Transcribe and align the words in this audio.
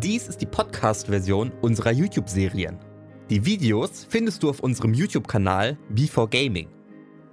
Dies 0.00 0.26
ist 0.26 0.40
die 0.40 0.46
Podcast-Version 0.46 1.52
unserer 1.60 1.90
YouTube-Serien. 1.90 2.78
Die 3.28 3.44
Videos 3.44 4.06
findest 4.08 4.42
du 4.42 4.48
auf 4.48 4.60
unserem 4.60 4.94
YouTube-Kanal 4.94 5.76
B4Gaming. 5.94 6.68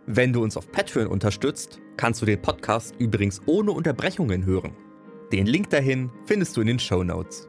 Wenn 0.08 0.34
du 0.34 0.44
uns 0.44 0.58
auf 0.58 0.70
Patreon 0.70 1.08
unterstützt, 1.08 1.80
kannst 1.96 2.22
du 2.22 2.26
den 2.26 2.42
Podcast 2.42 2.94
übrigens 3.00 3.42
ohne 3.46 3.72
Unterbrechungen 3.72 4.46
hören. 4.46 4.76
Den 5.32 5.46
Link 5.46 5.70
dahin 5.70 6.12
findest 6.26 6.58
du 6.58 6.62
in 6.62 6.68
den 6.68 6.80
Show 6.80 7.02
Notes. 7.02 7.48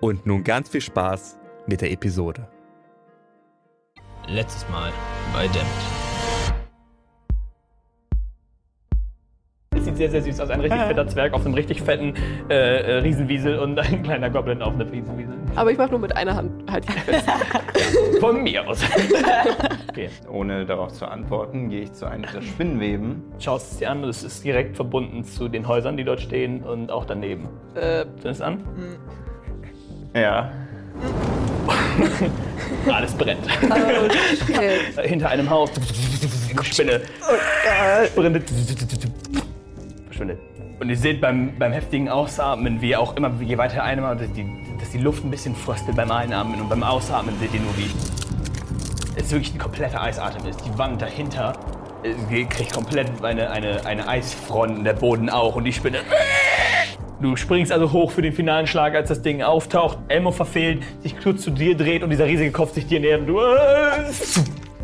Und 0.00 0.26
nun 0.26 0.44
ganz 0.44 0.68
viel 0.68 0.80
Spaß 0.80 1.38
mit 1.66 1.80
der 1.80 1.90
Episode. 1.90 2.48
Letztes 4.28 4.68
Mal 4.68 4.92
bei 5.32 5.48
Dammit. 5.48 6.01
Sieht 9.96 10.10
sehr, 10.10 10.22
sehr 10.22 10.22
süß 10.32 10.40
aus. 10.40 10.50
Ein 10.50 10.60
richtig 10.60 10.80
fetter 10.80 11.06
Zwerg 11.06 11.32
auf 11.34 11.44
einem 11.44 11.54
richtig 11.54 11.82
fetten 11.82 12.14
äh, 12.48 12.54
äh, 12.54 12.94
Riesenwiesel 12.98 13.58
und 13.58 13.78
ein 13.78 14.02
kleiner 14.02 14.30
Goblin 14.30 14.62
auf 14.62 14.74
einem 14.74 14.88
Riesenwiesel. 14.88 15.34
Aber 15.56 15.70
ich 15.70 15.78
mache 15.78 15.90
nur 15.90 15.98
mit 16.00 16.16
einer 16.16 16.34
Hand 16.34 16.50
halt 16.70 16.84
fest. 16.86 17.28
Von 18.20 18.42
mir 18.42 18.66
aus. 18.68 18.82
okay. 19.90 20.08
Ohne 20.30 20.64
darauf 20.66 20.92
zu 20.92 21.06
antworten, 21.06 21.68
gehe 21.68 21.82
ich 21.82 21.92
zu 21.92 22.06
einem 22.06 22.24
der 22.32 22.42
Spinnweben. 22.42 23.22
Schaust 23.38 23.72
es 23.72 23.78
dir 23.78 23.90
an, 23.90 24.02
es 24.04 24.22
ist 24.22 24.44
direkt 24.44 24.76
verbunden 24.76 25.24
zu 25.24 25.48
den 25.48 25.66
Häusern, 25.68 25.96
die 25.96 26.04
dort 26.04 26.20
stehen 26.20 26.62
und 26.62 26.90
auch 26.90 27.04
daneben. 27.04 27.48
äh, 27.74 28.04
Siehst 28.14 28.24
du 28.24 28.28
es 28.30 28.40
an? 28.40 28.62
Ja. 30.14 30.50
Alles 32.92 33.12
brennt. 33.12 33.46
okay. 34.48 34.78
Hinter 35.02 35.28
einem 35.28 35.48
Haus. 35.48 35.70
Spinne. 36.62 37.00
Sprintet. 38.06 38.44
Verschwindet. 40.22 40.38
Und 40.80 40.88
ihr 40.88 40.96
seht 40.96 41.20
beim, 41.20 41.56
beim 41.58 41.72
heftigen 41.72 42.08
Ausatmen, 42.08 42.80
wie 42.80 42.96
auch 42.96 43.16
immer, 43.16 43.30
je 43.40 43.58
weiter 43.58 43.76
er 43.76 43.84
einatmet, 43.84 44.28
dass 44.28 44.32
die, 44.34 44.46
dass 44.78 44.90
die 44.90 44.98
Luft 44.98 45.24
ein 45.24 45.30
bisschen 45.30 45.54
fröstelt 45.54 45.96
beim 45.96 46.10
Einatmen 46.10 46.60
und 46.60 46.68
beim 46.68 46.82
Ausatmen 46.82 47.34
seht 47.40 47.54
ihr 47.54 47.60
nur, 47.60 47.76
wie 47.76 47.90
es 49.16 49.30
wirklich 49.30 49.54
ein 49.54 49.58
kompletter 49.58 50.02
Eisatem 50.02 50.46
ist. 50.48 50.64
Die 50.64 50.76
Wand 50.78 51.00
dahinter 51.00 51.52
äh, 52.02 52.44
kriegt 52.44 52.72
komplett 52.72 53.08
eine, 53.22 53.50
eine, 53.50 53.84
eine 53.86 54.08
Eisfront 54.08 54.78
und 54.78 54.84
der 54.84 54.94
Boden 54.94 55.30
auch 55.30 55.56
und 55.56 55.64
die 55.64 55.72
Spinne. 55.72 55.98
Du 57.20 57.36
springst 57.36 57.70
also 57.70 57.92
hoch 57.92 58.10
für 58.10 58.22
den 58.22 58.32
finalen 58.32 58.66
Schlag, 58.66 58.96
als 58.96 59.08
das 59.08 59.22
Ding 59.22 59.42
auftaucht. 59.42 59.98
Elmo 60.08 60.32
verfehlt, 60.32 60.82
sich 61.02 61.16
kurz 61.20 61.42
zu 61.42 61.52
dir 61.52 61.76
dreht 61.76 62.02
und 62.02 62.10
dieser 62.10 62.26
riesige 62.26 62.50
Kopf 62.50 62.72
sich 62.72 62.86
dir 62.86 62.98
nähert. 62.98 63.20
und 63.20 63.26
Du 63.28 63.38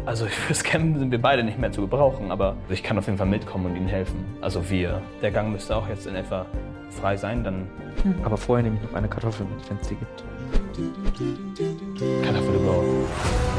also 0.09 0.25
fürs 0.25 0.65
Campen 0.65 0.99
sind 0.99 1.11
wir 1.11 1.21
beide 1.21 1.45
nicht 1.45 1.59
mehr 1.59 1.71
zu 1.71 1.83
gebrauchen, 1.83 2.31
aber 2.31 2.57
ich 2.71 2.83
kann 2.83 2.97
auf 2.99 3.05
jeden 3.05 3.19
Fall 3.19 3.27
mitkommen 3.27 3.67
und 3.67 3.77
ihnen 3.77 3.89
helfen. 3.89 4.25
Also 4.41 4.71
wir. 4.71 5.03
Der 5.21 5.31
Gang 5.31 5.53
müsste 5.53 5.77
auch 5.77 5.87
jetzt 5.87 6.07
in 6.07 6.15
etwa 6.15 6.47
frei 6.91 7.17
sein, 7.19 7.45
dann 7.45 7.69
Aber 8.25 8.39
vorher 8.39 8.63
nehme 8.63 8.77
ich 8.77 8.83
noch 8.89 8.95
eine 8.97 9.09
Kartoffel 9.09 9.45
mit, 9.45 9.69
wenn 9.69 9.77
es 9.77 9.89
die 9.89 9.97
gibt. 9.97 10.25
Kartoffel 12.25 12.55
überhaupt. 12.55 13.58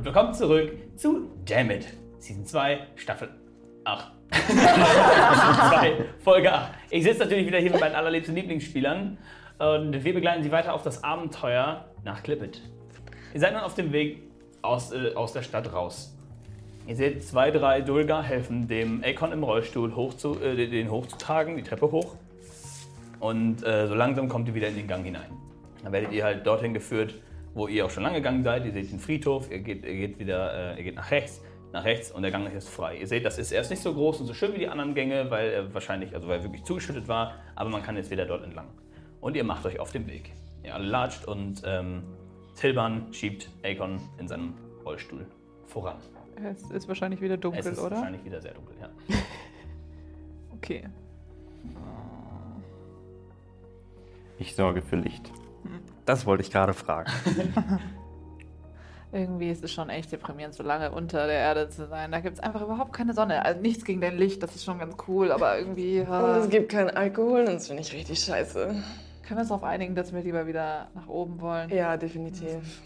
Und 0.00 0.06
willkommen 0.06 0.32
zurück 0.32 0.72
zu 0.96 1.28
Dammit. 1.44 1.86
Season 2.20 2.46
2, 2.46 2.86
Staffel 2.96 3.28
8. 3.84 4.10
Season 4.32 4.56
2, 4.56 6.04
Folge 6.20 6.50
8. 6.50 6.72
Ich 6.88 7.04
sitze 7.04 7.18
natürlich 7.18 7.46
wieder 7.46 7.58
hier 7.58 7.70
mit 7.70 7.80
meinen 7.80 7.94
allerliebsten 7.94 8.34
Lieblingsspielern 8.34 9.18
und 9.58 10.02
wir 10.02 10.14
begleiten 10.14 10.42
sie 10.42 10.50
weiter 10.50 10.72
auf 10.72 10.82
das 10.82 11.04
Abenteuer 11.04 11.84
nach 12.02 12.22
Clippet. 12.22 12.62
Ihr 13.34 13.40
seid 13.40 13.52
nun 13.52 13.60
auf 13.60 13.74
dem 13.74 13.92
Weg 13.92 14.22
aus, 14.62 14.90
äh, 14.90 15.12
aus 15.14 15.34
der 15.34 15.42
Stadt 15.42 15.70
raus. 15.70 16.16
Ihr 16.86 16.96
seht 16.96 17.22
zwei, 17.22 17.50
drei 17.50 17.82
Dulgar 17.82 18.22
helfen 18.22 18.68
dem 18.68 19.04
Akon 19.04 19.32
im 19.32 19.42
Rollstuhl 19.42 19.94
hoch 19.94 20.14
zu, 20.14 20.40
äh, 20.40 20.66
den 20.66 20.90
hochzutragen, 20.90 21.58
die 21.58 21.62
Treppe 21.62 21.92
hoch. 21.92 22.16
Und 23.18 23.62
äh, 23.66 23.86
so 23.86 23.94
langsam 23.94 24.30
kommt 24.30 24.48
ihr 24.48 24.54
wieder 24.54 24.68
in 24.68 24.76
den 24.76 24.88
Gang 24.88 25.04
hinein. 25.04 25.30
Dann 25.82 25.92
werdet 25.92 26.12
ihr 26.12 26.24
halt 26.24 26.46
dorthin 26.46 26.72
geführt, 26.72 27.16
wo 27.54 27.66
ihr 27.68 27.84
auch 27.84 27.90
schon 27.90 28.02
lang 28.02 28.14
gegangen 28.14 28.42
seid. 28.42 28.64
Ihr 28.64 28.72
seht 28.72 28.90
den 28.92 29.00
Friedhof, 29.00 29.50
ihr 29.50 29.60
geht, 29.60 29.84
ihr 29.84 29.94
geht 29.94 30.18
wieder, 30.18 30.74
äh, 30.74 30.78
ihr 30.78 30.84
geht 30.84 30.96
nach 30.96 31.10
rechts, 31.10 31.42
nach 31.72 31.84
rechts 31.84 32.10
und 32.10 32.22
der 32.22 32.30
Gang 32.30 32.52
ist 32.52 32.68
frei. 32.68 32.96
Ihr 32.96 33.06
seht, 33.06 33.24
das 33.24 33.38
ist 33.38 33.52
erst 33.52 33.70
nicht 33.70 33.82
so 33.82 33.92
groß 33.92 34.20
und 34.20 34.26
so 34.26 34.34
schön 34.34 34.54
wie 34.54 34.58
die 34.58 34.68
anderen 34.68 34.94
Gänge, 34.94 35.30
weil 35.30 35.50
er 35.50 35.74
wahrscheinlich, 35.74 36.14
also 36.14 36.28
weil 36.28 36.38
er 36.38 36.44
wirklich 36.44 36.64
zugeschüttet 36.64 37.08
war, 37.08 37.34
aber 37.54 37.70
man 37.70 37.82
kann 37.82 37.96
jetzt 37.96 38.10
wieder 38.10 38.26
dort 38.26 38.44
entlang. 38.44 38.68
Und 39.20 39.36
ihr 39.36 39.44
macht 39.44 39.66
euch 39.66 39.78
auf 39.78 39.92
den 39.92 40.06
Weg. 40.06 40.32
Ihr 40.62 40.74
alle 40.74 40.86
latscht 40.86 41.26
und 41.26 41.62
ähm, 41.64 42.02
Tilban 42.54 43.12
schiebt 43.12 43.50
Akon 43.64 44.00
in 44.18 44.28
seinem 44.28 44.54
Rollstuhl 44.84 45.26
voran. 45.66 45.96
Es 46.42 46.70
ist 46.70 46.88
wahrscheinlich 46.88 47.20
wieder 47.20 47.36
dunkel, 47.36 47.60
es 47.60 47.66
ist 47.66 47.78
oder? 47.78 47.96
wahrscheinlich 47.96 48.24
wieder 48.24 48.40
sehr 48.40 48.54
dunkel, 48.54 48.74
ja. 48.80 48.88
Okay. 50.56 50.88
Ich 54.38 54.54
sorge 54.54 54.82
für 54.82 54.96
Licht. 54.96 55.32
Das 56.10 56.26
wollte 56.26 56.42
ich 56.42 56.50
gerade 56.50 56.74
fragen. 56.74 57.08
Irgendwie 59.12 59.48
ist 59.48 59.62
es 59.62 59.70
schon 59.70 59.90
echt 59.90 60.10
deprimierend, 60.10 60.54
so 60.54 60.64
lange 60.64 60.90
unter 60.90 61.28
der 61.28 61.36
Erde 61.36 61.68
zu 61.68 61.86
sein. 61.86 62.10
Da 62.10 62.18
gibt 62.18 62.38
es 62.38 62.42
einfach 62.42 62.62
überhaupt 62.62 62.92
keine 62.92 63.14
Sonne. 63.14 63.44
Also 63.44 63.60
nichts 63.60 63.84
gegen 63.84 64.00
dein 64.00 64.16
Licht, 64.18 64.42
das 64.42 64.56
ist 64.56 64.64
schon 64.64 64.80
ganz 64.80 64.96
cool, 65.06 65.30
aber 65.30 65.56
irgendwie. 65.56 66.00
Und 66.08 66.08
äh, 66.10 66.38
es 66.38 66.48
gibt 66.48 66.72
keinen 66.72 66.90
Alkohol 66.90 67.42
und 67.42 67.54
das 67.54 67.68
finde 67.68 67.82
ich 67.82 67.92
richtig 67.92 68.18
scheiße. 68.18 68.66
können 68.66 68.84
wir 69.28 69.38
uns 69.38 69.48
darauf 69.50 69.62
einigen, 69.62 69.94
dass 69.94 70.12
wir 70.12 70.20
lieber 70.20 70.48
wieder 70.48 70.88
nach 70.96 71.06
oben 71.06 71.40
wollen? 71.40 71.70
Ja, 71.70 71.96
definitiv. 71.96 72.56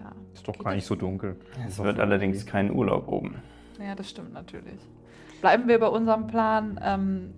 Ja, 0.00 0.12
Ist 0.32 0.48
doch 0.48 0.56
gar 0.58 0.74
nicht 0.74 0.86
so 0.86 0.94
dunkel. 0.94 1.36
Es 1.68 1.78
wird 1.78 2.00
allerdings 2.00 2.46
kein 2.46 2.70
Urlaub 2.70 3.08
oben. 3.08 3.42
ja 3.78 3.94
das 3.94 4.08
stimmt 4.08 4.32
natürlich. 4.32 4.80
Bleiben 5.42 5.68
wir 5.68 5.78
bei 5.78 5.88
unserem 5.88 6.26
Plan. 6.28 6.80
Ähm, 6.82 7.34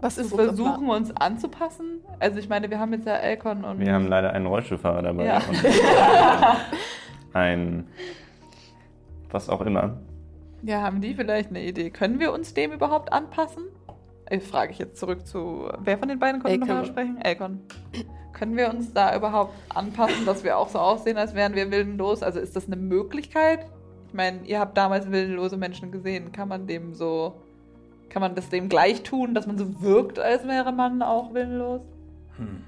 Was 0.00 0.18
ist 0.18 0.34
versuchen 0.34 0.88
uns 0.88 1.14
anzupassen. 1.16 2.00
Also 2.18 2.38
ich 2.38 2.48
meine, 2.48 2.70
wir 2.70 2.78
haben 2.78 2.92
jetzt 2.92 3.06
ja 3.06 3.16
Elkon 3.16 3.64
und. 3.64 3.80
Wir 3.80 3.92
haben 3.92 4.06
leider 4.06 4.32
einen 4.32 4.46
Rollstuhlfahrer 4.46 5.02
dabei. 5.02 5.26
Ja. 5.26 5.36
Und 5.36 5.64
ein. 7.34 7.86
was 9.30 9.48
auch 9.48 9.60
immer. 9.60 9.98
Ja, 10.62 10.82
haben 10.82 11.00
die 11.00 11.14
vielleicht 11.14 11.50
eine 11.50 11.62
Idee? 11.62 11.90
Können 11.90 12.20
wir 12.20 12.32
uns 12.32 12.54
dem 12.54 12.72
überhaupt 12.72 13.12
anpassen? 13.12 13.64
Ich 14.30 14.44
frage 14.44 14.72
ich 14.72 14.78
jetzt 14.78 14.98
zurück 14.98 15.26
zu. 15.26 15.68
Wer 15.80 15.98
von 15.98 16.08
den 16.08 16.18
beiden 16.18 16.40
konnte 16.40 16.54
Elkon. 16.54 16.68
nochmal 16.68 16.86
sprechen? 16.86 17.18
Elkon. 17.20 17.60
Können 18.32 18.56
wir 18.56 18.70
uns 18.70 18.92
da 18.92 19.14
überhaupt 19.16 19.54
anpassen, 19.74 20.24
dass 20.24 20.44
wir 20.44 20.56
auch 20.56 20.68
so 20.68 20.78
aussehen, 20.78 21.18
als 21.18 21.34
wären 21.34 21.54
wir 21.54 21.70
willenlos? 21.70 22.22
Also 22.22 22.38
ist 22.40 22.54
das 22.56 22.66
eine 22.66 22.76
Möglichkeit? 22.76 23.66
Ich 24.08 24.14
meine, 24.14 24.40
ihr 24.44 24.60
habt 24.60 24.76
damals 24.76 25.10
willenlose 25.10 25.56
Menschen 25.56 25.90
gesehen. 25.90 26.32
Kann 26.32 26.48
man 26.48 26.66
dem 26.66 26.94
so. 26.94 27.42
Kann 28.10 28.20
man 28.20 28.34
das 28.34 28.48
dem 28.48 28.68
gleich 28.68 29.02
tun, 29.02 29.34
dass 29.34 29.46
man 29.46 29.56
so 29.56 29.80
wirkt, 29.80 30.18
als 30.18 30.46
wäre 30.46 30.72
man 30.72 31.00
auch 31.02 31.32
willenlos? 31.32 31.80
Hm. 32.36 32.64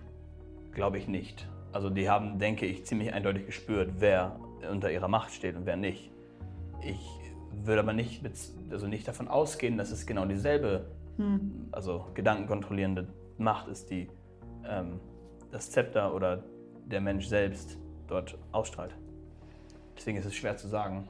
Glaube 0.72 0.98
ich 0.98 1.08
nicht. 1.08 1.46
Also 1.72 1.90
die 1.90 2.08
haben, 2.08 2.38
denke 2.38 2.64
ich, 2.64 2.86
ziemlich 2.86 3.12
eindeutig 3.12 3.46
gespürt, 3.46 3.90
wer 3.98 4.36
unter 4.70 4.90
ihrer 4.90 5.08
Macht 5.08 5.32
steht 5.32 5.56
und 5.56 5.66
wer 5.66 5.76
nicht. 5.76 6.10
Ich 6.82 7.00
würde 7.64 7.80
aber 7.80 7.92
nicht, 7.92 8.22
mit, 8.22 8.32
also 8.70 8.86
nicht 8.86 9.06
davon 9.06 9.28
ausgehen, 9.28 9.76
dass 9.76 9.90
es 9.90 10.06
genau 10.06 10.24
dieselbe, 10.24 10.86
Hm. 11.18 11.68
also 11.72 12.06
gedankenkontrollierende 12.14 13.06
Macht 13.36 13.68
ist, 13.68 13.90
die 13.90 14.08
ähm, 14.66 14.98
das 15.50 15.70
Zepter 15.70 16.14
oder 16.14 16.42
der 16.86 17.00
Mensch 17.00 17.26
selbst 17.26 17.76
dort 18.06 18.38
ausstrahlt. 18.50 18.94
Deswegen 19.96 20.16
ist 20.16 20.24
es 20.24 20.34
schwer 20.34 20.56
zu 20.56 20.68
sagen. 20.68 21.08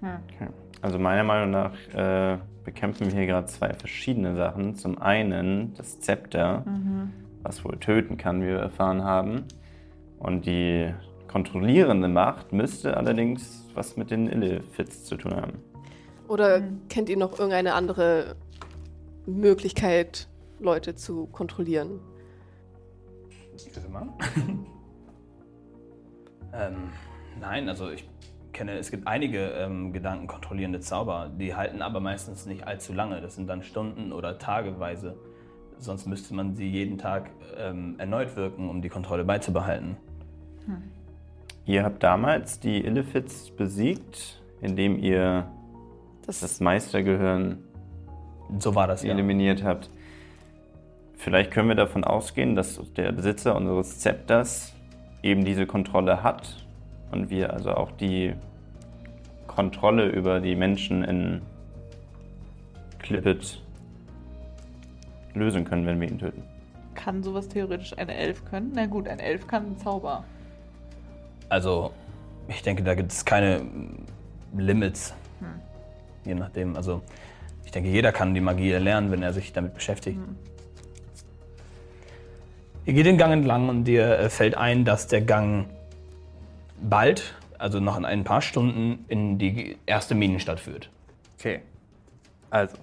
Okay. 0.00 0.48
Also 0.80 0.98
meiner 0.98 1.24
Meinung 1.24 1.50
nach 1.50 1.72
äh, 1.92 2.38
bekämpfen 2.68 3.06
wir 3.06 3.16
hier 3.16 3.24
gerade 3.24 3.46
zwei 3.46 3.72
verschiedene 3.72 4.36
Sachen. 4.36 4.74
Zum 4.74 5.00
einen 5.00 5.72
das 5.78 6.00
Zepter, 6.00 6.66
was 7.42 7.64
wohl 7.64 7.78
töten 7.78 8.18
kann, 8.18 8.42
wie 8.42 8.48
wir 8.48 8.58
erfahren 8.58 9.04
haben. 9.04 9.44
Und 10.18 10.44
die 10.44 10.92
kontrollierende 11.28 12.08
Macht 12.08 12.52
müsste 12.52 12.94
allerdings 12.94 13.64
was 13.72 13.96
mit 13.96 14.10
den 14.10 14.28
Illifits 14.28 15.06
zu 15.06 15.16
tun 15.16 15.34
haben. 15.34 15.52
Oder 16.28 16.62
kennt 16.90 17.08
ihr 17.08 17.16
noch 17.16 17.38
irgendeine 17.38 17.72
andere 17.72 18.36
Möglichkeit, 19.24 20.28
Leute 20.60 20.94
zu 20.94 21.24
kontrollieren? 21.28 22.00
Bitte 23.64 23.88
mal. 23.88 24.08
ähm, 26.52 26.90
nein, 27.40 27.66
also 27.66 27.90
ich 27.90 28.06
kenne, 28.58 28.72
es 28.72 28.90
gibt 28.90 29.06
einige 29.06 29.38
ähm, 29.52 29.92
gedankenkontrollierende 29.92 30.80
Zauber, 30.80 31.30
die 31.38 31.54
halten 31.54 31.80
aber 31.80 32.00
meistens 32.00 32.44
nicht 32.44 32.66
allzu 32.66 32.92
lange. 32.92 33.20
Das 33.20 33.36
sind 33.36 33.48
dann 33.48 33.62
Stunden 33.62 34.12
oder 34.12 34.38
Tageweise. 34.38 35.16
Sonst 35.78 36.06
müsste 36.06 36.34
man 36.34 36.54
sie 36.56 36.68
jeden 36.68 36.98
Tag 36.98 37.30
ähm, 37.56 37.94
erneut 37.98 38.36
wirken, 38.36 38.68
um 38.68 38.82
die 38.82 38.88
Kontrolle 38.88 39.24
beizubehalten. 39.24 39.96
Ihr 41.64 41.84
habt 41.84 42.02
damals 42.02 42.60
die 42.60 42.84
Illifits 42.84 43.50
besiegt, 43.50 44.42
indem 44.60 44.98
ihr 44.98 45.46
Das, 46.26 46.40
das 46.40 46.60
Meistergehirn 46.60 47.58
So 48.58 48.74
war 48.74 48.86
das 48.86 49.02
ja. 49.02 49.12
eliminiert 49.12 49.62
habt. 49.62 49.88
Vielleicht 51.16 51.50
können 51.50 51.68
wir 51.68 51.76
davon 51.76 52.04
ausgehen, 52.04 52.54
dass 52.54 52.80
der 52.96 53.12
Besitzer 53.12 53.56
unseres 53.56 53.98
Zepters 54.00 54.74
eben 55.22 55.44
diese 55.44 55.66
Kontrolle 55.66 56.22
hat 56.22 56.66
und 57.12 57.30
wir 57.30 57.52
also 57.52 57.70
auch 57.70 57.92
die 57.92 58.34
Kontrolle 59.58 60.06
über 60.06 60.38
die 60.38 60.54
Menschen 60.54 61.02
in 61.02 61.42
Clippet 63.00 63.60
lösen 65.34 65.64
können, 65.64 65.84
wenn 65.84 66.00
wir 66.00 66.08
ihn 66.08 66.20
töten. 66.20 66.44
Kann 66.94 67.24
sowas 67.24 67.48
theoretisch 67.48 67.92
eine 67.98 68.14
Elf 68.14 68.44
können? 68.44 68.70
Na 68.72 68.86
gut, 68.86 69.08
ein 69.08 69.18
Elf 69.18 69.48
kann 69.48 69.66
einen 69.66 69.78
Zauber. 69.78 70.22
Also, 71.48 71.90
ich 72.46 72.62
denke, 72.62 72.84
da 72.84 72.94
gibt 72.94 73.10
es 73.10 73.24
keine 73.24 73.62
Limits. 74.56 75.12
Je 76.24 76.36
nachdem. 76.36 76.76
Also, 76.76 77.02
ich 77.64 77.72
denke, 77.72 77.88
jeder 77.88 78.12
kann 78.12 78.34
die 78.34 78.40
Magie 78.40 78.70
erlernen, 78.70 79.10
wenn 79.10 79.24
er 79.24 79.32
sich 79.32 79.52
damit 79.52 79.74
beschäftigt. 79.74 80.20
Ihr 82.84 82.92
geht 82.94 83.06
den 83.06 83.18
Gang 83.18 83.32
entlang 83.32 83.68
und 83.68 83.82
dir 83.86 84.20
äh, 84.20 84.30
fällt 84.30 84.56
ein, 84.56 84.84
dass 84.84 85.08
der 85.08 85.22
Gang 85.22 85.66
bald, 86.80 87.34
also 87.58 87.80
noch 87.80 87.96
in 87.96 88.04
ein 88.04 88.24
paar 88.24 88.40
Stunden, 88.40 89.04
in 89.08 89.38
die 89.38 89.76
erste 89.86 90.14
Minenstadt 90.14 90.60
führt. 90.60 90.90
Okay. 91.38 91.62
Also. 92.50 92.76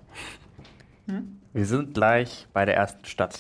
Wir 1.54 1.66
sind 1.66 1.94
gleich 1.94 2.48
bei 2.54 2.66
der 2.66 2.75
ersten 2.75 3.06
Stadt. 3.06 3.39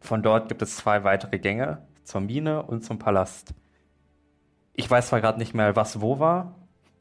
Von 0.00 0.22
dort 0.22 0.48
gibt 0.48 0.62
es 0.62 0.76
zwei 0.76 1.04
weitere 1.04 1.38
Gänge 1.38 1.78
zur 2.04 2.20
Mine 2.20 2.62
und 2.62 2.84
zum 2.84 2.98
Palast. 2.98 3.54
Ich 4.74 4.90
weiß 4.90 5.08
zwar 5.08 5.20
gerade 5.20 5.38
nicht 5.38 5.54
mehr, 5.54 5.76
was 5.76 6.00
wo 6.00 6.18
war, 6.18 6.54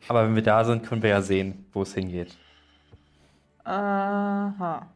aber 0.07 0.25
wenn 0.25 0.36
wir 0.36 0.44
da 0.44 0.63
sind, 0.63 0.86
können 0.86 1.01
wir 1.01 1.10
ja 1.10 1.22
sehen, 1.22 1.66
wo 1.72 1.81
es 1.81 1.94
hingeht. 1.94 2.38
Aha. 3.63 4.88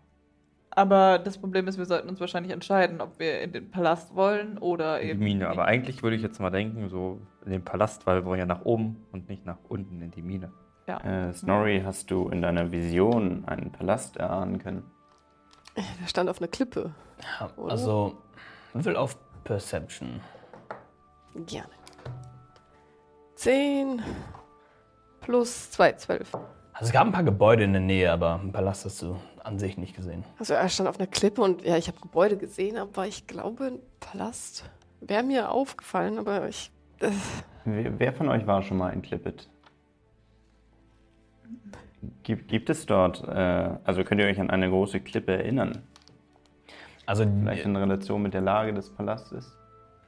Aber 0.76 1.20
das 1.20 1.38
Problem 1.38 1.68
ist, 1.68 1.78
wir 1.78 1.86
sollten 1.86 2.10
uns 2.10 2.20
wahrscheinlich 2.20 2.52
entscheiden, 2.52 3.00
ob 3.00 3.18
wir 3.18 3.40
in 3.42 3.54
den 3.54 3.72
Palast 3.72 4.14
wollen 4.14 4.58
oder 4.58 5.00
In 5.00 5.08
die 5.08 5.12
eben. 5.12 5.24
Mine. 5.24 5.48
Aber 5.50 5.66
eigentlich 5.66 6.04
würde 6.04 6.18
ich 6.18 6.22
jetzt 6.22 6.40
mal 6.40 6.50
denken, 6.50 6.90
so 6.90 7.22
in 7.46 7.52
den 7.52 7.64
Palast, 7.64 8.06
weil 8.06 8.18
wir 8.18 8.26
wollen 8.26 8.40
ja 8.40 8.46
nach 8.46 8.66
oben 8.66 9.06
und 9.14 9.30
nicht 9.30 9.46
nach 9.46 9.58
unten 9.70 10.02
in 10.02 10.12
die 10.12 10.22
Mine. 10.22 10.52
Ja. 10.88 11.00
Äh, 11.00 11.34
Snorri, 11.34 11.82
hast 11.84 12.12
du 12.12 12.28
in 12.28 12.42
deiner 12.42 12.72
Vision 12.72 13.46
einen 13.48 13.72
Palast 13.72 14.18
erahnen 14.18 14.60
können? 14.60 14.84
der 15.76 16.08
stand 16.08 16.30
auf 16.30 16.40
einer 16.40 16.48
Klippe. 16.48 16.94
Ja, 17.40 17.50
Oder? 17.56 17.72
also, 17.72 18.18
will 18.74 18.96
auf 18.96 19.18
Perception. 19.44 20.22
Gerne. 21.46 21.70
10 23.36 24.02
plus 25.22 25.72
2, 25.72 25.94
12. 25.94 26.34
Also, 26.36 26.46
es 26.82 26.92
gab 26.92 27.06
ein 27.06 27.12
paar 27.12 27.24
Gebäude 27.24 27.64
in 27.64 27.74
der 27.74 27.82
Nähe, 27.82 28.12
aber 28.12 28.40
einen 28.40 28.52
Palast 28.52 28.86
hast 28.86 29.02
du 29.02 29.18
an 29.46 29.60
sich 29.60 29.78
nicht 29.78 29.96
gesehen. 29.96 30.24
Also 30.40 30.54
er 30.54 30.68
stand 30.70 30.90
auf 30.90 31.00
einer 31.00 31.08
Klippe 31.08 31.42
und 31.42 31.64
ja, 31.64 31.78
ich 31.78 31.88
habe 31.88 32.00
Gebäude 32.00 32.38
gesehen, 32.38 32.78
aber 32.78 33.08
ich 33.08 33.28
glaube, 33.28 33.66
ein 33.66 33.80
Palast 34.00 34.66
wäre 35.02 35.24
mir 35.24 35.52
aufgefallen, 35.52 36.18
aber 36.18 36.50
ich. 36.50 36.72
Äh, 37.00 37.12
Wer, 37.68 38.00
wer 38.00 38.14
von 38.14 38.30
euch 38.30 38.46
war 38.46 38.62
schon 38.62 38.78
mal 38.78 38.92
in 38.92 39.02
Clippet? 39.02 39.50
Gibt, 42.22 42.48
gibt 42.48 42.70
es 42.70 42.86
dort, 42.86 43.28
äh, 43.28 43.32
also 43.84 44.04
könnt 44.04 44.22
ihr 44.22 44.28
euch 44.28 44.40
an 44.40 44.52
eine 44.52 44.70
große 44.70 45.00
Klippe 45.00 45.32
erinnern? 45.32 45.82
Also, 47.08 47.24
Vielleicht 47.24 47.66
in 47.66 47.76
Relation 47.76 48.22
mit 48.22 48.36
der 48.36 48.42
Lage 48.42 48.74
des 48.74 48.92
Palastes? 48.92 49.56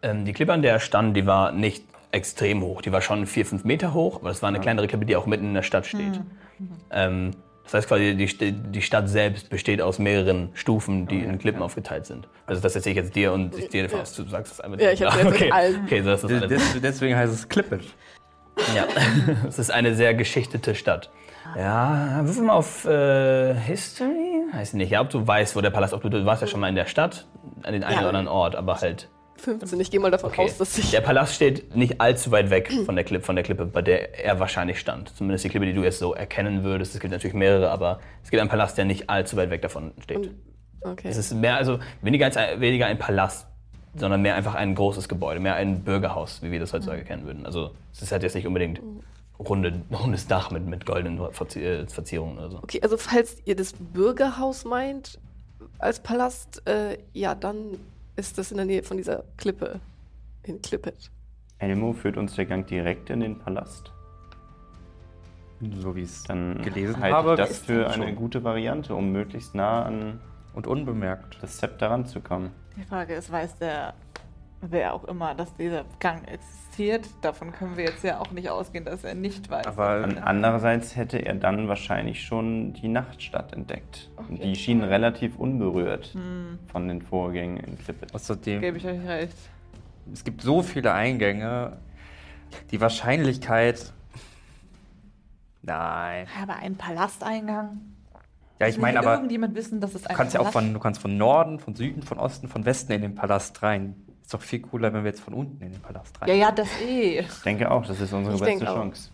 Ähm, 0.04 0.26
die 0.26 0.34
Klippe, 0.34 0.54
an 0.54 0.62
der 0.62 0.74
er 0.74 0.80
stand, 0.80 1.18
die 1.18 1.26
war 1.26 1.52
nicht 1.52 1.84
extrem 2.12 2.62
hoch. 2.62 2.82
Die 2.84 2.92
war 2.92 3.02
schon 3.02 3.26
vier, 3.26 3.46
fünf 3.46 3.64
Meter 3.64 3.94
hoch, 3.94 4.18
aber 4.18 4.30
das 4.30 4.42
war 4.42 4.50
eine 4.50 4.60
kleinere 4.60 4.88
Klippe, 4.88 5.06
die 5.06 5.16
auch 5.16 5.26
mitten 5.26 5.46
in 5.46 5.54
der 5.56 5.64
Stadt 5.64 5.86
steht. 5.88 6.22
Ähm, 6.92 7.32
das 7.68 7.74
heißt 7.76 7.88
quasi, 7.88 8.16
die, 8.16 8.52
die 8.54 8.82
Stadt 8.82 9.08
selbst 9.10 9.50
besteht 9.50 9.82
aus 9.82 10.00
mehreren 10.00 10.50
Stufen, 10.54 11.06
die 11.08 11.20
in 11.20 11.38
Klippen 11.38 11.62
aufgeteilt 11.62 12.06
sind. 12.06 12.28
Also 12.46 12.62
das 12.62 12.76
erzähle 12.76 12.92
ich 12.92 12.98
jetzt 13.06 13.16
dir 13.16 13.32
und 13.34 13.58
ich 13.58 13.70
dir 13.70 13.90
fast, 13.90 14.18
du 14.18 14.24
sagst 14.28 14.54
es 14.54 14.60
einfach 14.62 14.80
Ja, 14.80 14.92
ich 14.92 15.04
hab's 15.04 15.16
jetzt 15.18 15.28
okay. 15.28 15.52
allen. 15.52 15.82
okay, 15.86 16.02
so 16.02 16.12
ist 16.12 16.24
das 16.24 16.32
alles. 16.32 16.48
Des- 16.50 16.82
Deswegen 16.82 17.16
heißt 17.16 17.34
es 17.34 17.48
Klippet. 17.50 17.82
Ja, 18.76 18.86
es 19.48 19.60
ist 19.60 19.70
eine 19.70 19.94
sehr 19.94 20.14
geschichtete 20.16 20.74
Stadt. 20.76 21.12
Ja, 21.56 22.22
würfel 22.24 22.44
mal 22.44 22.54
auf 22.54 22.86
äh, 22.86 23.54
History? 23.54 24.44
Weiß 24.52 24.74
nicht. 24.74 24.90
Ja, 24.92 25.02
ob 25.02 25.10
du 25.10 25.26
weißt, 25.26 25.56
wo 25.56 25.62
der 25.62 25.70
Palast, 25.70 25.94
ob 25.94 26.02
du, 26.02 26.10
du 26.10 26.26
warst 26.26 26.42
ja 26.42 26.48
schon 26.48 26.60
mal 26.60 26.68
in 26.70 26.76
der 26.76 26.86
Stadt, 26.88 27.28
an 27.64 27.74
den 27.74 27.84
einen 27.84 27.94
Ja. 27.94 28.00
oder 28.00 28.10
anderen 28.10 28.28
Ort, 28.28 28.56
aber 28.56 28.82
halt 28.82 29.10
15. 29.42 29.80
Ich 29.80 29.92
gehe 29.92 30.00
mal 30.00 30.12
davon 30.12 30.30
Okay. 30.32 30.44
aus, 30.44 30.58
dass 30.58 30.78
ich. 30.78 30.92
Der 30.92 31.02
Palast 31.02 31.36
steht 31.36 31.76
nicht 31.76 32.00
allzu 32.02 32.32
weit 32.32 32.50
weg 32.50 32.72
von 32.86 32.96
der, 32.96 33.04
Klippe, 33.04 33.26
von 33.26 33.36
der 33.36 33.44
Klippe, 33.44 33.66
bei 33.66 33.82
der 33.82 34.24
er 34.24 34.40
wahrscheinlich 34.40 34.80
stand. 34.80 35.16
Zumindest 35.16 35.46
die 35.46 35.50
Klippe, 35.50 35.66
die 35.66 35.74
du 35.74 35.84
jetzt 35.84 36.00
so 36.00 36.14
erkennen 36.14 36.64
würdest. 36.64 36.94
Es 36.96 37.00
gibt 37.02 37.12
natürlich 37.12 37.34
mehrere, 37.36 37.70
aber 37.70 38.00
es 38.24 38.30
gibt 38.30 38.42
einen 38.42 38.50
Palast, 38.50 38.78
der 38.78 38.86
nicht 38.86 39.10
allzu 39.10 39.38
weit 39.38 39.50
weg 39.50 39.62
davon 39.62 39.92
steht. 40.02 40.32
Okay. 40.82 41.08
Es 41.10 41.18
ist 41.18 41.34
mehr, 41.34 41.56
also 41.58 41.80
weniger, 42.02 42.26
als 42.26 42.38
ein, 42.38 42.62
weniger 42.62 42.86
ein 42.86 42.98
Palast, 43.00 43.48
sondern 43.96 44.22
mehr 44.22 44.36
einfach 44.36 44.56
ein 44.56 44.76
großes 44.76 45.10
Gebäude, 45.10 45.40
mehr 45.40 45.56
ein 45.56 45.84
Bürgerhaus, 45.84 46.42
wie 46.44 46.52
wir 46.52 46.60
das 46.60 46.74
heutzutage 46.74 47.04
kennen 47.04 47.26
würden. 47.26 47.46
Also 47.46 47.72
es 47.94 48.02
ist 48.02 48.12
halt 48.12 48.24
jetzt 48.24 48.36
nicht 48.36 48.46
unbedingt 48.48 48.80
runde, 49.40 49.82
rundes 49.92 50.28
Dach 50.28 50.52
mit, 50.52 50.66
mit 50.66 50.86
goldenen 50.86 51.20
äh, 51.20 51.88
Verzierungen 51.88 52.38
oder 52.38 52.50
so. 52.52 52.58
Okay, 52.64 52.80
also 52.82 52.98
falls 52.98 53.38
ihr 53.46 53.56
das 53.56 53.74
Bürgerhaus 53.74 54.66
meint 54.66 55.20
als 55.80 56.00
Palast, 56.00 56.62
äh, 56.68 56.98
ja, 57.14 57.36
dann 57.36 57.80
ist 58.18 58.38
das 58.38 58.52
in 58.52 58.58
der 58.58 58.66
Nähe 58.66 58.84
von 58.84 58.98
dieser 58.98 59.24
Klippe. 59.38 59.80
In 60.44 60.62
Klippet. 60.62 61.12
Elmo 61.60 61.94
führt 61.94 62.18
uns 62.18 62.36
der 62.36 62.46
Gang 62.46 62.68
direkt 62.68 63.10
in 63.10 63.20
den 63.22 63.40
Palast. 63.40 63.92
So 65.80 65.96
wie 65.96 66.04
es 66.04 66.24
Dann 66.24 66.62
gelesen 66.62 67.00
halte 67.00 67.16
habe. 67.16 67.32
ich 67.32 67.38
das 67.38 67.50
ist 67.52 67.66
für 67.66 67.90
schon. 67.92 68.04
eine 68.04 68.14
gute 68.14 68.44
Variante, 68.44 68.94
um 68.94 69.12
möglichst 69.12 69.56
nah 69.56 69.84
an 69.84 70.20
Und 70.54 70.68
unbemerkt. 70.68 71.38
das 71.42 71.58
Zepter 71.58 71.90
ranzukommen. 71.90 72.52
Die 72.76 72.84
Frage 72.84 73.16
ist, 73.16 73.32
weiß 73.32 73.58
der, 73.58 73.94
wer 74.62 74.94
auch 74.94 75.04
immer, 75.06 75.36
dass 75.36 75.54
dieser 75.56 75.86
Gang 76.00 76.28
existiert? 76.28 77.08
Davon 77.22 77.52
können 77.52 77.78
wir 77.78 77.86
jetzt 77.86 78.04
ja 78.04 78.20
auch 78.20 78.32
nicht 78.32 78.50
ausgehen, 78.50 78.86
dass 78.86 79.04
er 79.04 79.16
nicht 79.16 79.50
weiß. 79.50 79.68
Aber 79.68 80.08
andererseits 80.24 80.96
hätte 80.96 81.18
er 81.20 81.36
dann 81.36 81.68
wahrscheinlich 81.68 82.24
schon 82.24 82.74
die 82.74 82.88
Nachtstadt 82.88 83.54
entdeckt. 83.54 84.10
Und 84.18 84.44
die 84.44 84.56
schien 84.56 84.84
relativ 84.84 85.38
unberührt 85.38 86.16
von 86.72 86.88
den 86.88 87.02
Vorgängen 87.02 87.58
in 87.58 87.78
Clippet. 87.78 88.14
außerdem, 88.14 88.62
Gebe 88.62 88.78
ich 88.78 88.86
euch 88.86 89.08
recht. 89.08 89.38
es 90.14 90.24
gibt 90.24 90.42
so 90.42 90.62
viele 90.62 90.94
Eingänge. 90.94 91.78
Die 92.72 92.80
Wahrscheinlichkeit. 92.80 93.92
Nein. 95.62 96.28
Aber 96.42 96.56
ein 96.56 96.76
Palasteingang? 96.76 97.82
Ja, 98.60 98.68
ich 98.68 98.78
meine 98.80 99.00
aber, 99.00 99.14
irgendjemand 99.14 99.54
wissen, 99.54 99.82
dass 99.82 99.94
es 99.94 100.08
ein 100.08 100.14
du 100.14 100.18
kannst 100.18 100.34
ja 100.34 100.40
auch 100.40 100.52
von, 100.52 100.74
du 100.74 100.80
kannst 100.80 101.02
von 101.02 101.16
Norden, 101.18 101.60
von 101.60 101.76
Süden, 101.76 102.02
von 102.02 102.18
Osten, 102.18 102.48
von 102.48 102.66
Westen 102.66 102.94
in 102.94 103.02
den 103.02 103.16
Palast 103.16 103.62
rein. 103.62 103.96
Ist 104.28 104.34
doch 104.34 104.42
viel 104.42 104.60
cooler, 104.60 104.92
wenn 104.92 105.06
wir 105.06 105.10
jetzt 105.12 105.22
von 105.22 105.34
unten 105.34 105.64
in 105.64 105.72
den 105.72 105.82
Palast 105.82 106.22
rein. 106.22 106.28
Ja, 106.28 106.36
ja, 106.36 106.52
das 106.52 106.68
eh. 106.82 107.20
Ich 107.22 107.42
denke 107.46 107.72
auch, 107.72 107.86
das 107.86 108.02
ist 108.02 108.12
unsere 108.12 108.36
Ich 108.36 108.42
beste 108.42 108.58
denke 108.58 108.70
auch. 108.70 108.76
Chance. 108.76 109.10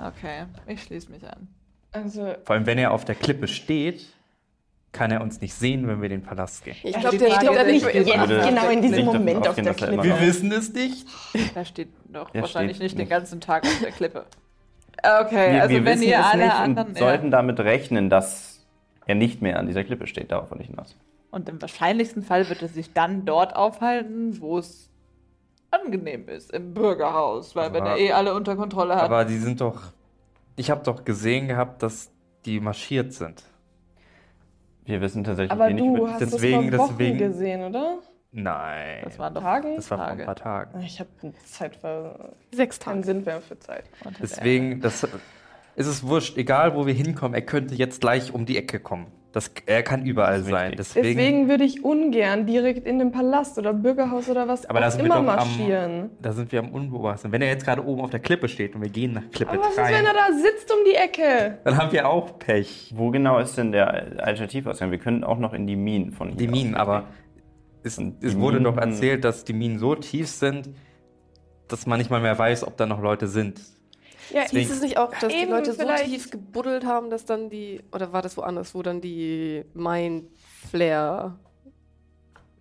Okay, 0.00 0.46
ich 0.66 0.82
schließe 0.82 1.12
mich 1.12 1.22
an. 1.24 1.46
Also, 1.92 2.34
Vor 2.44 2.56
allem, 2.56 2.66
wenn 2.66 2.76
er 2.76 2.90
auf 2.90 3.04
der 3.04 3.14
Klippe 3.14 3.46
steht, 3.46 4.04
kann 4.90 5.12
er 5.12 5.20
uns 5.20 5.40
nicht 5.40 5.54
sehen, 5.54 5.86
wenn 5.86 6.02
wir 6.02 6.06
in 6.10 6.20
den 6.20 6.22
Palast 6.24 6.64
gehen. 6.64 6.74
Ich 6.82 6.98
glaube, 6.98 7.18
der 7.18 7.30
steht 7.30 7.48
da 7.56 7.62
nicht. 7.62 7.86
ich 7.86 7.94
jetzt 7.94 8.08
genau 8.48 8.68
in 8.68 8.82
diesem 8.82 9.04
Moment 9.04 9.46
auf 9.46 9.54
der 9.54 9.64
er 9.66 9.74
Klippe. 9.74 10.02
Wir 10.02 10.20
wissen 10.20 10.50
es 10.50 10.72
nicht. 10.72 11.06
Da 11.54 11.64
steht 11.64 11.90
doch 12.08 12.28
Der 12.30 12.40
wahrscheinlich 12.42 12.78
steht 12.78 12.88
nicht 12.88 12.98
den 12.98 13.08
ganzen 13.08 13.40
Tag 13.40 13.62
auf 13.62 13.78
der 13.80 13.92
Klippe. 13.92 14.26
Okay, 15.04 15.52
Wir, 15.54 15.62
also 15.62 15.72
wir 15.76 15.84
wenn 15.84 16.00
wissen 16.00 16.08
ihr 16.08 16.18
es 16.18 16.24
alle 16.26 16.42
nicht 16.46 16.54
anderen. 16.54 16.94
ja. 16.94 16.98
sollten 16.98 17.30
damit 17.30 17.60
rechnen, 17.60 18.10
dass 18.10 18.60
er 19.06 19.14
nicht 19.14 19.40
mehr 19.40 19.60
an 19.60 19.68
dieser 19.68 19.84
Klippe 19.84 20.08
steht. 20.08 20.32
Darauf 20.32 20.50
wollte 20.50 20.64
ich 20.64 20.70
hinaus. 20.70 20.96
Und 21.32 21.48
im 21.48 21.60
wahrscheinlichsten 21.60 22.22
Fall 22.22 22.48
wird 22.48 22.62
er 22.62 22.68
sich 22.68 22.92
dann 22.92 23.24
dort 23.24 23.56
aufhalten, 23.56 24.40
wo 24.40 24.58
es 24.58 24.88
angenehm 25.70 26.28
ist, 26.28 26.52
im 26.52 26.74
Bürgerhaus, 26.74 27.56
weil 27.56 27.72
wenn 27.72 27.82
Aber- 27.82 27.92
er 27.92 27.98
eh 27.98 28.12
alle 28.12 28.34
unter 28.34 28.54
Kontrolle 28.54 28.94
hat. 28.94 29.02
Aber 29.02 29.24
die 29.24 29.38
sind 29.38 29.60
doch. 29.60 29.80
Ich 30.56 30.70
habe 30.70 30.84
doch 30.84 31.04
gesehen 31.04 31.48
gehabt, 31.48 31.82
dass 31.82 32.10
die 32.44 32.60
marschiert 32.60 33.12
sind. 33.14 33.42
Wir 34.84 35.00
wissen 35.00 35.24
tatsächlich 35.24 35.50
aber 35.52 35.68
wenig 35.68 35.82
du 35.82 35.96
über 35.96 36.10
hast 36.12 36.20
deswegen- 36.20 36.70
das 36.70 36.76
vor 36.76 36.88
Wochen 36.90 36.98
deswegen- 36.98 37.18
gesehen, 37.18 37.64
oder? 37.64 37.98
Nein. 38.32 39.00
Das 39.04 39.18
waren 39.18 39.34
doch 39.34 39.42
Tagen? 39.42 39.76
das 39.76 39.90
war 39.90 39.98
vor 39.98 40.06
ein 40.06 40.10
Tage. 40.18 40.24
paar 40.26 40.36
Tagen. 40.36 40.80
Ich 40.82 41.00
habe 41.00 41.08
Zeit 41.46 41.76
für 41.76 42.34
Sechs 42.50 42.78
keinen 42.78 43.02
Tage. 43.02 43.06
Sinn 43.06 43.24
mehr 43.24 43.40
für 43.40 43.58
Zeit. 43.58 43.84
Deswegen, 44.20 44.80
das 44.80 45.04
ist 45.76 45.86
es 45.86 46.06
wurscht, 46.06 46.36
egal 46.36 46.74
wo 46.74 46.84
wir 46.86 46.94
hinkommen, 46.94 47.34
er 47.34 47.42
könnte 47.42 47.74
jetzt 47.74 48.00
gleich 48.02 48.34
um 48.34 48.44
die 48.44 48.58
Ecke 48.58 48.80
kommen. 48.80 49.06
Das, 49.32 49.50
er 49.64 49.82
kann 49.82 50.04
überall 50.04 50.42
sein. 50.42 50.74
Deswegen, 50.76 51.06
Deswegen 51.06 51.48
würde 51.48 51.64
ich 51.64 51.82
ungern 51.82 52.44
direkt 52.44 52.86
in 52.86 52.98
den 52.98 53.12
Palast 53.12 53.56
oder 53.58 53.72
Bürgerhaus 53.72 54.28
oder 54.28 54.46
was 54.46 54.68
aber 54.68 54.80
da 54.80 54.90
sind 54.90 55.06
immer 55.06 55.22
wir 55.22 55.26
doch 55.26 55.36
marschieren. 55.36 56.00
am, 56.02 56.10
da 56.20 56.32
sind 56.32 56.52
wir 56.52 56.58
am 56.60 56.68
Unbeobachten. 56.70 57.32
Wenn 57.32 57.40
er 57.40 57.48
jetzt 57.48 57.64
gerade 57.64 57.82
oben 57.82 58.02
auf 58.02 58.10
der 58.10 58.20
Klippe 58.20 58.48
steht 58.48 58.74
und 58.74 58.82
wir 58.82 58.90
gehen 58.90 59.12
nach 59.14 59.22
Klippe 59.32 59.52
Aber 59.52 59.62
was 59.62 59.70
ist, 59.70 59.78
wenn 59.78 59.84
3, 59.84 59.92
er 59.94 60.12
da 60.12 60.32
sitzt 60.36 60.70
um 60.70 60.78
die 60.86 60.94
Ecke? 60.94 61.58
dann 61.64 61.78
haben 61.78 61.92
wir 61.92 62.08
auch 62.10 62.38
Pech. 62.38 62.92
Wo 62.94 63.10
genau 63.10 63.38
ist 63.38 63.56
denn 63.56 63.72
der 63.72 63.88
Alternativausgang? 64.22 64.90
Wir 64.90 64.98
können 64.98 65.24
auch 65.24 65.38
noch 65.38 65.54
in 65.54 65.66
die 65.66 65.76
Minen 65.76 66.12
von 66.12 66.28
hier 66.28 66.36
Die 66.36 66.48
Minen, 66.48 66.74
aber 66.74 67.04
es, 67.82 67.98
es 68.20 68.38
wurde 68.38 68.60
doch 68.60 68.74
Minen- 68.76 68.90
erzählt, 68.90 69.24
dass 69.24 69.44
die 69.44 69.54
Minen 69.54 69.78
so 69.78 69.94
tief 69.94 70.28
sind, 70.28 70.68
dass 71.68 71.86
man 71.86 71.98
nicht 71.98 72.10
mal 72.10 72.20
mehr 72.20 72.38
weiß, 72.38 72.66
ob 72.66 72.76
da 72.76 72.84
noch 72.84 73.00
Leute 73.00 73.28
sind. 73.28 73.62
Ja, 74.32 74.42
Hieß 74.42 74.70
es 74.70 74.80
nicht 74.82 74.96
auch, 74.98 75.10
dass 75.20 75.32
die 75.32 75.44
Leute 75.44 75.72
so 75.72 75.78
vielleicht- 75.80 76.04
tief 76.06 76.30
gebuddelt 76.30 76.84
haben, 76.86 77.10
dass 77.10 77.24
dann 77.24 77.50
die, 77.50 77.80
oder 77.92 78.12
war 78.12 78.22
das 78.22 78.36
woanders, 78.36 78.74
wo 78.74 78.82
dann 78.82 79.00
die 79.00 79.64
Mind 79.74 80.24
Flare 80.70 81.34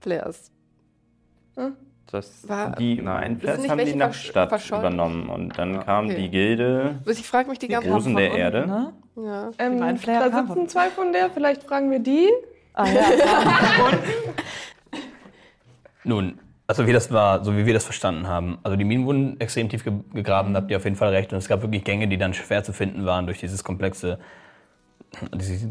Flares 0.02 0.52
Das 2.08 2.48
war? 2.50 2.72
Die 2.76 3.02
Nein. 3.02 3.40
Nicht 3.42 3.70
haben 3.70 3.86
die 3.86 3.96
Nachtstadt 3.96 4.50
versch- 4.50 4.68
verschollen? 4.70 4.82
übernommen 4.82 5.30
und 5.30 5.58
dann 5.58 5.76
Ja, 5.76 5.84
kam 5.84 6.06
okay. 6.08 6.16
die 6.16 6.30
Gilde. 6.30 7.00
Ich 7.06 7.26
frage 7.28 7.50
mich 7.50 7.60
die 7.60 7.68
Die 7.68 7.76
von 7.76 7.84
der 7.84 7.94
unten, 7.96 8.18
Erde. 8.18 8.68
Ne? 8.68 8.94
Ja. 9.16 9.52
ähm, 9.60 9.80
da 9.80 10.30
kamen 10.30 10.48
sitzen 10.48 10.68
zwei 10.70 10.90
von 10.90 11.12
der, 11.14 11.30
vielleicht 11.30 11.64
fragen 11.64 11.90
wir 11.92 12.00
die. 12.00 12.28
Ah 12.74 12.88
ja, 12.88 13.02
Nun, 16.04 16.40
also 16.72 16.88
wie 16.88 16.94
das 16.94 17.12
war, 17.12 17.44
so 17.44 17.58
wie 17.58 17.66
wir 17.66 17.74
das 17.74 17.84
verstanden 17.84 18.30
haben. 18.30 18.58
Also 18.64 18.78
die 18.78 18.86
Minen 18.86 19.06
wurden 19.06 19.38
extrem 19.42 19.68
tief 19.68 19.84
ge 19.84 19.92
gegraben, 20.14 20.54
da 20.54 20.62
habt 20.62 20.72
ihr 20.72 20.78
auf 20.78 20.86
jeden 20.86 20.96
Fall 20.96 21.10
recht. 21.10 21.34
Und 21.34 21.40
es 21.40 21.50
gab 21.50 21.62
wirklich 21.64 21.84
Gänge, 21.84 22.08
die 22.08 22.18
dann 22.18 22.34
schwer 22.34 22.64
zu 22.64 22.72
finden 22.72 23.06
waren 23.06 23.26
durch 23.26 23.40
dieses 23.40 23.66
komplexe, 23.66 24.20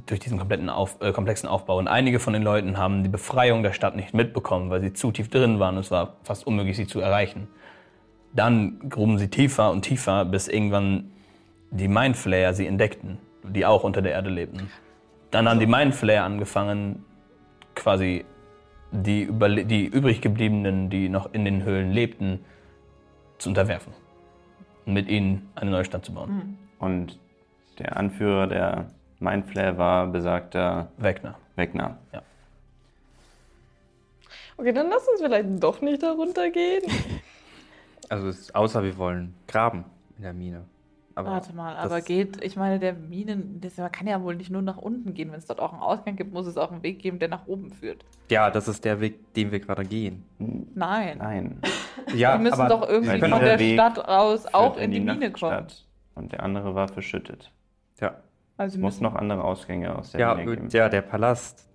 durch 0.04 0.21
diesen 0.21 0.38
kompletten 0.38 0.69
Auf, 0.69 0.99
äh, 1.00 1.12
komplexen 1.12 1.49
Aufbau. 1.49 1.78
Und 1.78 1.88
einige 1.88 2.21
von 2.21 2.35
den 2.35 2.42
Leuten 2.42 2.76
haben 2.76 3.02
die 3.02 3.09
Befreiung 3.09 3.62
der 3.62 3.73
Stadt 3.73 3.97
nicht 3.97 4.12
mitbekommen, 4.12 4.69
weil 4.69 4.83
sie 4.83 4.92
zu 4.92 5.11
tief 5.11 5.30
drin 5.30 5.59
waren. 5.59 5.76
und 5.76 5.80
Es 5.80 5.90
war 5.90 6.16
fast 6.23 6.47
unmöglich, 6.47 6.76
sie 6.76 6.87
zu 6.87 7.00
erreichen. 7.00 7.49
Dann 8.35 8.78
gruben 8.90 9.19
sie 9.19 9.28
tiefer 9.28 9.71
und 9.71 9.80
tiefer, 9.80 10.26
bis 10.26 10.49
irgendwann 10.49 11.12
die 11.71 11.88
Mindflayer 11.88 12.52
sie 12.52 12.66
entdeckten, 12.66 13.16
die 13.42 13.64
auch 13.64 13.85
unter 13.85 14.02
der 14.02 14.12
Erde 14.12 14.28
lebten. 14.28 14.71
Dann 15.30 15.49
haben 15.49 15.61
die 15.61 15.66
Mindflayer 15.66 16.25
angefangen, 16.25 17.07
quasi 17.75 18.26
die, 18.92 19.28
überle- 19.28 19.64
die 19.64 19.87
übrig 19.87 20.20
gebliebenen, 20.20 20.90
die 20.90 21.09
noch 21.09 21.32
in 21.32 21.44
den 21.44 21.62
Höhlen 21.64 21.92
lebten, 21.92 22.44
zu 23.38 23.49
unterwerfen. 23.49 23.92
Und 24.87 24.94
mit 24.94 25.09
ihnen 25.09 25.50
eine 25.54 25.70
neue 25.70 25.85
Stadt 25.85 26.04
zu 26.04 26.12
bauen. 26.14 26.59
Und 26.78 27.18
der 27.78 27.97
Anführer 27.97 28.47
der 28.47 28.90
Mindflayer 29.18 29.78
war 29.78 30.06
besagter 30.06 30.90
Wegner. 30.97 31.37
Wegner. 31.56 31.99
Okay, 34.56 34.73
dann 34.73 34.88
lass 34.90 35.06
uns 35.09 35.20
vielleicht 35.20 35.62
doch 35.62 35.80
nicht 35.80 36.02
darunter 36.02 36.50
gehen. 36.50 36.82
Also 38.09 38.26
es, 38.26 38.52
außer 38.52 38.82
wir 38.82 38.99
wollen 38.99 39.37
graben 39.47 39.85
in 40.16 40.25
der 40.25 40.32
Mine. 40.32 40.64
Aber 41.20 41.30
Warte 41.30 41.54
mal, 41.54 41.76
aber 41.76 42.00
geht, 42.00 42.42
ich 42.42 42.56
meine, 42.56 42.78
der 42.78 42.94
Minen, 42.94 43.60
das 43.60 43.76
man 43.76 43.92
kann 43.92 44.06
ja 44.06 44.22
wohl 44.22 44.34
nicht 44.36 44.50
nur 44.50 44.62
nach 44.62 44.78
unten 44.78 45.14
gehen. 45.14 45.30
Wenn 45.32 45.38
es 45.38 45.46
dort 45.46 45.60
auch 45.60 45.72
einen 45.72 45.82
Ausgang 45.82 46.16
gibt, 46.16 46.32
muss 46.32 46.46
es 46.46 46.56
auch 46.56 46.72
einen 46.72 46.82
Weg 46.82 46.98
geben, 46.98 47.18
der 47.18 47.28
nach 47.28 47.46
oben 47.46 47.70
führt. 47.70 48.04
Ja, 48.30 48.50
das 48.50 48.68
ist 48.68 48.84
der 48.84 49.00
Weg, 49.00 49.34
den 49.34 49.52
wir 49.52 49.60
gerade 49.60 49.84
gehen. 49.84 50.24
Nein. 50.74 51.18
Nein. 51.18 51.60
Ja, 52.14 52.32
Wir 52.34 52.50
müssen 52.50 52.68
doch 52.68 52.88
irgendwie 52.88 53.18
von 53.20 53.40
der 53.40 53.58
Weg 53.58 53.74
Stadt 53.74 53.98
raus 54.08 54.46
auch 54.52 54.74
Führt 54.74 54.84
in 54.84 54.90
die, 54.92 55.00
Mine 55.00 55.30
kommen. 55.30 55.66
Und 56.14 56.32
der 56.32 56.42
andere 56.42 56.74
war 56.74 56.88
verschüttet. 56.88 57.52
Ja, 58.00 58.14
Also 58.56 58.78
muss 58.78 58.94
müssen, 58.94 59.04
noch 59.04 59.14
andere 59.14 59.44
Ausgänge 59.44 59.94
aus 59.96 60.12
der 60.12 60.20
ja, 60.20 60.34
Mine 60.34 60.56
geben. 60.56 60.68
ja, 60.70 60.88
der 60.88 61.02
Palast. 61.02 61.68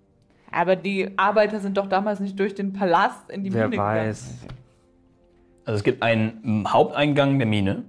aber 0.51 0.75
die 0.75 1.11
Arbeiter 1.17 1.59
sind 1.59 1.77
doch 1.77 1.87
damals 1.87 2.19
nicht 2.19 2.39
durch 2.39 2.55
den 2.55 2.73
Palast 2.73 3.29
in 3.29 3.43
die 3.43 3.53
Wer 3.53 3.67
Mine 3.69 3.81
weiß. 3.81 4.47
Also 5.65 5.77
es 5.77 5.83
gibt 5.83 6.01
einen 6.03 6.65
Haupteingang 6.67 7.37
der 7.37 7.47
Mine. 7.47 7.83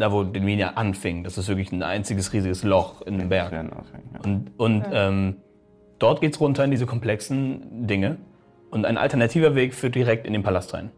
Da 0.00 0.10
wo 0.10 0.24
die 0.24 0.40
Mine 0.40 0.76
anfing. 0.76 1.24
Das 1.24 1.38
ist 1.38 1.48
wirklich 1.48 1.72
ein 1.72 1.82
einziges 1.82 2.32
riesiges 2.32 2.62
Loch 2.62 3.02
in 3.02 3.18
dem 3.18 3.28
Berg. 3.28 3.52
Und, 4.24 4.50
und 4.56 4.84
ähm, 4.92 5.36
dort 5.98 6.20
geht's 6.20 6.40
runter 6.40 6.64
in 6.64 6.70
diese 6.70 6.86
komplexen 6.86 7.86
Dinge. 7.86 8.16
Und 8.70 8.86
ein 8.86 8.96
alternativer 8.96 9.54
Weg 9.54 9.74
führt 9.74 9.94
direkt 9.94 10.26
in 10.26 10.32
den 10.32 10.42
Palast 10.42 10.72
rein. 10.74 10.90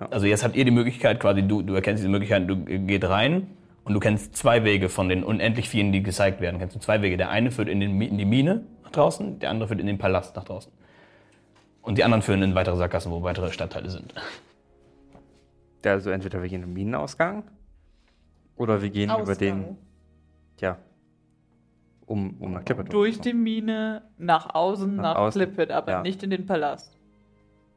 Ja. 0.00 0.08
Also 0.10 0.26
jetzt 0.26 0.44
habt 0.44 0.56
ihr 0.56 0.64
die 0.64 0.70
Möglichkeit, 0.70 1.20
quasi 1.20 1.42
du, 1.42 1.62
du 1.62 1.74
erkennst 1.74 2.00
diese 2.00 2.08
Möglichkeit, 2.10 2.48
du 2.48 2.56
geht 2.64 3.04
rein 3.08 3.48
und 3.84 3.94
du 3.94 4.00
kennst 4.00 4.36
zwei 4.36 4.64
Wege 4.64 4.88
von 4.88 5.08
den 5.08 5.24
unendlich 5.24 5.68
vielen, 5.68 5.92
die 5.92 6.02
gezeigt 6.02 6.40
werden. 6.40 6.58
Kennst 6.58 6.74
du 6.74 6.80
zwei 6.80 7.02
Wege. 7.02 7.16
Der 7.16 7.28
eine 7.30 7.50
führt 7.50 7.68
in, 7.68 7.80
den, 7.80 8.00
in 8.00 8.16
die 8.16 8.24
Mine 8.24 8.64
nach 8.84 8.92
draußen, 8.92 9.40
der 9.40 9.50
andere 9.50 9.68
führt 9.68 9.80
in 9.80 9.86
den 9.86 9.98
Palast 9.98 10.36
nach 10.36 10.44
draußen. 10.44 10.72
Und 11.82 11.98
die 11.98 12.04
anderen 12.04 12.22
führen 12.22 12.42
in 12.42 12.54
weitere 12.54 12.76
Sackgassen, 12.76 13.12
wo 13.12 13.22
weitere 13.22 13.50
Stadtteile 13.50 13.90
sind. 13.90 14.14
Also 15.84 16.10
entweder 16.10 16.40
wir 16.40 16.48
gehen 16.48 16.62
im 16.62 16.72
Minenausgang 16.72 17.42
oder 18.62 18.80
wir 18.82 18.90
gehen 18.90 19.10
über 19.20 19.34
den, 19.34 19.76
ja, 20.60 20.78
um, 22.06 22.36
um 22.40 22.52
nach 22.52 22.64
Klippe 22.64 22.84
Durch 22.84 23.20
die 23.20 23.32
Mine 23.32 24.02
nach 24.18 24.54
außen, 24.54 24.96
Nach 24.96 25.02
nach, 25.02 25.16
außen, 25.16 25.40
Klippet, 25.40 25.70
aber 25.70 25.92
ja. 25.92 26.02
nicht 26.02 26.22
in 26.22 26.30
den 26.30 26.46
Palast. 26.46 26.96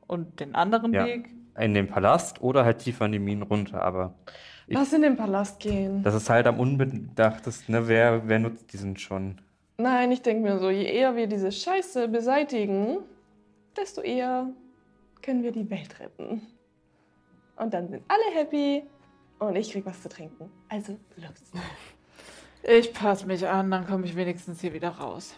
Und 0.08 0.40
den 0.40 0.56
anderen 0.56 0.94
Ja. 0.94 1.06
Weg? 1.06 1.30
In 1.58 1.74
den 1.74 1.88
Palast 1.88 2.42
oder 2.42 2.66
halt 2.66 2.80
tiefer 2.80 3.06
in 3.06 3.14
die 3.14 3.20
Minen 3.20 3.44
runter, 3.44 3.82
aber 3.82 4.14
Ich- 4.68 4.76
Lass 4.76 4.92
in 4.94 5.02
den 5.04 5.16
Palast 5.16 5.60
gehen. 5.60 6.04
das 6.04 6.16
ist 6.16 6.30
halt 6.30 6.48
am 6.48 6.60
unbedachtesten, 6.60 7.74
ne? 7.76 7.88
Wer, 7.88 8.28
wer 8.28 8.40
nutzt 8.40 8.72
diesen 8.74 8.98
schon? 8.98 9.40
Nein, 9.78 10.12
ich 10.12 10.22
denke 10.22 10.44
mir 10.44 10.58
so, 10.60 10.70
je 10.70 10.84
eher 10.86 11.16
wir 11.16 11.28
diese 11.28 11.52
Scheiße 11.52 12.08
beseitigen, 12.08 12.98
desto 13.78 14.02
eher 14.02 14.48
können 15.22 15.44
wir 15.44 15.52
die 15.52 15.70
Welt 15.70 16.00
retten. 16.00 16.42
Und 17.58 17.74
dann 17.74 17.88
sind 17.90 18.04
alle 18.08 18.36
happy 18.40 18.84
und 19.40 19.56
ich 19.56 19.72
krieg 19.72 19.86
was 19.86 20.02
zu 20.02 20.10
trinken. 20.10 20.50
Also 20.70 20.98
los. 21.18 21.64
Ich 22.64 22.94
passe 22.94 23.28
mich 23.28 23.48
an, 23.48 23.70
dann 23.70 23.86
komme 23.86 24.06
ich 24.06 24.16
wenigstens 24.16 24.62
hier 24.62 24.74
wieder 24.74 24.90
raus. 24.90 25.36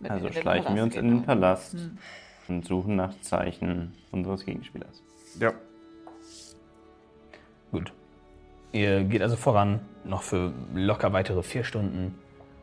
Wenn 0.00 0.10
Also 0.10 0.32
schleichen 0.32 0.74
wir 0.74 0.82
uns 0.82 0.96
in 0.96 1.08
den 1.08 1.22
Palast 1.22 1.74
Hm. 1.74 1.98
und 2.48 2.64
suchen 2.64 2.96
nach 2.96 3.18
Zeichen 3.20 3.92
unseres 4.10 4.44
Gegenspielers. 4.44 5.02
Ja. 5.38 5.52
Gut. 7.70 7.92
Ihr 8.72 9.04
geht 9.04 9.22
also 9.22 9.36
voran, 9.36 9.80
noch 10.04 10.22
für 10.22 10.52
locker 10.74 11.12
weitere 11.12 11.42
vier 11.42 11.62
Stunden, 11.64 12.18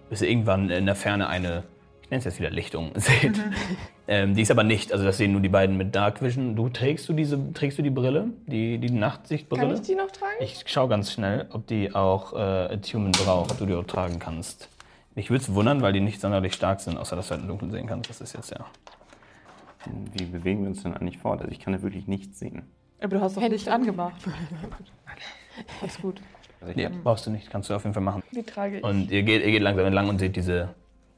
bis 0.09 0.21
ihr 0.21 0.29
irgendwann 0.29 0.69
in 0.69 0.85
der 0.85 0.95
Ferne 0.95 1.27
eine, 1.27 1.63
nenne 2.11 2.19
es 2.19 2.25
jetzt 2.25 2.39
wieder 2.39 2.51
Lichtung, 2.51 2.91
seht. 2.95 3.39
Ähm, 4.07 4.35
die 4.35 4.41
ist 4.41 4.51
aber 4.51 4.63
nicht, 4.63 4.91
also 4.91 5.03
das 5.03 5.17
sehen 5.17 5.31
nur 5.31 5.41
die 5.41 5.49
beiden 5.49 5.77
mit 5.77 5.95
Dark 5.95 6.21
Vision. 6.21 6.55
Du 6.55 6.69
trägst 6.69 7.07
du 7.09 7.13
diese, 7.13 7.53
trägst 7.53 7.77
du 7.77 7.81
die 7.81 7.89
Brille, 7.89 8.27
die, 8.45 8.77
die 8.77 8.91
Nachtsichtbrille? 8.91 9.63
Kann 9.63 9.73
ich 9.73 9.81
die 9.81 9.95
noch 9.95 10.11
tragen? 10.11 10.35
Ich 10.41 10.63
schau 10.67 10.87
ganz 10.87 11.11
schnell, 11.11 11.47
ob 11.51 11.65
die 11.67 11.95
auch 11.95 12.33
äh, 12.33 12.37
Attunement 12.73 13.17
braucht, 13.17 13.51
ob 13.51 13.57
du 13.57 13.65
die 13.65 13.73
auch 13.73 13.85
tragen 13.85 14.19
kannst. 14.19 14.69
Mich 15.15 15.29
würde 15.29 15.43
es 15.43 15.53
wundern, 15.53 15.81
weil 15.81 15.93
die 15.93 16.01
nicht 16.01 16.21
sonderlich 16.21 16.53
stark 16.53 16.81
sind, 16.81 16.97
außer 16.97 17.15
dass 17.15 17.27
du 17.27 17.31
halt 17.31 17.41
im 17.41 17.47
Dunkeln 17.47 17.71
sehen 17.71 17.87
kannst. 17.87 18.09
Das 18.09 18.21
ist 18.21 18.33
jetzt 18.33 18.51
ja. 18.51 18.65
Wie 20.13 20.25
bewegen 20.25 20.61
wir 20.61 20.69
uns 20.69 20.83
denn 20.83 20.93
eigentlich 20.93 21.17
fort? 21.17 21.41
Also 21.41 21.51
ich 21.51 21.59
kann 21.59 21.73
da 21.73 21.81
wirklich 21.81 22.07
nichts 22.07 22.39
sehen. 22.39 22.63
Aber 23.01 23.15
du 23.15 23.21
hast 23.21 23.35
doch 23.35 23.41
Licht 23.41 23.67
angemacht. 23.67 24.21
Alles 25.81 25.99
gut. 25.99 26.21
Nee, 26.75 26.89
brauchst 27.03 27.25
du 27.25 27.31
nicht, 27.31 27.49
kannst 27.49 27.69
du 27.69 27.73
auf 27.73 27.83
jeden 27.83 27.93
Fall 27.93 28.03
machen. 28.03 28.21
Die 28.31 28.43
trage 28.43 28.77
ich. 28.77 28.83
Und 28.83 29.09
ihr 29.09 29.23
geht, 29.23 29.43
ihr 29.43 29.51
geht 29.51 29.61
langsam 29.61 29.85
entlang 29.85 30.07
und 30.07 30.19
seht 30.19 30.35
diese 30.35 30.75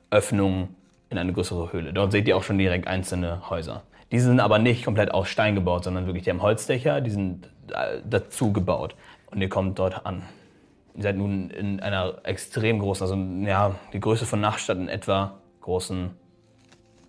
Öffnung 0.09 0.69
in 1.13 1.17
eine 1.19 1.31
größere 1.33 1.71
Höhle. 1.71 1.93
Dort 1.93 2.11
seht 2.11 2.27
ihr 2.27 2.35
auch 2.35 2.43
schon 2.43 2.57
direkt 2.57 2.87
einzelne 2.87 3.49
Häuser. 3.49 3.83
Die 4.11 4.19
sind 4.19 4.39
aber 4.39 4.59
nicht 4.59 4.83
komplett 4.83 5.11
aus 5.13 5.27
Stein 5.29 5.55
gebaut, 5.55 5.85
sondern 5.85 6.05
wirklich, 6.05 6.23
die 6.25 6.29
haben 6.29 6.41
Holzdächer, 6.41 7.01
die 7.01 7.09
sind 7.11 7.47
äh, 7.71 8.01
dazu 8.07 8.51
gebaut. 8.51 8.95
Und 9.31 9.41
ihr 9.41 9.49
kommt 9.49 9.79
dort 9.79 10.05
an. 10.05 10.23
Ihr 10.95 11.03
seid 11.03 11.17
nun 11.17 11.49
in 11.49 11.79
einer 11.79 12.19
extrem 12.23 12.79
großen, 12.79 13.03
also 13.03 13.47
ja, 13.49 13.75
die 13.93 13.99
Größe 13.99 14.25
von 14.25 14.39
Nachtstadt 14.41 14.77
in 14.77 14.89
etwa 14.89 15.39
großen 15.61 16.11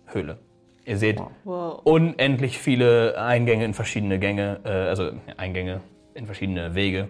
Höhle. 0.07 0.37
Ihr 0.85 0.97
seht 0.97 1.19
Wow. 1.43 1.81
unendlich 1.83 2.57
viele 2.59 3.19
Eingänge 3.19 3.65
in 3.65 3.73
verschiedene 3.73 4.17
Gänge, 4.19 4.59
äh, 4.63 4.69
also 4.69 5.11
Eingänge 5.37 5.81
in 6.13 6.25
verschiedene 6.25 6.73
Wege. 6.75 7.09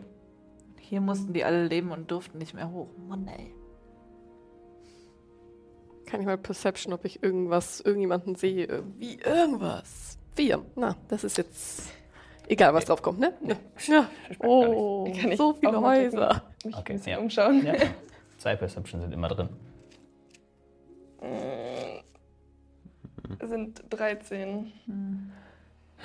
Hier 0.79 1.01
mussten 1.01 1.33
die 1.33 1.43
alle 1.45 1.67
leben 1.67 1.91
und 1.91 2.11
durften 2.11 2.37
nicht 2.37 2.53
mehr 2.53 2.69
hoch. 2.71 2.87
Mann, 3.07 3.27
ey. 3.27 3.53
Kann 6.05 6.21
ich 6.21 6.25
mal 6.25 6.37
Perception, 6.37 6.93
ob 6.93 7.05
ich 7.05 7.23
irgendwas, 7.23 7.81
irgendjemanden 7.81 8.35
sehe, 8.35 8.83
wie 8.97 9.15
irgendwas. 9.15 10.17
Vier. 10.35 10.63
Na, 10.75 10.95
das 11.07 11.23
ist 11.23 11.37
jetzt 11.37 11.91
egal, 12.47 12.73
was 12.73 12.85
drauf 12.85 13.01
kommt, 13.01 13.19
ne? 13.19 13.33
ne. 13.41 13.57
Ja. 13.87 14.09
Oh, 14.39 15.11
so 15.35 15.53
viele 15.53 15.81
Häuser. 15.81 16.43
mich 16.63 16.75
Okay, 16.75 16.99
ja. 17.05 17.17
umschauen. 17.17 17.65
Ja. 17.65 17.73
Zwei 18.37 18.55
Perception 18.55 19.01
sind 19.01 19.13
immer 19.13 19.29
drin. 19.29 19.49
Es 23.39 23.49
sind 23.49 23.83
13. 23.89 24.71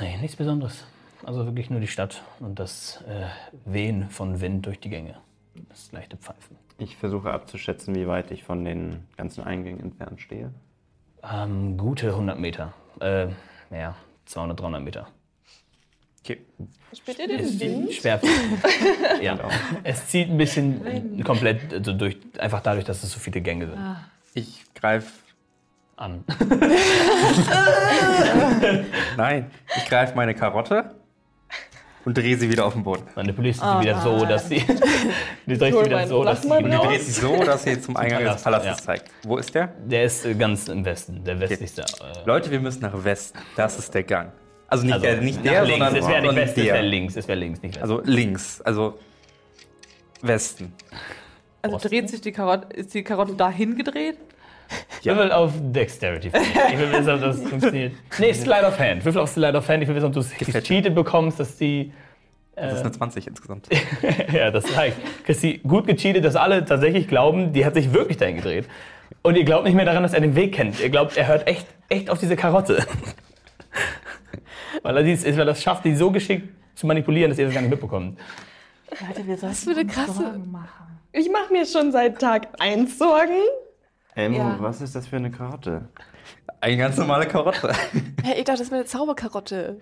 Nee, 0.01 0.17
nichts 0.19 0.37
Besonderes. 0.37 0.85
Also 1.25 1.45
wirklich 1.45 1.69
nur 1.69 1.81
die 1.81 1.87
Stadt 1.87 2.23
und 2.39 2.59
das 2.59 3.03
äh, 3.07 3.27
Wehen 3.67 4.09
von 4.09 4.41
Wind 4.41 4.65
durch 4.65 4.81
die 4.81 4.89
Gänge. 4.89 5.17
Das 5.69 5.93
leichte 5.93 6.17
Pfeifen. 6.17 6.57
Ich 6.81 6.97
versuche 6.97 7.31
abzuschätzen, 7.31 7.95
wie 7.95 8.09
weit 8.09 8.31
ich 8.31 8.43
von 8.43 8.65
den 8.65 9.05
ganzen 9.19 9.45
Eingängen 9.45 9.81
entfernt 9.81 10.23
stehe. 10.23 10.51
Ähm, 11.23 11.77
gute 11.77 12.09
100 12.09 12.39
Meter. 12.39 12.73
Äh, 13.01 13.27
ja, 13.71 13.95
200, 14.25 14.59
300 14.59 14.83
Meter. 14.83 15.07
Okay. 16.25 16.39
Spielt 16.97 17.19
ihr 17.19 17.29
den 17.29 17.61
Wind? 17.61 17.93
Schwer. 17.93 18.19
ja, 19.21 19.39
es 19.85 20.09
zieht 20.09 20.31
ein 20.31 20.39
bisschen 20.39 21.23
komplett 21.23 21.71
also 21.73 21.93
durch, 21.93 22.17
einfach 22.39 22.63
dadurch, 22.63 22.87
dass 22.87 23.03
es 23.03 23.13
so 23.13 23.21
viele 23.21 23.43
Gänge 23.43 23.67
sind. 23.67 23.79
Ich 24.33 24.65
greife. 24.75 25.13
An. 25.97 26.25
Nein, 29.19 29.51
ich 29.77 29.85
greife 29.85 30.17
meine 30.17 30.35
Karotte 30.35 30.95
und 32.11 32.19
drehe 32.19 32.37
sie 32.37 32.51
wieder 32.51 32.67
auf 32.67 32.73
den 32.73 32.83
Boden. 32.83 33.05
Manipulierst 33.15 33.63
du 33.63 33.67
sie 33.67 33.81
wieder 33.83 34.01
so, 34.01 34.25
dass 34.25 34.49
sie. 34.49 34.65
Du 35.47 35.57
drehst 35.57 35.79
sie 35.79 35.85
wieder 35.85 36.09
so, 36.09 36.25
dass 36.25 36.43
sie. 36.43 36.99
Sie 36.99 37.13
so, 37.13 37.37
dass 37.45 37.63
sie 37.63 37.81
zum 37.81 37.97
Eingang 38.03 38.25
des 38.25 38.43
Palast, 38.43 38.45
Palastes 38.45 38.79
ja. 38.79 38.85
zeigt. 38.85 39.11
Wo 39.23 39.37
ist 39.37 39.55
der? 39.55 39.69
Der 39.87 40.03
ist 40.03 40.27
äh, 40.27 40.35
ganz 40.35 40.67
im 40.67 40.85
Westen, 40.85 41.23
der 41.23 41.39
westlichste. 41.39 41.83
Äh, 41.83 42.27
Leute, 42.27 42.51
wir 42.51 42.59
müssen 42.59 42.83
nach 42.83 43.05
Westen. 43.05 43.39
Das 43.55 43.79
ist 43.79 43.95
der 43.95 44.03
Gang. 44.03 44.33
Also 44.67 44.85
nicht 44.85 44.95
also 44.95 45.07
der, 45.07 45.21
nicht 45.21 45.37
nach 45.45 45.53
der, 45.53 45.65
links. 45.65 45.79
sondern, 45.79 46.03
Es 46.03 46.09
wäre 46.09 46.23
nicht 46.23 46.35
Westen, 46.37 46.61
es 46.61 46.67
der. 46.67 46.75
wäre 46.75 46.85
links. 46.85 47.17
Es 47.17 47.29
wäre 47.29 47.39
links, 47.39 47.63
nicht 47.63 47.75
Westen. 47.77 47.83
Also 47.83 48.03
links. 48.05 48.61
Also 48.63 48.99
Westen. 50.23 50.73
Also 51.63 51.77
Osten? 51.77 51.89
dreht 51.89 52.11
sich 52.11 52.21
die 52.21 52.33
Karotte, 52.33 52.75
ist 52.75 52.93
die 52.93 53.05
Karotte 53.05 53.35
dahin 53.35 53.77
gedreht? 53.77 54.19
Ja. 55.03 55.17
Würfel 55.17 55.33
auf 55.33 55.53
Dexterity. 55.59 56.29
Ich 56.29 56.79
will 56.79 56.93
wissen, 56.93 57.09
ob 57.11 57.21
das 57.23 57.41
funktioniert. 57.49 57.93
Nee, 58.19 58.33
Slide 58.35 58.67
of 58.67 58.79
Hand. 58.79 59.03
Würfel 59.05 59.23
auf 59.23 59.31
Slide 59.31 59.57
of 59.57 59.67
Hand. 59.69 59.83
Ich 59.83 59.89
will 59.89 59.95
wissen, 59.97 60.07
ob 60.07 60.13
du 60.13 60.21
es 60.21 60.31
gecheatet 60.37 60.95
bekommst, 60.95 61.41
dass 61.41 61.57
die. 61.57 61.93
Das 62.55 62.75
ist 62.75 62.81
eine 62.83 62.93
20 62.93 63.27
insgesamt. 63.27 63.69
ja, 64.33 64.51
das 64.51 64.77
reicht. 64.77 64.99
Christi, 65.25 65.59
gut 65.67 65.87
gecheatet, 65.87 66.23
dass 66.25 66.37
alle 66.37 66.63
tatsächlich 66.67 67.09
glauben, 67.09 67.55
die 67.55 67.65
hat 67.65 67.73
sich 67.75 67.95
wirklich 67.95 68.19
dahin 68.19 68.37
gedreht. 68.37 68.67
Und 69.23 69.37
ihr 69.37 69.45
glaubt 69.45 69.65
nicht 69.65 69.75
mehr 69.75 69.87
daran, 69.87 70.03
dass 70.03 70.13
er 70.13 70.21
den 70.21 70.35
Weg 70.37 70.53
kennt. 70.55 70.79
Ihr 70.81 70.91
glaubt, 70.91 71.17
er 71.17 71.27
hört 71.29 71.47
echt, 71.49 71.67
echt 71.89 72.11
auf 72.11 72.19
diese 72.19 72.37
Karotte. 72.37 72.85
weil 74.83 74.97
er 74.99 75.03
dies, 75.03 75.25
weil 75.25 75.39
er 75.39 75.45
das 75.47 75.63
schafft, 75.63 75.85
die 75.87 75.95
so 75.97 76.11
geschickt 76.11 76.49
zu 76.75 76.87
manipulieren, 76.87 77.31
dass 77.31 77.39
ihr 77.39 77.47
das 77.47 77.55
gar 77.55 77.61
nicht 77.63 77.71
mitbekommt. 77.71 78.19
Leute, 78.91 79.27
wir 79.27 79.37
sollten 79.39 79.55
Das 79.55 79.67
wird 79.67 79.79
eine 79.79 79.87
uns 79.87 79.95
krasse- 79.95 80.13
Sorgen 80.23 80.51
machen. 80.51 81.01
Ich 81.13 81.31
mache 81.31 81.53
mir 81.53 81.65
schon 81.67 81.93
seit 81.93 82.19
Tag 82.21 82.49
1 82.59 82.99
Sorgen. 82.99 83.41
Ähm, 84.17 84.35
Ja. 84.35 84.57
was 84.59 84.81
ist 84.81 84.95
das 84.97 85.07
für 85.07 85.17
eine 85.17 85.31
Karotte? 85.31 85.89
Eine 86.61 86.77
ganz 86.77 86.97
normale 86.97 87.27
Karotte. 87.27 87.73
Hey, 88.23 88.39
ich 88.39 88.45
dachte, 88.45 88.59
das 88.61 88.71
wäre 88.71 88.81
eine 88.81 88.85
Zauberkarotte. 88.87 89.81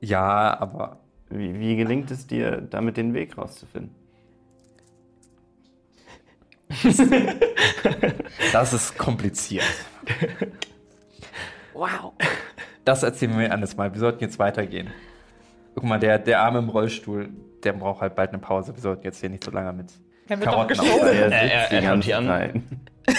Ja, 0.00 0.58
aber 0.60 1.00
Wie, 1.30 1.58
wie 1.58 1.76
gelingt 1.76 2.10
es 2.10 2.26
dir, 2.26 2.60
damit 2.60 2.96
den 2.98 3.14
Weg 3.14 3.38
rauszufinden? 3.38 3.94
das 8.52 8.72
ist 8.72 8.98
kompliziert. 8.98 9.64
Wow. 11.72 12.12
Das 12.84 13.02
erzählen 13.02 13.32
wir 13.32 13.38
mir 13.48 13.52
anders 13.52 13.76
mal. 13.76 13.92
Wir 13.92 14.00
sollten 14.00 14.20
jetzt 14.22 14.38
weitergehen. 14.38 14.90
Guck 15.74 15.84
mal, 15.84 15.98
der, 15.98 16.18
der 16.18 16.40
Arme 16.40 16.58
im 16.60 16.68
Rollstuhl, 16.68 17.30
der 17.62 17.72
braucht 17.72 18.00
halt 18.00 18.14
bald 18.14 18.30
eine 18.30 18.38
Pause. 18.38 18.74
Wir 18.74 18.82
sollten 18.82 19.04
jetzt 19.04 19.20
hier 19.20 19.30
nicht 19.30 19.44
so 19.44 19.50
lange 19.50 19.72
mit 19.72 19.90
Haben 20.30 20.40
wir 20.40 20.46
doch 20.46 20.52
Karotten 20.52 20.68
geschoben. 20.68 20.92
aufhalten. 20.92 21.32
Er 21.32 21.42
er- 21.42 21.60
sitzt 21.60 21.72
er 21.72 21.80
die 21.80 21.86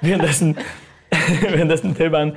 Währenddessen, 0.00 0.56
währenddessen 1.40 1.94
Tilban 1.94 2.36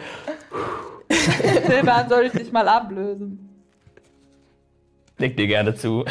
Silvan 1.10 2.10
soll 2.10 2.26
ich 2.26 2.32
dich 2.34 2.52
mal 2.52 2.68
ablösen. 2.68 3.50
legt 5.18 5.40
dir 5.40 5.48
gerne 5.48 5.76
zu. 5.76 6.06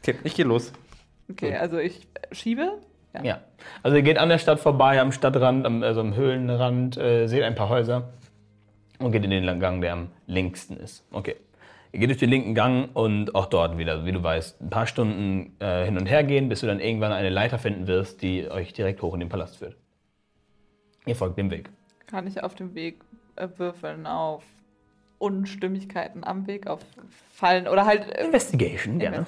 Okay, 0.00 0.14
ich 0.24 0.34
gehe 0.34 0.46
los. 0.46 0.72
Okay, 1.30 1.54
also 1.56 1.78
ich 1.78 2.08
schiebe. 2.32 2.78
Ja. 3.22 3.40
Also 3.82 3.96
ihr 3.96 4.02
geht 4.02 4.18
an 4.18 4.28
der 4.28 4.38
Stadt 4.38 4.60
vorbei, 4.60 5.00
am 5.00 5.12
Stadtrand, 5.12 5.66
am, 5.66 5.82
also 5.82 6.00
am 6.00 6.14
Höhlenrand, 6.14 6.96
äh, 6.96 7.26
seht 7.26 7.42
ein 7.42 7.54
paar 7.54 7.68
Häuser 7.68 8.10
und 8.98 9.12
geht 9.12 9.24
in 9.24 9.30
den 9.30 9.60
Gang, 9.60 9.80
der 9.80 9.92
am 9.92 10.08
linksten 10.26 10.76
ist. 10.76 11.04
Okay. 11.10 11.36
Ihr 11.92 11.98
geht 11.98 12.10
durch 12.10 12.18
den 12.18 12.30
linken 12.30 12.54
Gang 12.54 12.94
und 12.94 13.34
auch 13.34 13.46
dort 13.46 13.76
wieder, 13.76 14.04
wie 14.04 14.12
du 14.12 14.22
weißt, 14.22 14.60
ein 14.60 14.70
paar 14.70 14.86
Stunden 14.86 15.56
äh, 15.58 15.84
hin 15.84 15.98
und 15.98 16.06
her 16.06 16.22
gehen, 16.22 16.48
bis 16.48 16.60
du 16.60 16.66
dann 16.66 16.78
irgendwann 16.78 17.12
eine 17.12 17.30
Leiter 17.30 17.58
finden 17.58 17.88
wirst, 17.88 18.22
die 18.22 18.48
euch 18.48 18.72
direkt 18.72 19.02
hoch 19.02 19.14
in 19.14 19.20
den 19.20 19.28
Palast 19.28 19.58
führt. 19.58 19.76
Ihr 21.06 21.16
folgt 21.16 21.36
dem 21.36 21.50
Weg. 21.50 21.70
Kann 22.06 22.26
ich 22.26 22.42
auf 22.42 22.54
dem 22.54 22.74
Weg 22.74 23.00
äh, 23.36 23.48
würfeln 23.56 24.06
auf 24.06 24.44
Unstimmigkeiten 25.18 26.24
am 26.24 26.46
Weg, 26.46 26.66
auf 26.66 26.80
Fallen 27.32 27.66
oder 27.66 27.84
halt 27.86 28.08
äh, 28.08 28.24
Investigation, 28.24 28.98
gerne. 28.98 29.26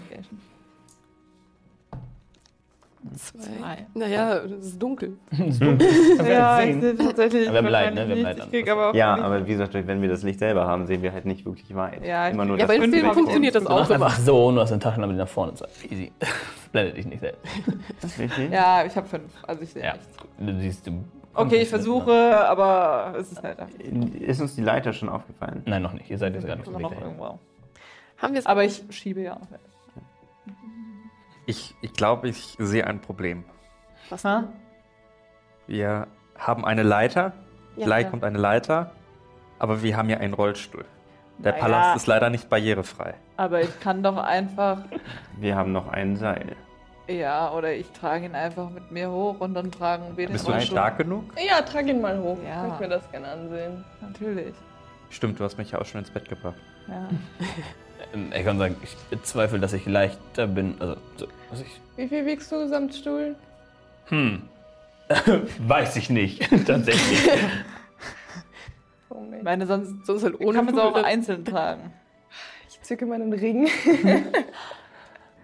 Zwei. 3.17 3.39
Zwei. 3.41 3.87
Naja, 3.95 4.37
es 4.39 4.67
ist 4.67 4.83
dunkel. 4.83 5.17
Ja, 5.33 6.61
ich 6.61 6.75
sehen. 6.75 6.81
sehe 6.81 6.97
tatsächlich. 6.97 7.49
Aber 7.49 7.63
wir 7.63 7.69
bleiben, 7.69 7.95
ne? 7.97 8.09
Wir 8.09 8.17
bleiben. 8.17 8.43
Ich 8.53 8.71
aber 8.71 8.91
auch 8.91 8.95
Ja, 8.95 9.17
aber 9.17 9.45
wie 9.47 9.51
gesagt, 9.53 9.75
wenn 9.75 10.01
wir 10.01 10.09
das 10.09 10.23
Licht 10.23 10.39
selber 10.39 10.67
haben, 10.67 10.87
sehen 10.87 11.03
wir 11.03 11.13
halt 11.13 11.25
nicht 11.25 11.45
wirklich 11.45 11.75
weit. 11.75 12.05
Ja, 12.05 12.29
ich- 12.29 12.35
Immer 12.35 12.45
nur 12.45 12.59
Ja, 12.59 12.67
bei 12.67 12.79
Filmen 12.79 12.93
weg 12.93 13.13
funktioniert 13.15 13.55
das 13.55 13.67
auch 13.67 13.85
immer. 13.91 13.95
einfach 14.07 14.19
so 14.19 14.47
und 14.47 14.55
du 14.55 14.61
hast 14.61 14.71
eine 14.73 14.81
Taschenlampe, 14.81 15.15
die 15.15 15.19
nach 15.21 15.29
vorne. 15.29 15.53
Easy. 15.91 16.13
Blendet 16.73 16.97
dich 16.97 17.07
nicht 17.07 17.21
selbst. 17.21 17.43
Ja, 18.53 18.85
ich 18.85 18.95
habe 18.97 19.07
fünf. 19.09 19.33
Also 19.47 19.63
ich 19.63 19.73
sehe 19.73 19.83
Ja, 19.85 19.93
nichts. 19.95 20.09
du 20.39 20.59
siehst 20.61 20.87
du. 20.87 21.05
Okay, 21.35 21.57
ich 21.57 21.69
versuche, 21.69 22.13
aber 22.47 23.15
es 23.19 23.33
ist 23.33 23.43
halt 23.43 23.59
Ist 24.21 24.41
uns 24.41 24.55
die 24.55 24.61
Leiter 24.63 24.93
schon 24.93 25.09
aufgefallen? 25.09 25.63
Nein, 25.65 25.83
noch 25.83 25.93
nicht. 25.95 26.11
Ihr 26.11 26.19
seid 26.19 26.35
jetzt 26.35 26.47
gerade 26.47 26.61
auf 26.61 26.67
dem 26.67 26.75
immer 26.75 26.79
Weg 26.79 26.83
noch 26.85 26.91
dahin. 27.03 27.05
irgendwo. 27.19 27.39
Haben 28.19 28.33
wir 28.35 28.39
es 28.41 28.47
Aber 28.47 28.65
ich 28.65 28.83
schiebe 28.91 29.21
ja 29.23 29.35
noch. 29.35 29.49
Ich, 31.53 31.75
ich 31.83 31.93
glaube, 31.93 32.31
ich 32.31 32.57
sehe 32.59 32.87
ein 32.87 32.99
Problem. 32.99 33.45
Was? 34.09 34.25
Ha? 34.25 34.45
Wir 35.67 36.07
haben 36.39 36.65
eine 36.65 36.83
Leiter. 36.83 37.35
Ja, 37.77 37.85
Gleich 37.85 38.05
ja. 38.05 38.11
kommt 38.11 38.25
eine 38.25 38.39
Leiter. 38.39 38.93
Aber 39.59 39.83
wir 39.83 39.99
haben 39.99 40.09
ja 40.09 40.17
einen 40.17 40.33
Rollstuhl. 40.33 40.87
Der 41.37 41.53
Naja. 41.53 41.63
Palast 41.65 41.97
ist 41.97 42.07
leider 42.07 42.31
nicht 42.31 42.49
barrierefrei. 42.49 43.13
Aber 43.37 43.61
ich 43.61 43.81
kann 43.81 44.03
doch 44.03 44.17
einfach, 44.17 44.79
Wir 45.37 45.55
haben 45.55 45.73
noch 45.73 45.89
ein 45.89 46.17
Seil. 46.17 46.57
ja, 47.07 47.53
oder 47.53 47.75
ich 47.75 47.91
trage 47.91 48.25
ihn 48.25 48.35
einfach 48.35 48.71
mit 48.71 48.91
mir 48.91 49.11
hoch 49.11 49.39
und 49.41 49.53
dann 49.53 49.71
tragen 49.71 50.17
wir 50.17 50.27
den 50.29 50.33
Bist 50.33 50.47
du 50.49 50.53
Rollstuhl. 50.53 50.75
stark 50.75 50.97
genug? 50.97 51.25
Ja, 51.47 51.61
trag 51.61 51.87
ihn 51.87 52.01
mal 52.01 52.19
hoch. 52.19 52.39
Ja. 52.47 52.73
Ich 52.73 52.81
mir 52.81 52.89
das 52.89 53.11
gerne 53.11 53.29
ansehen. 53.29 53.85
Natürlich. 54.01 54.55
Stimmt, 55.11 55.39
du 55.39 55.45
hast 55.45 55.59
mich 55.59 55.71
ja 55.73 55.79
auch 55.83 55.85
schon 55.85 55.99
ins 56.01 56.11
Bett 56.11 56.27
gebracht. 56.31 56.57
Ja. 56.89 57.09
Ähm, 58.15 58.33
Ich 58.37 58.45
kann 58.45 58.59
sagen, 58.59 58.77
ich 58.83 58.97
bezweifle, 59.11 59.59
dass 59.59 59.73
ich 59.73 59.87
leichter 59.87 60.47
bin. 60.47 60.75
Also, 60.81 60.97
so, 61.17 61.27
also 61.51 61.65
ich, 61.65 61.81
Wie 61.97 62.09
viel 62.09 62.27
wiegst 62.27 62.51
du 62.53 62.69
samt 62.69 62.95
Stuhl? 62.95 63.37
hm. 64.07 64.43
Weiß 65.67 65.97
ich 65.97 66.09
nicht, 66.11 66.49
tatsächlich. 66.67 67.29
Oh. 69.11 69.23
Ich 69.37 69.43
meine, 69.43 69.67
sonst 69.67 70.07
Sonst 70.07 70.23
halt 70.25 70.39
kann 70.39 70.47
ohne 70.47 70.63
man 70.63 70.75
es 70.75 70.81
auch 70.81 70.95
einzeln 70.95 71.45
tragen. 71.45 71.93
Ich 72.71 72.81
zücke 72.83 73.05
meinen 73.05 73.33
Ring. 73.33 73.69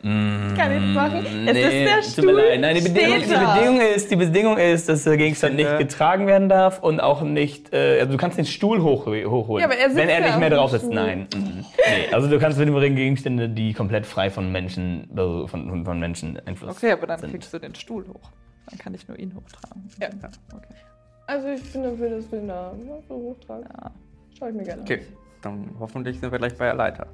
Mm, 0.03 0.55
Kann 0.57 0.73
ich 0.73 0.95
machen? 0.95 1.27
Es 1.47 1.57
ist 1.57 1.73
der 1.73 2.01
tut 2.01 2.25
mir 2.25 2.31
Stuhl. 2.31 2.33
leid. 2.33 2.61
Nein, 2.61 2.77
die 2.77 2.81
Bedingung, 2.83 3.19
die. 3.19 3.27
Bedingung 3.27 3.81
ist, 3.81 4.11
die 4.11 4.17
Bedingung 4.17 4.57
ist, 4.59 4.89
dass 4.89 5.05
der 5.05 5.17
Gegenstand 5.17 5.57
finde- 5.57 5.77
nicht 5.77 5.79
getragen 5.91 6.27
werden 6.27 6.49
darf 6.49 6.81
und 6.83 7.01
auch 7.01 7.23
nicht. 7.23 7.73
Äh, 7.73 8.01
also 8.01 8.13
du 8.13 8.19
kannst 8.19 8.39
den 8.39 8.45
Stuhl 8.45 8.81
hoch, 8.83 9.07
hochholen. 9.07 9.61
Ja, 9.61 9.67
aber 9.67 9.77
er 9.77 9.89
sitzt 9.89 9.97
wenn 9.97 10.09
er 10.09 10.21
ja 10.21 10.27
nicht 10.27 10.39
mehr 10.39 10.53
auf 10.53 10.59
drauf 10.59 10.71
sitzt. 10.71 10.85
Stuhl. 10.85 10.95
Nein. 10.95 11.27
mm. 11.35 11.39
nee. 11.39 12.13
Also 12.15 12.29
du 12.31 12.39
kannst 12.39 12.59
mit 12.59 12.69
dem 12.69 12.77
Ring 12.77 12.95
Gegenstände, 12.95 13.49
die 13.49 13.73
komplett 13.75 14.07
frei 14.07 14.31
von 14.31 14.53
Menschen, 14.53 15.09
also 15.17 15.47
von, 15.49 15.85
von 15.85 15.99
Menschen 15.99 16.39
Einfluss 16.47 16.77
Okay, 16.77 16.93
aber 16.93 17.07
dann 17.09 17.19
sind. 17.19 17.31
kriegst 17.33 17.53
du 17.53 17.59
den 17.59 17.75
Stuhl 17.75 18.07
hoch. 18.09 18.31
Dann 18.71 18.79
kann 18.79 18.95
ich 18.95 19.09
nur 19.09 19.19
ihn 19.19 19.35
hochtragen. 19.35 19.89
Ja. 20.01 20.09
Okay. 20.55 20.75
Also 21.27 21.49
ich 21.49 21.73
bin 21.73 21.83
dafür, 21.83 22.11
dass 22.11 22.31
wir 22.31 22.39
ihn 22.39 22.49
da 22.49 22.73
ja, 22.87 22.95
so 23.09 23.15
hochtragen. 23.15 23.65
Ja. 23.83 23.91
Schau 24.39 24.47
ich 24.49 24.55
mir 24.55 24.63
gerne 24.63 24.83
Okay, 24.83 25.01
dann 25.43 25.71
hoffentlich 25.81 26.21
sind 26.21 26.31
wir 26.31 26.39
gleich 26.39 26.57
bei 26.57 26.67
der 26.67 26.75
Leiter. 26.75 27.07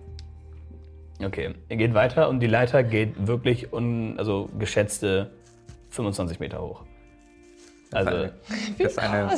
Okay, 1.22 1.54
ihr 1.68 1.76
geht 1.76 1.94
weiter 1.94 2.28
und 2.28 2.40
die 2.40 2.46
Leiter 2.46 2.82
geht 2.82 3.26
wirklich 3.26 3.72
un, 3.72 4.18
also 4.18 4.48
geschätzte 4.58 5.30
25 5.90 6.40
Meter 6.40 6.60
hoch. 6.60 6.82
Also, 7.92 8.10
eine, 8.10 8.32
das 8.78 8.92
ist 8.92 8.98
eine, 8.98 9.30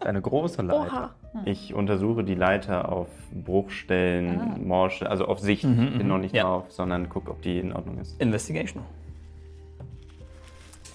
eine 0.00 0.20
große 0.20 0.60
Leiter. 0.62 0.80
Oha. 0.80 1.14
Ich 1.46 1.72
untersuche 1.72 2.24
die 2.24 2.34
Leiter 2.34 2.90
auf 2.92 3.08
Bruchstellen, 3.32 4.66
Morsche, 4.66 5.08
also 5.08 5.26
auf 5.26 5.40
Sicht. 5.40 5.64
Mhm, 5.64 5.96
Bin 5.96 6.08
noch 6.08 6.18
nicht 6.18 6.34
ja. 6.34 6.42
drauf, 6.42 6.64
sondern 6.68 7.08
guck, 7.08 7.30
ob 7.30 7.40
die 7.40 7.58
in 7.58 7.72
Ordnung 7.72 7.98
ist. 7.98 8.20
Investigation. 8.20 8.82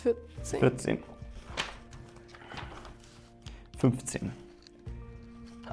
14. 0.04 0.60
14. 0.60 0.98
15. 3.80 4.43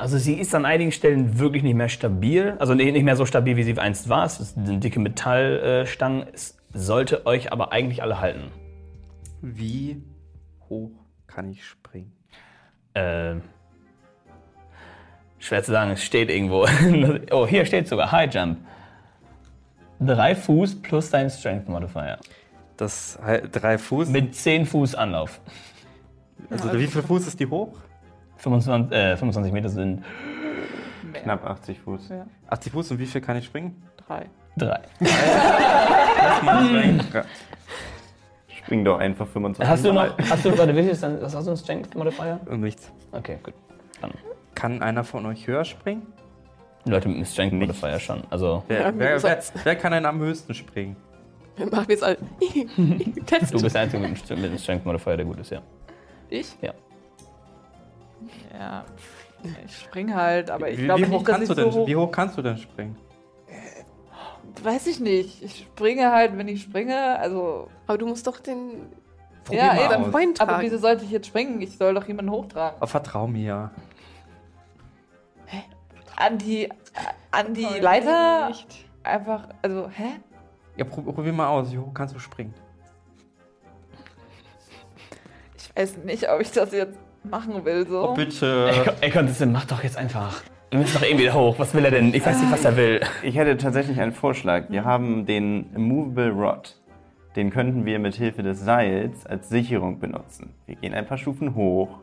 Also 0.00 0.16
sie 0.16 0.34
ist 0.34 0.54
an 0.54 0.64
einigen 0.64 0.92
Stellen 0.92 1.38
wirklich 1.38 1.62
nicht 1.62 1.74
mehr 1.74 1.90
stabil. 1.90 2.56
Also 2.58 2.72
nicht 2.72 3.02
mehr 3.02 3.16
so 3.16 3.26
stabil, 3.26 3.56
wie 3.56 3.64
sie 3.64 3.76
einst 3.78 4.08
war. 4.08 4.24
Es 4.24 4.40
ist 4.40 4.56
eine 4.56 4.78
dicke 4.78 4.98
Metallstangen. 4.98 6.26
Es 6.32 6.56
sollte 6.72 7.26
euch 7.26 7.52
aber 7.52 7.72
eigentlich 7.72 8.02
alle 8.02 8.18
halten. 8.18 8.50
Wie 9.42 10.02
hoch 10.70 10.92
kann 11.26 11.50
ich 11.50 11.66
springen? 11.66 12.12
Äh, 12.94 13.34
Schwer 15.38 15.62
zu 15.62 15.72
sagen, 15.72 15.90
es 15.90 16.02
steht 16.02 16.30
irgendwo. 16.30 16.66
oh, 17.30 17.46
hier 17.46 17.66
steht 17.66 17.86
sogar 17.86 18.10
High 18.10 18.34
Jump. 18.34 18.58
Drei 20.00 20.34
Fuß 20.34 20.80
plus 20.80 21.10
dein 21.10 21.28
Strength 21.28 21.68
Modifier. 21.68 22.18
Das 22.78 23.18
drei 23.52 23.76
Fuß. 23.76 24.08
Mit 24.08 24.34
10 24.34 24.64
Fuß 24.64 24.94
Anlauf. 24.94 25.42
also 26.48 26.72
wie 26.78 26.86
viel 26.86 27.02
Fuß 27.02 27.26
ist 27.26 27.38
die 27.38 27.46
hoch? 27.46 27.76
25, 28.40 28.92
äh, 28.96 29.16
25 29.16 29.52
Meter 29.52 29.68
sind 29.68 30.04
Knapp 31.12 31.44
80 31.44 31.80
Fuß. 31.80 32.08
Ja. 32.08 32.26
80 32.48 32.72
Fuß 32.72 32.90
und 32.92 32.98
wie 32.98 33.06
viel 33.06 33.20
kann 33.20 33.36
ich 33.36 33.44
springen? 33.44 33.82
Drei. 34.06 34.26
drei. 34.56 34.80
Spring 38.48 38.84
doch 38.84 38.98
einfach 38.98 39.26
25 39.26 39.68
Hast 39.68 39.84
du 39.84 39.92
noch, 39.92 40.16
hast 40.18 40.44
du, 40.44 40.56
warte, 40.56 40.74
wie 40.76 40.82
viel 40.82 40.90
ist 40.90 41.02
dann, 41.02 41.20
was 41.20 41.34
hast 41.34 41.46
du 41.46 41.50
ein 41.50 41.56
Strength 41.56 41.94
Modifier? 41.94 42.40
Und 42.46 42.60
nichts. 42.60 42.90
Okay, 43.12 43.38
gut. 43.42 43.54
Dann. 44.00 44.12
Kann 44.54 44.82
einer 44.82 45.04
von 45.04 45.26
euch 45.26 45.46
höher 45.46 45.64
springen? 45.64 46.06
Leute 46.84 47.08
mit 47.08 47.16
einem 47.18 47.26
Strength 47.26 47.54
Modifier 47.54 47.98
schon. 47.98 48.22
Also, 48.30 48.62
Wer, 48.68 48.98
wer, 48.98 49.22
wer, 49.22 49.42
wer 49.64 49.76
kann 49.76 49.92
denn 49.92 50.06
am 50.06 50.18
höchsten 50.20 50.54
springen? 50.54 50.96
Machen 51.58 51.88
wir 51.88 51.94
jetzt 51.94 52.04
alle. 52.04 52.16
Test. 53.26 53.52
du 53.52 53.60
bist 53.60 53.74
der 53.74 53.82
Einzige 53.82 54.02
mit 54.02 54.30
einem 54.30 54.58
Strength 54.58 54.86
Modifier, 54.86 55.16
der 55.16 55.26
gut 55.26 55.40
ist, 55.40 55.50
ja. 55.50 55.60
Ich? 56.28 56.56
Ja. 56.62 56.72
Ja. 58.52 58.84
Ich 59.66 59.78
spring 59.78 60.14
halt, 60.14 60.50
aber 60.50 60.68
ich 60.68 60.78
wie, 60.78 60.84
glaube 60.84 61.00
wie, 61.00 61.06
hoch 61.06 61.10
nicht, 61.10 61.28
dass 61.28 61.34
kannst 61.36 61.50
ich 61.50 61.56
du 61.56 61.62
denn, 61.62 61.72
so 61.72 61.80
hoch... 61.80 61.86
wie 61.86 61.96
hoch 61.96 62.10
kannst 62.10 62.36
du 62.36 62.42
denn 62.42 62.58
springen? 62.58 62.96
Weiß 64.62 64.86
ich 64.86 65.00
nicht. 65.00 65.42
Ich 65.42 65.60
springe 65.60 66.12
halt, 66.12 66.36
wenn 66.36 66.48
ich 66.48 66.62
springe. 66.62 67.18
Also, 67.18 67.68
Aber 67.86 67.98
du 67.98 68.06
musst 68.06 68.26
doch 68.26 68.40
den 68.40 68.92
Probier 69.44 69.60
Ja, 69.60 69.94
eben. 69.94 70.10
Bein 70.10 70.34
tragen. 70.34 70.50
aber 70.50 70.62
wieso 70.62 70.76
sollte 70.76 71.04
ich 71.04 71.10
jetzt 71.10 71.26
springen? 71.26 71.60
Ich 71.62 71.76
soll 71.76 71.94
doch 71.94 72.06
jemanden 72.06 72.30
hochtragen. 72.30 72.76
Oh, 72.80 72.86
vertrau 72.86 73.26
mir. 73.26 73.70
An 76.16 76.36
die, 76.36 76.68
an 77.30 77.54
die 77.54 77.64
Voll 77.64 77.78
Leiter 77.78 78.48
nicht. 78.48 78.84
einfach, 79.02 79.48
also, 79.62 79.88
hä? 79.88 80.20
Ja, 80.76 80.84
prob, 80.84 81.14
probier 81.14 81.32
mal 81.32 81.48
aus. 81.48 81.72
Wie 81.72 81.78
hoch 81.78 81.94
kannst 81.94 82.14
du 82.14 82.18
springen? 82.18 82.52
Ich 85.56 85.74
weiß 85.74 85.96
nicht, 85.98 86.28
ob 86.28 86.42
ich 86.42 86.52
das 86.52 86.72
jetzt 86.72 86.98
machen 87.24 87.64
will, 87.64 87.86
so. 87.86 88.10
Oh, 88.10 88.14
bitte. 88.14 88.70
Ey, 89.00 89.10
Konstantin, 89.10 89.52
mach 89.52 89.64
doch 89.66 89.82
jetzt 89.82 89.96
einfach. 89.96 90.42
Wir 90.70 90.78
müssen 90.78 90.94
doch 90.94 91.02
irgendwie 91.02 91.24
wieder 91.24 91.34
hoch. 91.34 91.58
Was 91.58 91.74
will 91.74 91.84
er 91.84 91.90
denn? 91.90 92.14
Ich 92.14 92.24
weiß 92.24 92.40
nicht, 92.40 92.52
was 92.52 92.64
er 92.64 92.76
will. 92.76 93.00
Ich 93.22 93.36
hätte 93.36 93.56
tatsächlich 93.56 94.00
einen 94.00 94.12
Vorschlag. 94.12 94.64
Wir 94.68 94.84
haben 94.84 95.26
den 95.26 95.66
Movable 95.76 96.30
Rod. 96.30 96.76
Den 97.36 97.50
könnten 97.50 97.84
wir 97.84 97.98
mit 97.98 98.14
Hilfe 98.14 98.42
des 98.42 98.60
Seils 98.60 99.26
als 99.26 99.48
Sicherung 99.48 99.98
benutzen. 100.00 100.50
Wir 100.66 100.76
gehen 100.76 100.94
ein 100.94 101.06
paar 101.06 101.18
Stufen 101.18 101.54
hoch, 101.54 101.98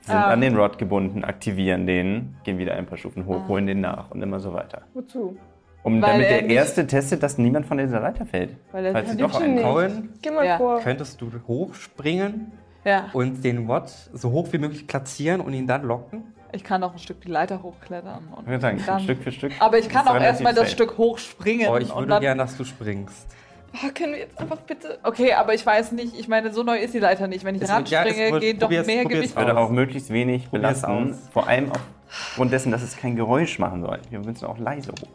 sind 0.00 0.14
Ah. 0.14 0.30
an 0.30 0.40
den 0.40 0.56
Rod 0.56 0.78
gebunden, 0.78 1.24
aktivieren 1.24 1.86
den, 1.86 2.34
gehen 2.44 2.58
wieder 2.58 2.74
ein 2.74 2.86
paar 2.86 2.98
Stufen 2.98 3.26
hoch, 3.26 3.48
holen 3.48 3.66
den 3.66 3.80
nach 3.80 4.10
und 4.10 4.22
immer 4.22 4.38
so 4.40 4.52
weiter. 4.52 4.82
Wozu? 4.94 5.36
Um 5.84 6.00
Weil 6.00 6.12
damit 6.12 6.26
er 6.28 6.42
der 6.42 6.50
Erste 6.50 6.86
testet, 6.86 7.22
dass 7.24 7.38
niemand 7.38 7.66
von 7.66 7.78
dieser 7.78 7.98
Leiter 7.98 8.24
fällt. 8.24 8.54
Weil 8.70 8.86
er 8.86 8.92
Falls 8.92 9.10
sie 9.10 9.16
doch 9.16 9.40
nicht- 9.40 9.64
einen 9.64 10.08
Geh 10.22 10.30
mal 10.30 10.46
Ja. 10.46 10.56
vor. 10.58 10.78
könntest 10.80 11.20
du 11.20 11.30
hochspringen 11.48 12.52
Ja, 12.84 13.10
und 13.12 13.44
den 13.44 13.68
Watt 13.68 13.92
so 14.12 14.30
hoch 14.32 14.48
wie 14.52 14.58
möglich 14.58 14.86
platzieren 14.86 15.40
und 15.40 15.52
ihn 15.54 15.66
dann 15.66 15.82
locken? 15.84 16.34
ich 16.54 16.64
kann 16.64 16.82
auch 16.84 16.92
ein 16.92 16.98
Stück 16.98 17.20
die 17.22 17.28
Leiter 17.28 17.62
hochklettern. 17.62 18.28
Und 18.36 18.42
Ich 18.42 18.48
würde 18.48 18.60
sagen, 18.60 18.82
dann, 18.84 19.00
Stück 19.00 19.22
für 19.22 19.32
Stück. 19.32 19.52
aber 19.58 19.78
ich 19.78 19.88
kann 19.88 20.06
auch 20.06 20.20
erstmal 20.20 20.52
das. 20.52 20.70
Stück 20.70 20.98
hochspringen. 20.98 21.68
Oh, 21.68 21.78
ich 21.78 21.94
würde 21.94 22.08
dann, 22.08 22.20
gern, 22.20 22.36
dass 22.38 22.56
du 22.58 22.64
springst. 22.64 23.26
Oh, 23.74 23.88
können 23.94 24.12
wir 24.12 24.18
jetzt 24.20 24.38
einfach 24.38 24.58
bitte. 24.58 24.98
Okay, 25.02 25.32
aber 25.32 25.54
ich 25.54 25.64
weiß 25.64 25.92
nicht, 25.92 26.14
ich 26.18 26.28
meine, 26.28 26.52
so 26.52 26.62
neu 26.62 26.76
ist 26.76 26.92
die 26.92 26.98
Leiter 26.98 27.26
nicht. 27.26 27.42
Wenn 27.44 27.54
ich 27.54 27.62
ja, 27.62 27.74
ranspringe, 27.76 28.34
es- 28.34 28.40
geht 28.40 28.60
doch 28.60 28.68
mehr 28.68 29.04
Gewicht 29.06 29.30
Ich 29.30 29.36
würde 29.36 29.56
auch 29.56 29.70
möglichst 29.70 30.10
wenig 30.10 30.50
Probier's 30.50 30.82
belasten. 30.82 31.10
aus. 31.12 31.16
Vor 31.32 31.48
allem 31.48 31.72
aufgrund 32.06 32.52
dessen, 32.52 32.70
dass 32.70 32.82
es 32.82 32.98
kein 32.98 33.16
Geräusch 33.16 33.58
machen 33.58 33.80
soll. 33.80 34.00
Wir 34.10 34.18
müssen 34.18 34.44
auch 34.44 34.58
leise 34.58 34.90
hoch. 34.92 35.08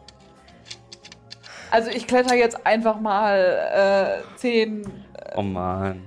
Also 1.70 1.90
ich 1.90 2.06
kletter 2.08 2.34
jetzt 2.34 2.66
einfach 2.66 2.98
mal 2.98 4.18
äh, 4.34 4.38
10, 4.38 4.90
Oh 5.36 5.42
Mann. 5.42 6.02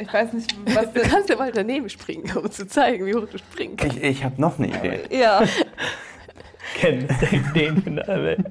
Ich 0.00 0.12
weiß 0.12 0.32
nicht, 0.32 0.54
was 0.74 0.92
Du 0.92 1.00
das 1.00 1.08
kannst 1.10 1.28
ja 1.28 1.36
mal 1.36 1.52
daneben 1.52 1.88
springen, 1.88 2.30
um 2.36 2.50
zu 2.50 2.66
zeigen, 2.66 3.06
wie 3.06 3.14
hoch 3.14 3.26
du 3.30 3.38
springen 3.38 3.76
kannst. 3.76 3.96
Ich, 3.98 4.02
ich 4.02 4.24
habe 4.24 4.40
noch 4.40 4.58
eine 4.58 4.68
Idee. 4.68 5.00
Ja, 5.10 5.42
Ken, 6.76 7.06
den 7.54 7.82
von 7.82 7.96
der 7.96 8.06
Welt. 8.22 8.46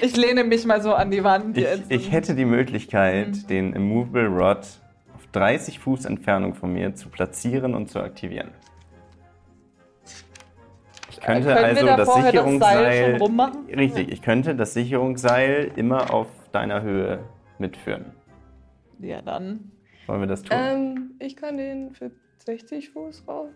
ich 0.00 0.16
lehne 0.16 0.44
mich 0.44 0.64
mal 0.66 0.80
so 0.82 0.94
an 0.94 1.10
die 1.10 1.22
Wand 1.22 1.56
Ich, 1.56 1.64
jetzt. 1.64 1.82
ich 1.90 2.10
hätte 2.12 2.34
die 2.34 2.44
Möglichkeit, 2.44 3.48
den 3.50 3.72
Immovable 3.74 4.26
Rod 4.28 4.58
auf 5.14 5.26
30 5.32 5.78
Fuß 5.78 6.06
Entfernung 6.06 6.54
von 6.54 6.72
mir 6.72 6.94
zu 6.94 7.08
platzieren 7.08 7.74
und 7.74 7.90
zu 7.90 8.00
aktivieren. 8.00 8.50
Ich 11.10 11.20
könnte 11.20 11.48
Können 11.54 11.56
wir 11.56 11.64
also 11.64 11.86
da 11.86 11.96
das 11.96 12.08
das 12.08 12.24
Sicherungsseil. 12.24 13.10
schon 13.12 13.20
rummachen? 13.22 13.66
Richtig, 13.66 14.10
ich 14.10 14.22
könnte 14.22 14.54
das 14.54 14.74
Sicherungsseil 14.74 15.70
immer 15.76 16.12
auf 16.12 16.26
deiner 16.52 16.82
Höhe 16.82 17.20
mitführen. 17.58 18.06
ja, 19.00 19.22
dann. 19.22 19.70
Wollen 20.06 20.20
wir 20.20 20.26
das 20.26 20.42
tun? 20.42 20.56
Ähm, 20.58 21.10
ich 21.18 21.36
kann 21.36 21.56
den 21.56 21.94
für 21.94 22.10
60 22.44 22.90
Fuß 22.90 23.24
raus. 23.26 23.50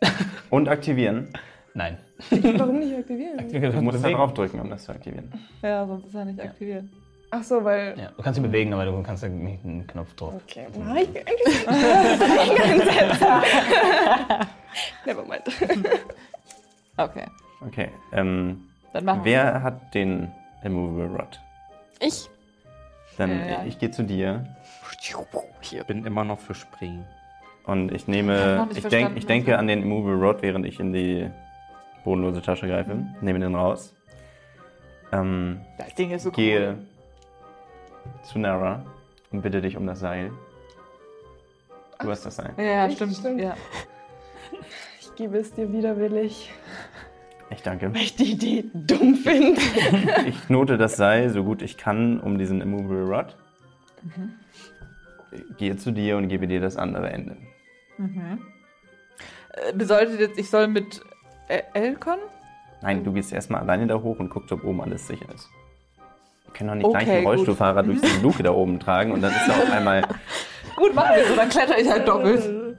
Und 0.50 0.68
aktivieren. 0.68 1.28
Nein. 1.74 1.98
Warum 2.30 2.78
nicht 2.80 2.94
aktivieren? 2.94 3.48
Du 3.72 3.82
musst 3.82 4.04
da 4.04 4.10
draufdrücken, 4.10 4.60
um 4.60 4.68
das 4.68 4.84
zu 4.84 4.92
aktivieren. 4.92 5.32
Ja, 5.62 5.86
sonst 5.86 6.06
ist 6.06 6.14
er 6.14 6.24
nicht 6.24 6.40
aktiviert. 6.40 6.84
Ach 7.30 7.42
so, 7.42 7.64
weil. 7.64 7.98
Ja, 7.98 8.10
du 8.14 8.22
kannst 8.22 8.38
ihn 8.38 8.42
bewegen, 8.42 8.74
aber 8.74 8.84
du 8.84 9.02
kannst 9.02 9.22
ja 9.22 9.28
nicht 9.30 9.64
einen 9.64 9.86
Knopf 9.86 10.12
drauf. 10.14 10.34
Okay, 10.46 10.66
na, 10.78 11.00
ich 11.00 11.08
bin 11.08 11.22
eigentlich 11.26 11.68
einsetzen. 11.68 13.26
Never 15.06 15.24
mind. 15.24 15.42
Okay, 16.98 17.24
Okay. 17.66 17.88
Ähm, 18.12 18.68
dann 18.92 19.04
machen 19.06 19.24
wir. 19.24 19.32
wer 19.32 19.62
hat 19.62 19.94
den 19.94 20.30
Immovable 20.62 21.06
Rod? 21.06 21.40
Ich? 22.00 22.28
Dann 23.16 23.30
Ja, 23.30 23.46
ja. 23.46 23.64
ich 23.66 23.78
gehe 23.78 23.90
zu 23.90 24.02
dir 24.04 24.44
Ich 25.60 25.84
bin 25.86 26.04
immer 26.06 26.24
noch 26.24 26.38
für 26.38 26.54
Springen. 26.54 27.04
und 27.64 27.90
ich 27.90 28.02
Ich 28.02 28.08
nehme. 28.08 28.66
nicht 28.68 28.78
Ich, 28.78 28.88
denk, 28.88 29.16
ich 29.16 29.26
denke 29.26 29.58
an 29.58 29.66
den 29.66 29.82
Immovable 29.82 30.14
Rod, 30.24 30.42
während 30.42 30.64
ich 30.66 30.78
in 30.78 30.92
die 30.92 31.28
bodenlose 32.04 32.40
Tasche 32.42 32.68
greife. 32.68 32.96
Nehme 33.20 33.40
den 33.40 33.54
raus. 33.54 33.94
Ähm, 35.12 35.60
Das 35.78 35.94
Ding 35.96 36.10
ist 36.12 36.22
so 36.22 36.30
gehe 36.30 36.76
cool. 36.78 36.78
zu 38.24 38.38
Nara 38.38 38.84
und 39.32 39.42
bitte 39.42 39.60
dich 39.60 39.76
um 39.76 39.86
das 39.86 40.00
Seil. 40.00 40.30
Du 42.00 42.10
hast 42.10 42.24
das 42.24 42.36
Seil. 42.36 42.52
Ja, 42.56 42.62
ja, 42.64 42.86
Echt? 42.86 42.96
stimmt. 42.96 43.16
Stimmt. 43.16 43.40
Ja. 43.40 43.54
Ich 45.00 45.14
gebe 45.16 45.36
es 45.38 45.52
dir 45.52 45.70
widerwillig, 45.72 46.50
Ich 47.50 47.62
danke. 47.62 47.92
weil 47.94 48.02
ich 48.02 48.16
die 48.16 48.32
Idee 48.32 48.64
dumm 48.72 49.14
finde. 49.16 49.60
Ich 50.26 50.40
knote 50.46 50.78
das 50.78 50.96
Seil 50.96 51.28
so 51.30 51.42
gut 51.44 51.60
ich 51.62 51.76
kann 51.76 52.18
um 52.20 52.38
diesen 52.38 52.60
Immovable 52.60 53.04
Rod. 53.04 53.36
Mhm. 54.02 54.32
Gehe 55.58 55.76
zu 55.76 55.90
dir 55.92 56.16
und 56.16 56.28
gebe 56.28 56.46
dir 56.46 56.60
das 56.60 56.76
andere 56.76 57.10
Ende. 57.10 57.36
Äh, 57.98 59.72
Bedeutet 59.74 60.20
jetzt, 60.20 60.38
ich 60.38 60.50
soll 60.50 60.68
mit 60.68 61.00
äh, 61.48 61.62
Elkon? 61.74 62.18
Nein, 62.82 63.04
du 63.04 63.12
gehst 63.12 63.32
erstmal 63.32 63.60
alleine 63.60 63.86
da 63.86 63.94
hoch 64.00 64.18
und 64.18 64.30
guckst, 64.30 64.50
ob 64.52 64.64
oben 64.64 64.80
alles 64.82 65.06
sicher 65.06 65.26
ist. 65.34 65.48
Wir 66.44 66.52
können 66.54 66.68
doch 66.68 66.74
nicht 66.76 66.84
Okay, 66.86 67.04
gleich 67.04 67.16
einen. 67.16 67.26
Rollstuhlfahrer 67.26 67.82
durch 67.82 68.00
die 68.00 68.22
Luke 68.22 68.42
da 68.42 68.50
oben 68.52 68.80
tragen 68.80 69.12
und 69.12 69.20
dann 69.22 69.30
ist 69.32 69.48
er 69.48 69.54
auf 69.62 69.70
einmal. 69.70 70.02
Gut, 70.76 70.94
machen 70.94 71.16
wir 71.16 71.24
so, 71.26 71.36
dann 71.36 71.48
kletter 71.48 71.78
ich 71.78 71.88
halt 71.88 72.06
doppelt. 72.06 72.76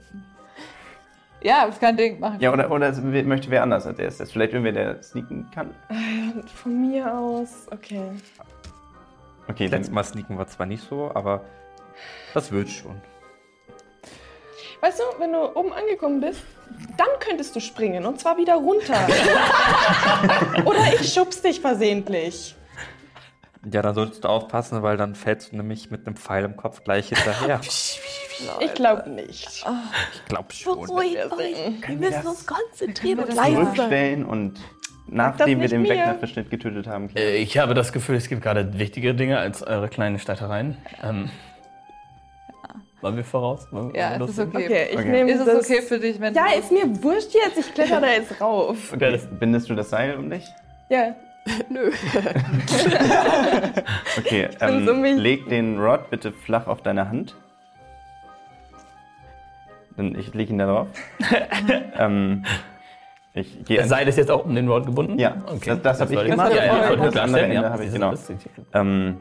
Ja, 1.42 1.64
ist 1.64 1.78
kein 1.78 1.94
Ding, 1.94 2.20
machen 2.20 2.40
Ja, 2.40 2.54
oder, 2.54 2.70
oder 2.70 2.90
möchte 3.02 3.50
wer 3.50 3.62
anders 3.62 3.86
als 3.86 3.98
erstes. 3.98 4.32
Vielleicht 4.32 4.54
irgendwer, 4.54 4.72
der 4.72 5.02
sneaken 5.02 5.46
kann. 5.54 5.74
Von 6.46 6.80
mir 6.80 7.14
aus, 7.14 7.66
okay. 7.70 8.00
Okay, 9.46 9.66
Letztes 9.66 9.88
dann. 9.88 9.94
Mal 9.94 10.04
sneaken 10.04 10.38
wir 10.38 10.46
zwar 10.46 10.64
nicht 10.64 10.82
so, 10.88 11.10
aber 11.14 11.42
das 12.34 12.50
wird 12.52 12.68
schon. 12.68 13.00
Weißt 14.80 14.98
du, 15.00 15.04
wenn 15.20 15.32
du 15.32 15.56
oben 15.56 15.72
angekommen 15.72 16.20
bist, 16.20 16.42
dann 16.98 17.06
könntest 17.20 17.56
du 17.56 17.60
springen 17.60 18.04
und 18.04 18.20
zwar 18.20 18.36
wieder 18.36 18.54
runter. 18.56 19.06
Oder 20.64 20.92
ich 21.00 21.12
schubs 21.12 21.40
dich 21.40 21.60
versehentlich. 21.60 22.54
Ja, 23.72 23.80
dann 23.80 23.94
solltest 23.94 24.24
du 24.24 24.28
aufpassen, 24.28 24.82
weil 24.82 24.98
dann 24.98 25.14
fällst 25.14 25.52
du 25.52 25.56
nämlich 25.56 25.90
mit 25.90 26.06
einem 26.06 26.16
Pfeil 26.16 26.44
im 26.44 26.56
Kopf 26.56 26.84
gleich 26.84 27.08
hinterher. 27.08 27.60
Ich 28.58 28.74
glaube 28.74 29.08
nicht. 29.10 29.46
Ich 29.46 29.64
glaub 30.26 30.52
schon. 30.52 30.80
Beruhigt 30.80 31.32
euch. 31.32 31.54
Wir 31.86 31.96
müssen 31.96 32.26
uns 32.26 32.44
konzentrieren 32.44 33.20
und 33.20 33.32
leise 33.32 33.36
sein. 33.36 33.54
Zurückstellen 33.54 34.24
und 34.24 34.60
nachdem 35.06 35.60
wir 35.60 35.68
den. 35.68 35.84
Wegnerverschnitt 35.84 36.50
getötet 36.50 36.88
haben. 36.88 37.10
Äh, 37.14 37.36
Ich 37.36 37.58
habe 37.58 37.74
das 37.74 37.92
Gefühl, 37.92 38.16
es 38.16 38.28
gibt 38.28 38.42
gerade 38.42 38.76
wichtigere 38.76 39.14
Dinge 39.14 39.38
als 39.38 39.62
eure 39.62 39.88
kleinen 39.88 40.18
Streitereien. 40.18 40.76
Ähm, 41.04 41.30
wollen 43.04 43.16
wir 43.16 43.24
voraus? 43.24 43.68
Wollen 43.70 43.92
wir- 43.92 44.00
Ja, 44.00 44.16
ist 44.16 44.38
okay. 44.40 44.64
Okay, 44.64 44.86
ich 44.90 44.98
Okay. 44.98 45.08
nehme 45.08 45.30
Ist 45.30 45.40
es 45.40 45.46
das. 45.46 45.64
okay 45.64 45.82
für 45.82 45.98
dich, 46.00 46.18
wenn 46.20 46.34
Ja, 46.34 46.46
ist 46.58 46.72
mir 46.72 46.84
wurscht 47.02 47.32
jetzt. 47.34 47.58
Ich 47.58 47.72
kletter 47.74 48.00
da 48.00 48.08
jetzt 48.08 48.40
rauf. 48.40 48.92
Okay, 48.92 49.12
das, 49.12 49.26
Bindest 49.38 49.68
du 49.70 49.74
das 49.74 49.90
Seil 49.90 50.16
um 50.16 50.28
dich? 50.30 50.44
Ja. 50.88 51.14
Nö. 51.68 51.90
Okay, 54.18 54.48
ähm, 54.60 54.86
so 54.86 54.92
leg 54.94 55.48
den 55.48 55.78
Rod 55.78 56.08
bitte 56.08 56.32
flach 56.32 56.66
auf 56.66 56.80
deine 56.82 57.08
Hand. 57.08 57.34
Dann 59.96 60.14
ich 60.18 60.32
leg 60.34 60.48
ihn 60.50 60.58
da 60.58 60.66
drauf. 60.66 60.88
ähm, 61.98 62.44
Ich 63.34 63.64
gehe 63.64 63.78
Das 63.78 63.88
Seil 63.88 64.08
ist 64.08 64.16
jetzt 64.16 64.30
auch 64.30 64.44
um 64.44 64.54
den 64.54 64.68
Rod 64.68 64.86
gebunden? 64.86 65.18
Ja, 65.18 65.36
okay. 65.46 65.70
das, 65.70 65.82
das 65.82 66.00
habe 66.00 66.14
ich 66.14 66.30
gemacht. 66.30 66.52
er 66.52 66.66
Ja, 66.66 66.90
ja, 66.90 66.96
das 66.96 67.16
andere 67.16 67.42
Ende 67.42 67.54
ja. 67.56 67.70
habe 67.70 67.82
ich, 67.84 67.90
Das 67.90 67.94
genau. 67.94 68.10
das 68.12 68.30
Ähm, 68.72 69.16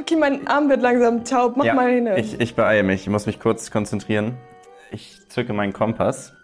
Okay, 0.00 0.16
mein 0.16 0.46
Arm 0.46 0.68
wird 0.68 0.82
langsam 0.82 1.24
taub. 1.24 1.56
Mach 1.56 1.64
ja, 1.64 1.74
mal 1.74 1.90
hin. 1.90 2.08
ich, 2.16 2.40
ich 2.40 2.54
beeile 2.54 2.82
mich, 2.82 3.02
ich 3.02 3.08
muss 3.08 3.26
mich 3.26 3.40
kurz 3.40 3.70
konzentrieren. 3.70 4.36
Ich 4.90 5.28
zücke 5.28 5.52
meinen 5.52 5.72
Kompass, 5.72 6.34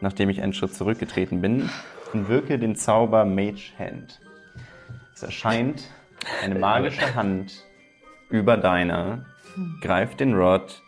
nachdem 0.00 0.30
ich 0.30 0.42
einen 0.42 0.52
Schritt 0.52 0.74
zurückgetreten 0.74 1.40
bin, 1.40 1.70
und 2.12 2.28
wirke 2.28 2.58
den 2.58 2.76
Zauber 2.76 3.24
Mage 3.24 3.72
Hand. 3.78 4.20
Es 5.14 5.22
erscheint 5.22 5.90
eine 6.42 6.58
magische 6.58 7.14
Hand 7.14 7.64
über 8.28 8.56
deiner, 8.56 9.24
greift 9.80 10.20
den 10.20 10.34
Rod. 10.34 10.82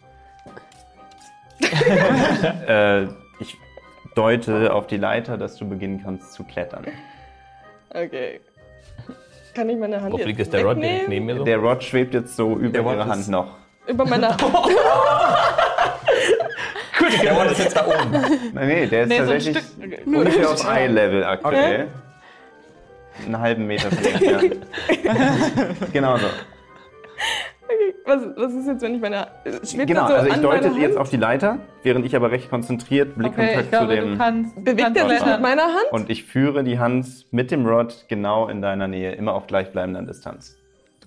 äh, 2.67 3.05
ich 3.41 3.57
deute 4.15 4.73
auf 4.73 4.87
die 4.87 4.97
Leiter, 4.97 5.37
dass 5.39 5.57
du 5.57 5.69
beginnen 5.69 6.03
kannst 6.03 6.33
zu 6.33 6.45
klettern. 6.45 6.87
Okay. 7.91 8.41
Kann 9.55 9.69
ich 9.69 9.77
meine 9.77 10.01
Hand 10.01 10.13
Wo 10.13 10.19
fliegt 10.19 10.39
jetzt 10.39 10.53
der 10.53 10.65
Rod 10.65 10.77
direkt 10.77 11.09
neben 11.09 11.27
mir 11.27 11.37
so? 11.37 11.45
Der 11.45 11.59
Rod 11.59 11.83
schwebt 11.83 12.15
jetzt 12.15 12.37
so 12.37 12.57
über 12.57 12.69
Der 12.71 12.83
ihre 12.83 13.07
Hand 13.07 13.29
noch. 13.29 13.57
Über 13.87 14.05
meine 14.05 14.29
Hand. 14.39 14.43
Der 17.23 17.33
Rod 17.33 17.51
ist 17.51 17.59
jetzt 17.59 17.77
da 17.77 17.87
oben. 17.87 18.13
Nein, 18.53 18.69
nee, 18.69 18.87
der 18.87 19.03
ist 19.05 19.09
Nee, 19.09 19.17
so 19.17 19.23
ein 19.23 19.29
tatsächlich 19.31 19.65
Stück. 19.65 20.07
ungefähr 20.07 20.51
auf 20.51 20.65
Eye-Level 20.69 21.25
aktuell. 21.25 21.89
Einen 23.25 23.41
halben 23.41 23.67
Meter 23.67 23.89
dir 23.91 24.13
entfernt. 24.15 24.57
genau 25.93 26.17
so. 26.19 26.27
Okay, 28.09 28.27
was, 28.37 28.37
was 28.37 28.53
ist 28.55 28.67
jetzt, 28.67 28.83
wenn 28.83 28.95
ich 28.95 29.01
meine 29.01 29.27
schwebt 29.65 29.87
Genau, 29.89 30.09
so 30.09 30.15
also 30.15 30.29
ich 30.29 30.37
deute 30.37 30.69
jetzt 30.69 30.91
Hand? 30.91 30.97
auf 30.99 31.11
die 31.11 31.17
Leiter, 31.17 31.59
während 31.83 32.05
ich 32.07 32.17
aber 32.17 32.31
recht 32.31 32.51
konzentriert 32.51 33.09
Okay, 33.11 33.19
Blickkontakt 33.19 33.65
ich 33.65 33.71
glaube, 33.71 33.95
zu 33.95 34.01
du 34.01 34.09
dem. 34.09 34.19
kannst. 34.19 34.57
du 34.57 34.65
Bewegt 34.65 34.97
er 34.97 35.09
sich 35.09 35.27
mit 35.27 35.41
meiner 35.41 35.63
Hand? 35.63 35.87
Und 35.93 36.11
ich 36.11 36.25
führe 36.25 36.65
die 36.65 36.79
Hand 36.79 37.27
mit 37.31 37.51
dem 37.51 37.67
Rod 37.67 38.05
genau 38.09 38.49
in 38.49 38.63
deiner 38.63 38.89
Nähe, 38.89 39.13
immer 39.13 39.35
auf 39.35 39.47
gleichbleibender 39.47 40.03
Distanz. 40.03 40.58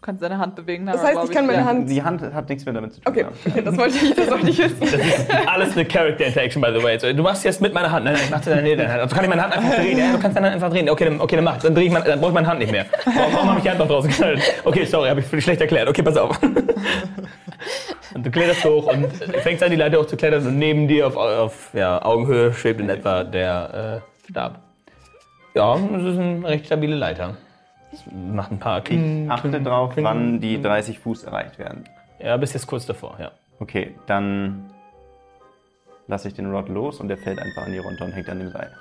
Du 0.02 0.08
kannst 0.08 0.24
deine 0.24 0.40
Hand 0.40 0.56
bewegen. 0.56 0.88
Das 0.88 1.04
heißt, 1.04 1.20
ich 1.26 1.30
kann 1.30 1.46
meine 1.46 1.64
Hand. 1.64 1.88
Die 1.88 2.02
Hand 2.02 2.24
hat 2.34 2.50
nichts 2.50 2.66
mehr 2.66 2.74
damit 2.74 2.92
zu 2.92 3.02
tun. 3.02 3.14
Okay, 3.14 3.28
okay, 3.46 3.62
das 3.62 3.78
wollte 3.78 3.98
ich, 4.04 4.16
das 4.16 4.32
wollte 4.32 4.50
ich 4.50 4.58
wissen. 4.58 4.80
Das 4.80 4.94
ist 4.94 5.30
alles 5.48 5.78
eine 5.78 5.86
Character 5.86 6.26
Interaction, 6.26 6.60
by 6.60 6.70
the 6.76 6.84
way. 6.84 6.98
Du 7.14 7.22
machst 7.22 7.46
jetzt 7.46 7.62
mit 7.62 7.72
meiner 7.72 7.92
Hand. 7.92 8.06
Nein, 8.06 8.16
nein, 8.16 8.24
ich 8.26 8.32
mach 8.32 8.42
deine 8.42 8.76
deine 8.76 8.92
Hand. 8.92 9.02
Also 9.02 9.16
kann 9.16 9.26
ich 9.26 9.30
meine 9.30 9.44
Hand 9.44 9.56
einfach 9.56 9.76
drehen. 9.76 10.00
Ja, 10.00 10.12
du 10.12 10.18
kannst 10.18 10.36
deine 10.36 10.48
Hand 10.48 10.56
einfach 10.56 10.72
drehen. 10.72 10.90
Okay, 10.90 11.06
dann, 11.06 11.22
okay, 11.22 11.36
dann 11.36 11.46
mach. 11.46 11.58
Dann, 11.60 11.76
dreh 11.76 11.84
ich 11.84 11.92
mein, 11.92 12.04
dann 12.04 12.20
brauche 12.20 12.32
ich 12.32 12.34
meine 12.34 12.48
Hand 12.48 12.58
nicht 12.58 12.72
mehr. 12.72 12.88
Warum, 13.06 13.32
warum 13.32 13.50
habe 13.50 13.60
ich 13.60 13.64
die 13.64 13.70
Hand 13.70 13.78
noch 13.78 13.88
draußen 13.88 14.10
gehalten? 14.10 14.42
Okay, 14.64 14.86
sorry, 14.86 15.10
habe 15.10 15.20
ich 15.20 15.26
für 15.28 15.36
dich 15.36 15.46
schlecht 15.46 15.62
erklärt. 15.62 15.88
Okay, 15.88 16.02
pass 16.02 16.18
auf. 16.18 16.42
Und 18.16 18.26
du 18.26 18.32
kletterst 18.32 18.66
hoch 18.66 18.92
und 18.92 19.06
fängst 19.44 19.62
an, 19.62 19.70
die 19.70 19.78
Leiter 19.78 20.00
hoch 20.00 20.08
zu 20.08 20.18
klettern 20.18 20.48
und 20.48 20.58
neben 20.58 20.88
dir 20.88 21.06
auf, 21.06 21.16
auf 21.16 21.70
ja, 21.74 22.04
Augenhöhe 22.04 22.54
schwebt 22.54 22.82
in 22.82 22.90
etwa 22.90 23.24
der 23.24 24.02
äh, 24.02 24.32
Stab. 24.32 24.62
Ja, 25.54 25.78
das 25.78 26.04
ist 26.04 26.18
eine 26.18 26.48
recht 26.48 26.66
stabile 26.66 26.96
Leiter. 26.96 27.38
Macht 28.12 28.52
ein 28.52 28.60
paar 28.60 28.82
Klicken. 28.82 29.30
Achte 29.30 29.62
drauf, 29.62 29.94
wann 29.98 30.40
die 30.40 30.62
30 30.62 31.00
Fuß 31.00 31.24
erreicht 31.26 31.60
werden. 31.60 31.84
Ja, 32.20 32.38
bist 32.38 32.54
jetzt 32.54 32.68
kurz 32.68 32.86
davor, 32.86 33.18
ja. 33.20 33.32
Okay, 33.60 33.96
dann 34.08 34.70
lasse 36.08 36.28
ich 36.28 36.34
den 36.34 36.52
Rod 36.52 36.70
los 36.70 37.00
und 37.00 37.08
der 37.10 37.18
fällt 37.18 37.40
einfach 37.40 37.64
an 37.66 37.72
die 37.72 37.78
runter 37.80 38.06
und 38.06 38.12
hängt 38.14 38.30
an 38.30 38.40
dem 38.40 38.50
Seil. 38.50 38.72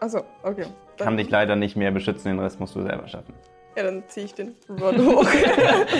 Achso, 0.00 0.22
okay. 0.42 0.66
Dann, 0.96 1.06
Kann 1.06 1.16
dich 1.16 1.30
leider 1.30 1.56
nicht 1.56 1.76
mehr 1.76 1.90
beschützen, 1.90 2.30
den 2.32 2.38
Rest 2.38 2.60
musst 2.60 2.74
du 2.76 2.82
selber 2.82 3.08
schaffen. 3.08 3.34
ja, 3.76 3.82
dann 3.82 4.02
ziehe 4.08 4.26
ich 4.26 4.34
den 4.34 4.54
Rod 4.70 4.96
hoch. 4.98 5.26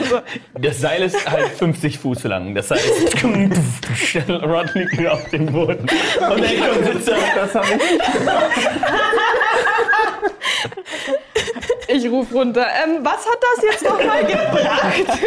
so. 0.08 0.20
Das 0.60 0.80
Seil 0.80 1.02
ist 1.02 1.30
halt 1.30 1.48
50 1.48 1.98
Fuß 1.98 2.24
lang. 2.24 2.54
Das 2.54 2.70
heißt, 2.70 3.24
Rod 4.28 4.74
liegt 4.74 5.06
auf 5.06 5.28
dem 5.30 5.46
Boden. 5.46 5.80
Und 6.30 6.40
der 6.40 6.52
Egon 6.52 6.84
sitzt 6.84 7.08
da. 7.08 7.16
Das 7.34 7.54
habe 7.54 7.66
ich. 7.74 7.80
Ich 11.96 12.10
rufe 12.10 12.34
runter. 12.34 12.66
Ähm, 12.84 12.98
was 13.02 13.26
hat 13.26 13.38
das 13.40 13.64
jetzt 13.64 13.84
nochmal 13.84 14.20
gebracht? 14.26 15.18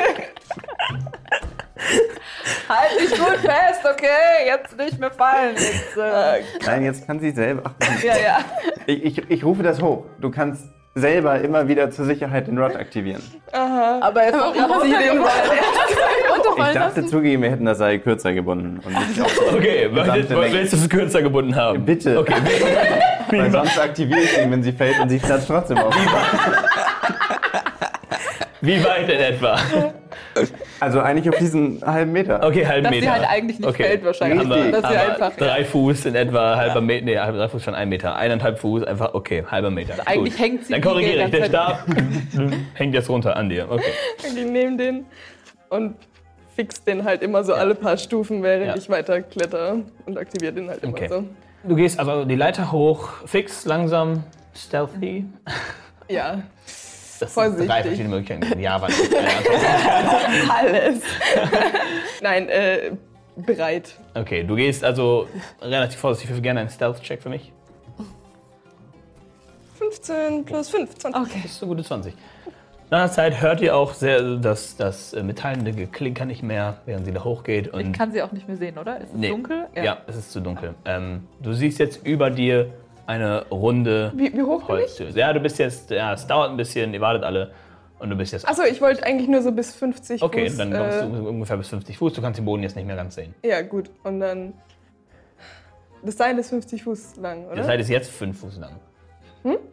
Halt 2.70 3.00
dich 3.02 3.10
gut 3.18 3.38
fest, 3.38 3.82
okay? 3.84 4.46
Jetzt 4.46 4.78
nicht 4.78 5.00
mehr 5.00 5.10
fallen. 5.12 5.56
Jetzt, 5.56 5.98
äh, 5.98 6.44
Nein, 6.66 6.84
jetzt 6.84 7.08
kann 7.08 7.20
sie 7.20 7.32
selber. 7.32 7.74
Ja, 8.04 8.14
ja. 8.18 8.38
Ich, 8.86 9.04
ich, 9.04 9.30
ich 9.32 9.44
rufe 9.44 9.64
das 9.64 9.82
hoch. 9.82 10.06
Du 10.20 10.30
kannst 10.30 10.66
selber 10.94 11.40
immer 11.42 11.68
wieder 11.68 11.90
zur 11.90 12.06
Sicherheit 12.06 12.48
den 12.48 12.58
Rod 12.60 12.76
aktivieren. 12.76 13.24
Aber 13.52 14.24
jetzt 14.26 14.36
noch 14.36 14.56
Warum 14.56 14.82
sie 14.88 14.96
den 14.96 15.20
Rod 15.20 15.30
Ich 16.58 16.74
dachte 16.74 17.02
lassen? 17.02 17.08
zugeben, 17.08 17.44
wir 17.44 17.52
hätten 17.52 17.66
das 17.66 17.78
Seil 17.80 18.00
kürzer 18.00 18.34
gebunden. 18.34 18.80
Und 18.86 18.94
nicht 18.94 19.18
die 19.18 19.22
Okay, 19.56 19.90
willst 19.92 20.74
du 20.74 20.78
es 20.78 20.90
kürzer 20.90 21.22
gebunden 21.24 21.56
haben? 21.56 21.84
Bitte. 21.84 22.20
Okay, 22.20 22.36
Weil 23.30 23.52
sonst 23.52 23.80
aktiviere 23.80 24.22
ich 24.22 24.34
den, 24.36 24.52
wenn 24.52 24.64
sie 24.64 24.72
fällt 24.72 25.00
und 25.00 25.10
sie 25.10 25.20
klatscht 25.20 25.48
trotzdem 25.48 25.78
auf. 25.78 25.94
wie 28.62 28.84
weit 28.84 29.10
in 29.10 29.20
etwa? 29.20 29.58
Also 30.80 31.02
eigentlich 31.02 31.30
auf 31.30 31.38
diesen 31.38 31.82
halben 31.86 32.12
Meter. 32.12 32.42
Okay, 32.44 32.66
halben 32.66 32.84
Dass 32.84 32.92
Meter. 32.92 33.04
sie 33.06 33.12
halt 33.12 33.30
eigentlich 33.30 33.60
nicht 33.60 33.68
Okay. 33.70 33.84
fällt 33.84 34.06
wahrscheinlich. 34.06 34.46
Aber, 34.46 34.56
Dass 34.72 34.82
sie 34.92 34.98
aber 34.98 35.12
einfach. 35.14 35.36
drei 35.38 35.66
Fuß 35.66 36.06
in 36.06 36.16
etwa, 36.16 36.56
halber 36.56 36.82
Meter, 36.82 37.06
nee, 37.06 37.16
drei 37.16 37.50
Fuß 37.50 37.64
schon 37.64 37.76
ein 37.76 37.90
Meter, 37.90 38.16
eineinhalb 38.16 38.60
Fuß, 38.60 38.84
einfach, 38.84 39.14
okay, 39.14 39.44
halber 39.50 39.70
Meter. 39.70 39.96
Eigentlich 40.06 40.36
Gut. 40.36 40.44
hängt 40.46 40.66
sie 40.66 40.74
Dann 40.74 40.82
korrigiere 40.82 41.26
ich, 41.26 41.32
der 41.32 41.46
Stab 41.46 41.86
hängt 42.76 42.94
jetzt 42.94 43.10
runter 43.10 43.36
an 43.36 43.50
dir. 43.50 43.68
Okay. 43.70 43.84
Ich 44.26 44.34
nehme 44.34 44.78
den 44.78 45.06
und 45.70 45.96
fix 46.56 46.84
den 46.84 47.04
halt 47.06 47.22
immer 47.22 47.44
so 47.44 47.54
alle 47.54 47.76
paar 47.76 47.98
Stufen, 47.98 48.42
während 48.44 48.68
Ja. 48.68 48.76
ich 48.78 48.90
weiter 48.90 49.22
kletter 49.22 49.78
und 50.06 50.18
aktiviere 50.18 50.54
den 50.54 50.70
halt 50.70 50.84
immer 50.84 50.94
Okay. 50.94 51.08
so. 51.10 51.24
Du 51.64 51.76
gehst 51.76 52.00
also 52.00 52.26
die 52.26 52.36
Leiter 52.36 52.72
hoch, 52.72 53.10
fix, 53.26 53.66
langsam, 53.66 54.24
stealthy. 54.56 55.26
Ja, 56.12 56.42
Das 57.20 57.32
Vorsichtig. 57.34 57.60
sind 57.60 57.70
drei 57.70 57.84
verschiedene 57.84 58.10
Möglichkeiten. 58.10 58.60
Ja, 58.60 58.82
was? 58.82 58.92
alles. 60.50 61.02
Nein, 62.24 62.50
äh, 62.50 62.94
bereit. 63.36 63.94
Okay, 64.16 64.44
du 64.44 64.56
gehst 64.56 64.84
also 64.84 65.28
relativ 65.62 66.00
vorsichtig. 66.00 66.32
Ich 66.32 66.36
würde 66.36 66.42
gerne 66.42 66.62
einen 66.62 66.70
Stealth-Check 66.72 67.22
für 67.22 67.30
mich. 67.30 67.54
15 69.78 70.46
plus 70.46 70.70
5, 70.70 70.96
20. 70.96 71.22
Okay. 71.22 71.40
Das 71.44 71.52
ist 71.52 71.62
eine 71.62 71.70
gute 71.70 71.84
20. 71.84 72.14
Nach 72.92 73.00
einer 73.02 73.12
Zeit 73.12 73.40
hört 73.42 73.62
ihr 73.62 73.76
auch 73.76 73.94
sehr 73.94 74.38
das, 74.38 74.76
das 74.76 75.14
äh, 75.14 75.22
metallende 75.22 75.74
Geklinker 75.74 76.26
nicht 76.26 76.42
mehr, 76.42 76.78
während 76.86 77.06
sie 77.06 77.12
da 77.12 77.24
hochgeht. 77.24 77.68
Ich 77.68 77.74
Und 77.74 77.92
kann 77.92 78.12
sie 78.12 78.22
auch 78.24 78.32
nicht 78.32 78.48
mehr 78.48 78.58
sehen, 78.58 78.78
oder? 78.80 78.98
Ist 79.00 79.10
es 79.10 79.14
Nee. 79.14 79.30
dunkel? 79.30 79.68
ja. 79.76 79.98
es 80.08 80.16
ist 80.16 80.32
zu 80.32 80.40
dunkel. 80.40 80.74
Ähm, 80.86 81.28
du 81.40 81.54
siehst 81.54 81.78
jetzt 81.80 82.06
über 82.06 82.32
dir 82.32 82.74
eine 83.06 83.46
runde 83.52 84.12
Wie, 84.16 84.34
wie 84.34 84.42
hoch 84.42 84.66
bin 84.66 84.76
ich? 84.78 84.82
Holztür. 84.82 85.10
Ja, 85.10 85.32
du 85.34 85.40
bist 85.40 85.60
jetzt, 85.60 85.92
ja, 85.92 86.14
es 86.14 86.26
dauert 86.26 86.50
ein 86.50 86.58
bisschen, 86.58 86.94
ihr 86.94 87.02
wartet 87.02 87.24
alle 87.24 87.52
und 88.00 88.10
du 88.10 88.16
bist 88.16 88.34
jetzt. 88.34 88.48
Achso, 88.48 88.64
ich 88.64 88.82
wollte 88.82 89.04
eigentlich 89.04 89.28
nur 89.30 89.42
so 89.44 89.52
bis 89.52 89.76
50 89.76 90.24
okay, 90.24 90.48
Fuß. 90.50 90.58
dann 90.58 90.74
kommst 90.74 90.98
äh, 90.98 91.02
du 91.08 91.30
ungefähr 91.30 91.58
bis 91.58 91.68
50 91.70 91.96
Fuß. 91.98 92.14
Du 92.14 92.22
kannst 92.22 92.40
den 92.40 92.46
Boden 92.46 92.64
jetzt 92.64 92.76
nicht 92.76 92.86
mehr 92.86 92.96
ganz 92.96 93.14
sehen. 93.16 93.36
Ja, 93.44 93.62
gut. 93.62 93.92
Und 94.04 94.20
dann. 94.20 94.54
Das 96.02 96.18
Seil 96.18 96.38
ist 96.40 96.50
50 96.50 96.84
Fuß 96.84 97.18
lang, 97.18 97.46
oder? 97.48 97.58
Das 97.58 97.66
Seil 97.68 97.80
ist 97.80 97.90
jetzt 97.90 98.10
5 98.10 98.40
Fuß 98.40 98.58
lang. 98.58 98.72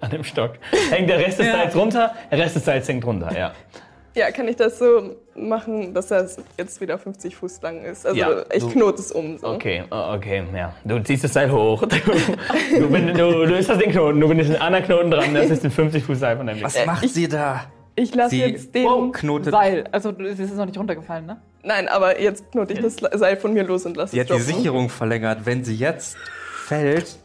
An 0.01 0.11
dem 0.11 0.25
Stock. 0.25 0.53
Hängt 0.91 1.09
der 1.11 1.19
Rest 1.19 1.39
des 1.39 1.47
Seils 1.51 1.75
runter, 1.77 2.15
der 2.31 2.39
Rest 2.39 2.57
des 2.57 2.65
Seils 2.65 2.89
hängt 2.89 3.05
runter, 3.05 3.37
ja. 3.37 3.53
ja, 4.15 4.31
kann 4.31 4.47
ich 4.49 4.57
das 4.57 4.79
so 4.79 5.17
machen, 5.35 5.93
dass 5.93 6.09
das 6.09 6.39
jetzt 6.57 6.81
wieder 6.81 6.99
50 6.99 7.35
Fuß 7.37 7.61
lang 7.63 7.83
ist? 7.83 8.07
Also 8.07 8.19
Ja, 8.19 8.45
ich 8.53 8.69
knote 8.69 9.01
es 9.01 9.13
um. 9.13 9.37
So. 9.39 9.49
Okay, 9.49 9.85
okay, 9.91 10.45
ja. 10.55 10.75
Du 10.85 10.99
ziehst 11.01 11.25
das 11.25 11.33
Seil 11.33 11.51
hoch. 11.51 11.83
Du, 11.83 12.89
du, 12.89 13.13
du 13.13 13.45
löst 13.45 13.69
das 13.69 13.79
den 13.79 13.91
Knoten, 13.91 14.21
du 14.21 14.29
bist 14.29 14.51
ein 14.51 14.61
anderer 14.61 14.83
Knoten 14.83 15.11
dran, 15.11 15.35
das 15.35 15.51
ist 15.51 15.65
ein 15.65 15.71
50 15.71 16.05
Fuß 16.05 16.19
Seil 16.19 16.37
von 16.37 16.47
deinem 16.47 16.57
Weg. 16.57 16.65
Was 16.65 16.87
macht 16.87 17.09
sie 17.09 17.29
da? 17.29 17.65
Ich 17.99 18.15
lasse 18.15 18.31
Sie 18.31 18.43
jetzt 18.43 18.75
den. 18.75 18.87
oh, 18.87 19.11
knotet. 19.11 19.53
Seil. 19.53 19.85
Also, 19.91 20.11
es 20.11 20.39
ist 20.39 20.55
noch 20.55 20.67
nicht 20.67 20.79
runtergefallen, 20.79 21.25
ne? 21.25 21.39
Nein, 21.63 21.89
aber 21.89 22.21
jetzt 22.21 22.53
knote 22.53 22.75
ich 22.75 22.81
das 22.81 22.97
Seil 23.19 23.39
von 23.39 23.55
mir 23.55 23.65
los 23.65 23.87
und 23.87 23.97
lasse 23.97 24.13
Sie 24.13 24.21
es 24.21 24.31
hat 24.31 24.37
die. 24.37 24.43
Sicherung 24.43 24.91
verlängert. 24.91 25.47
Wenn 25.47 25.65
sie 25.65 25.75
jetzt 25.75 26.17
fällt, 26.67 27.19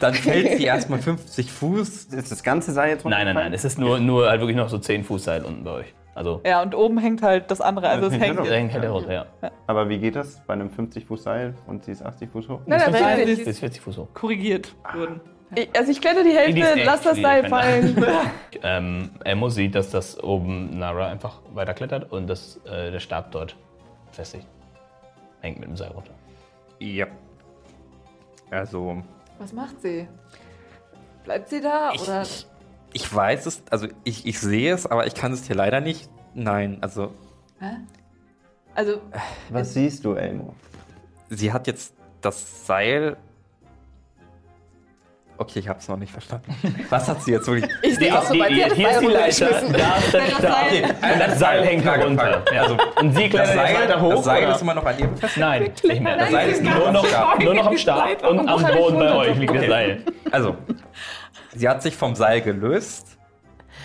dann 0.00 0.14
fällt 0.14 0.58
sie 0.58 0.64
erstmal 0.64 0.98
50 0.98 1.50
Fuß. 1.50 2.04
Ist 2.06 2.30
das 2.30 2.42
ganze 2.42 2.72
Seil 2.72 2.90
jetzt 2.90 3.04
Nein, 3.04 3.26
nein, 3.26 3.34
nein, 3.34 3.52
es 3.52 3.64
ist 3.64 3.78
nur, 3.78 3.98
nur 3.98 4.28
halt 4.28 4.40
wirklich 4.40 4.56
noch 4.56 4.68
so 4.68 4.78
10 4.78 5.04
Fuß 5.04 5.24
Seil 5.24 5.44
unten 5.44 5.64
bei 5.64 5.70
euch. 5.70 5.94
Also, 6.14 6.40
Ja, 6.46 6.62
und 6.62 6.74
oben 6.74 6.98
hängt 6.98 7.22
halt 7.22 7.50
das 7.50 7.60
andere. 7.60 7.88
Also, 7.88 8.06
es 8.06 8.12
hängt. 8.12 8.38
hängt 8.38 8.48
hängt 8.48 8.72
halt 8.72 8.88
runter, 8.88 9.12
ja. 9.12 9.26
Aber 9.66 9.88
wie 9.88 9.98
geht 9.98 10.14
das 10.14 10.40
bei 10.46 10.54
einem 10.54 10.70
50 10.70 11.06
Fuß 11.06 11.22
Seil 11.24 11.54
und 11.66 11.84
sie 11.84 11.92
ist 11.92 12.04
80 12.04 12.30
Fuß 12.30 12.48
hoch? 12.48 12.60
Nein, 12.66 12.80
nein, 12.90 13.02
Nein, 13.02 13.26
sie 13.26 13.36
Das 13.36 13.46
ist 13.48 13.58
40 13.58 13.80
Fuß 13.80 13.98
hoch. 13.98 14.08
korrigiert 14.14 14.74
wurden. 14.94 15.20
Ich, 15.56 15.68
also 15.76 15.90
ich 15.90 16.00
klette 16.00 16.24
die 16.24 16.30
Hälfte, 16.30 16.82
lass 16.84 17.02
das 17.02 17.18
Seil 17.18 17.48
fallen. 17.48 17.96
Ähm, 18.62 19.10
Emo 19.24 19.50
sieht, 19.50 19.74
dass 19.74 19.90
das 19.90 20.22
oben 20.22 20.78
Nara 20.78 21.08
einfach 21.08 21.42
weiter 21.52 21.74
klettert 21.74 22.10
und 22.12 22.28
dass 22.28 22.58
äh, 22.64 22.90
der 22.90 23.00
Stab 23.00 23.30
dort 23.32 23.56
festigt. 24.10 24.46
Hängt 25.42 25.58
mit 25.58 25.68
dem 25.68 25.76
Seil 25.76 25.90
runter. 25.90 26.12
Ja. 26.78 27.06
Also, 28.50 29.02
Was 29.44 29.52
macht 29.52 29.82
sie? 29.82 30.08
Bleibt 31.22 31.50
sie 31.50 31.60
da? 31.60 31.92
ich, 31.92 32.00
oder? 32.00 32.22
ich 32.94 33.14
weiß 33.14 33.44
es, 33.44 33.62
also 33.68 33.88
ich, 34.02 34.24
ich 34.24 34.40
sehe 34.40 34.72
es, 34.72 34.86
aber 34.86 35.06
ich 35.06 35.14
kann 35.14 35.32
es 35.32 35.46
hier 35.46 35.54
leider 35.54 35.82
nicht. 35.82 36.08
Nein, 36.32 36.78
also 36.80 37.12
Hä? 37.60 37.76
Also, 38.74 39.02
Was 39.50 39.74
siehst 39.74 40.06
du, 40.06 40.14
Elmo? 40.14 40.54
sie 41.28 41.52
hat 41.52 41.66
jetzt 41.66 41.94
das 42.22 42.66
Seil 42.66 43.18
Okay, 45.36 45.58
ich 45.58 45.68
hab's 45.68 45.88
noch 45.88 45.96
nicht 45.96 46.12
verstanden. 46.12 46.54
Was 46.90 47.08
hat 47.08 47.22
sie 47.22 47.32
jetzt 47.32 47.46
wirklich. 47.48 47.70
Ich 47.82 47.96
sehe 47.96 48.16
auch 48.16 48.22
so 48.24 48.38
bei 48.38 48.48
dir 48.48 48.72
Hier 48.72 48.90
ist 48.90 49.00
die 49.00 49.06
Leiter, 49.06 49.50
da 49.72 49.96
ist 49.96 50.12
der 50.12 50.20
Das 50.20 50.30
Stab. 50.38 50.42
Seil. 50.42 50.84
Und 50.84 51.20
das 51.20 51.38
Seil 51.38 51.64
hängt 51.64 51.84
Frage, 51.84 52.04
runter. 52.04 52.22
Frage. 52.42 52.54
Ja. 52.54 52.62
Also, 52.62 52.76
Und 53.00 53.16
sie 53.16 53.28
das 53.28 53.30
klettert 53.30 53.46
jetzt 53.48 53.54
Seil, 53.54 53.74
weiter 53.74 54.00
hoch? 54.00 54.14
das 54.14 54.24
Seil 54.24 54.50
ist 54.52 54.62
immer 54.62 54.74
noch 54.74 54.86
an 54.86 54.98
ihr 54.98 55.06
befestigt? 55.08 55.40
Nein, 55.40 55.62
nicht 55.82 56.02
mehr. 56.02 56.16
Das 56.16 56.30
Seil 56.30 56.50
ist 56.50 56.62
nur, 56.62 56.92
noch, 56.92 57.38
nur 57.40 57.54
noch 57.54 57.66
am 57.66 57.78
Stab 57.78 58.22
und 58.30 58.48
am 58.48 58.62
Boden 58.62 58.98
bei 58.98 59.14
euch 59.14 59.36
liegt 59.36 59.54
das. 59.54 59.66
Seil. 59.66 60.02
Also, 60.30 60.56
sie 61.54 61.68
hat 61.68 61.82
sich 61.82 61.96
vom 61.96 62.14
Seil 62.14 62.40
gelöst 62.40 63.18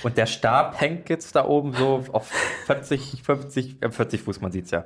und 0.03 0.17
der 0.17 0.27
Stab 0.27 0.79
hängt 0.79 1.09
jetzt 1.09 1.35
da 1.35 1.45
oben 1.45 1.73
so 1.73 2.03
auf 2.13 2.27
40, 2.67 3.21
50, 3.23 3.77
äh, 3.81 3.89
40 3.89 4.21
Fuß, 4.21 4.39
man 4.39 4.51
sieht's 4.51 4.71
ja. 4.71 4.85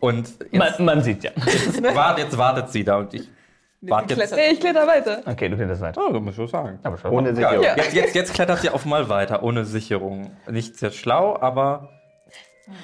Und 0.00 0.28
jetzt, 0.50 0.78
Man, 0.78 0.84
man 0.84 1.02
sieht 1.02 1.24
ja. 1.24 1.30
wart, 1.94 2.18
jetzt 2.18 2.36
wartet 2.36 2.70
sie 2.70 2.82
da 2.84 2.96
und 2.98 3.14
ich 3.14 3.28
warte 3.80 4.14
jetzt. 4.14 4.34
Nee, 4.34 4.50
ich 4.52 4.60
kletter 4.60 4.86
weiter. 4.86 5.22
Okay, 5.26 5.48
du 5.48 5.56
kletterst 5.56 5.80
weiter. 5.82 6.00
Oh, 6.06 6.12
das 6.12 6.20
muss 6.22 6.30
ich 6.32 6.36
schon 6.36 6.48
sagen. 6.48 6.78
Aber 6.82 6.98
schon. 6.98 7.10
Ohne 7.12 7.28
Ja, 7.30 7.34
Sicherung. 7.34 7.62
jetzt, 7.76 7.92
jetzt, 7.94 8.14
jetzt 8.14 8.34
klettert 8.34 8.58
sie 8.60 8.70
auf 8.70 8.84
mal 8.84 9.08
weiter, 9.08 9.42
ohne 9.42 9.64
Sicherung. 9.64 10.36
Nicht 10.50 10.76
sehr 10.76 10.90
schlau, 10.90 11.36
aber 11.40 11.90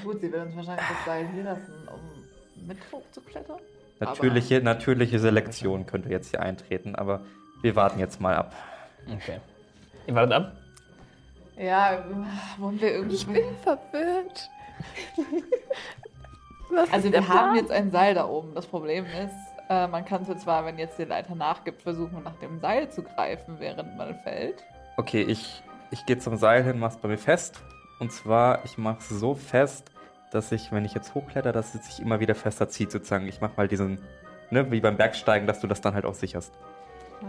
Gut, 0.02 0.20
sie 0.20 0.33
will 0.33 0.40
uns 0.40 0.57
wahrscheinlich 0.57 0.85
das 0.88 1.04
Seil 1.04 1.28
hier 1.35 1.42
lassen, 1.44 1.88
um 1.92 2.66
mit 2.66 2.78
hochzuklettern. 2.90 3.59
natürliche, 4.00 4.61
natürliche 4.62 5.18
Selektion 5.18 5.85
könnte 5.87 6.09
jetzt 6.09 6.30
hier 6.30 6.40
eintreten, 6.40 6.94
aber 6.94 7.20
wir 7.61 7.76
warten 7.76 7.98
jetzt 7.98 8.20
mal 8.20 8.35
ab. 8.35 8.52
Okay. 9.07 9.40
Ihr 10.07 10.14
wartet 10.14 10.33
ab? 10.33 10.52
Ja, 11.59 12.02
wollen 12.59 12.80
wir 12.80 12.92
irgendwie. 12.94 13.14
Ich 13.16 13.26
bin 13.26 13.44
verwirrt. 13.62 14.50
Was 16.70 16.92
Also 16.92 17.12
wir 17.12 17.28
haben 17.28 17.57
jetzt 17.57 17.70
ein 17.70 17.90
Seil 17.90 18.14
da 18.14 18.26
oben. 18.26 18.54
Das 18.54 18.66
Problem 18.66 19.04
ist, 19.04 19.35
äh, 19.68 19.87
man 19.87 20.05
kann 20.05 20.24
zwar, 20.38 20.64
wenn 20.66 20.79
jetzt 20.79 20.98
die 20.98 21.05
Leiter 21.05 21.35
nachgibt, 21.35 21.83
versuchen 21.83 22.22
nach 22.22 22.37
dem 22.37 22.59
Seil 22.61 22.90
zu 22.90 23.03
greifen, 23.03 23.57
während 23.59 23.96
man 23.96 24.14
fällt. 24.20 24.64
Okay, 24.96 25.22
ich, 25.22 25.62
ich 25.90 26.05
gehe 26.07 26.18
zum 26.18 26.37
Seil 26.37 26.62
hin, 26.64 26.79
mach's 26.79 26.96
bei 26.96 27.09
mir 27.09 27.18
fest. 27.18 27.61
Und 28.00 28.12
zwar, 28.12 28.64
ich 28.64 28.77
mach's 28.79 29.09
so 29.09 29.35
fest, 29.35 29.90
dass 30.31 30.50
ich, 30.53 30.72
wenn 30.72 30.85
ich 30.85 30.94
jetzt 30.94 31.14
hochkletter, 31.14 31.53
dass 31.53 31.74
es 31.74 31.87
sich 31.87 32.00
immer 32.05 32.20
wieder 32.20 32.35
fester 32.35 32.68
zieht, 32.68 32.90
sozusagen. 32.90 33.27
Ich 33.29 33.40
mach 33.40 33.57
mal 33.57 33.68
diesen, 33.68 33.98
ne, 34.50 34.70
wie 34.70 34.81
beim 34.81 34.96
Bergsteigen, 34.96 35.46
dass 35.46 35.61
du 35.61 35.66
das 35.66 35.81
dann 35.81 35.94
halt 35.94 36.05
auch 36.05 36.14
sicherst. 36.14 36.53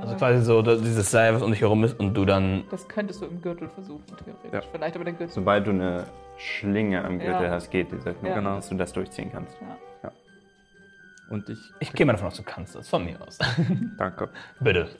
Also 0.01 0.15
quasi 0.15 0.41
so 0.43 0.61
dass 0.61 0.81
dieses 0.81 1.09
Seil, 1.09 1.33
was 1.33 1.41
um 1.41 1.51
dich 1.51 1.61
herum 1.61 1.83
ist 1.83 1.97
und 1.99 2.13
du 2.15 2.25
dann. 2.25 2.65
Das 2.69 2.87
könntest 2.87 3.21
du 3.21 3.27
im 3.27 3.41
Gürtel 3.41 3.69
versuchen, 3.69 4.03
theoretisch. 4.07 4.51
Ja. 4.51 4.61
Vielleicht 4.71 4.95
aber 4.95 5.05
der 5.05 5.13
Gürtel. 5.13 5.29
Sobald 5.33 5.67
du 5.67 5.71
eine 5.71 6.05
Schlinge 6.37 7.05
am 7.05 7.19
Gürtel 7.19 7.45
Ja. 7.45 7.51
hast, 7.51 7.69
geht 7.69 7.91
dieser 7.91 8.11
Knoten, 8.11 8.25
Ja. 8.27 8.35
Genau. 8.35 8.55
dass 8.55 8.67
du 8.67 8.75
das 8.75 8.91
durchziehen 8.91 9.31
kannst. 9.31 9.55
Und 11.29 11.49
ich, 11.49 11.57
Ich 11.79 11.91
gehe 11.93 12.05
mal 12.05 12.13
davon 12.13 12.27
aus, 12.27 12.37
du 12.37 12.43
kannst 12.43 12.75
das. 12.75 12.87
Von 12.87 13.05
mir 13.05 13.19
aus. 13.21 13.37
danke. 13.97 14.29
Bitte. 14.59 14.89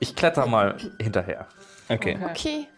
Ich 0.00 0.14
kletter 0.14 0.46
mal 0.46 0.76
hinterher. 1.00 1.46
Okay. 1.88 2.16
Okay. 2.30 2.68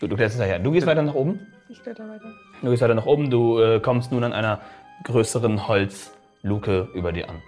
Du, 0.00 0.06
du 0.08 0.16
kletterst 0.16 0.38
daher. 0.38 0.58
Du 0.58 0.70
gehst 0.70 0.86
weiter 0.86 1.02
nach 1.02 1.14
oben. 1.14 1.46
Ich 1.68 1.82
kletter 1.82 2.08
weiter. 2.08 2.30
Du 2.62 2.70
gehst 2.70 2.82
weiter 2.82 2.94
nach 2.94 3.06
oben. 3.06 3.30
Du 3.30 3.58
äh, 3.58 3.80
kommst 3.80 4.12
nun 4.12 4.22
an 4.24 4.32
einer 4.32 4.60
größeren 5.04 5.66
Holzluke 5.68 6.88
über 6.94 7.12
dir 7.12 7.28
an. 7.30 7.42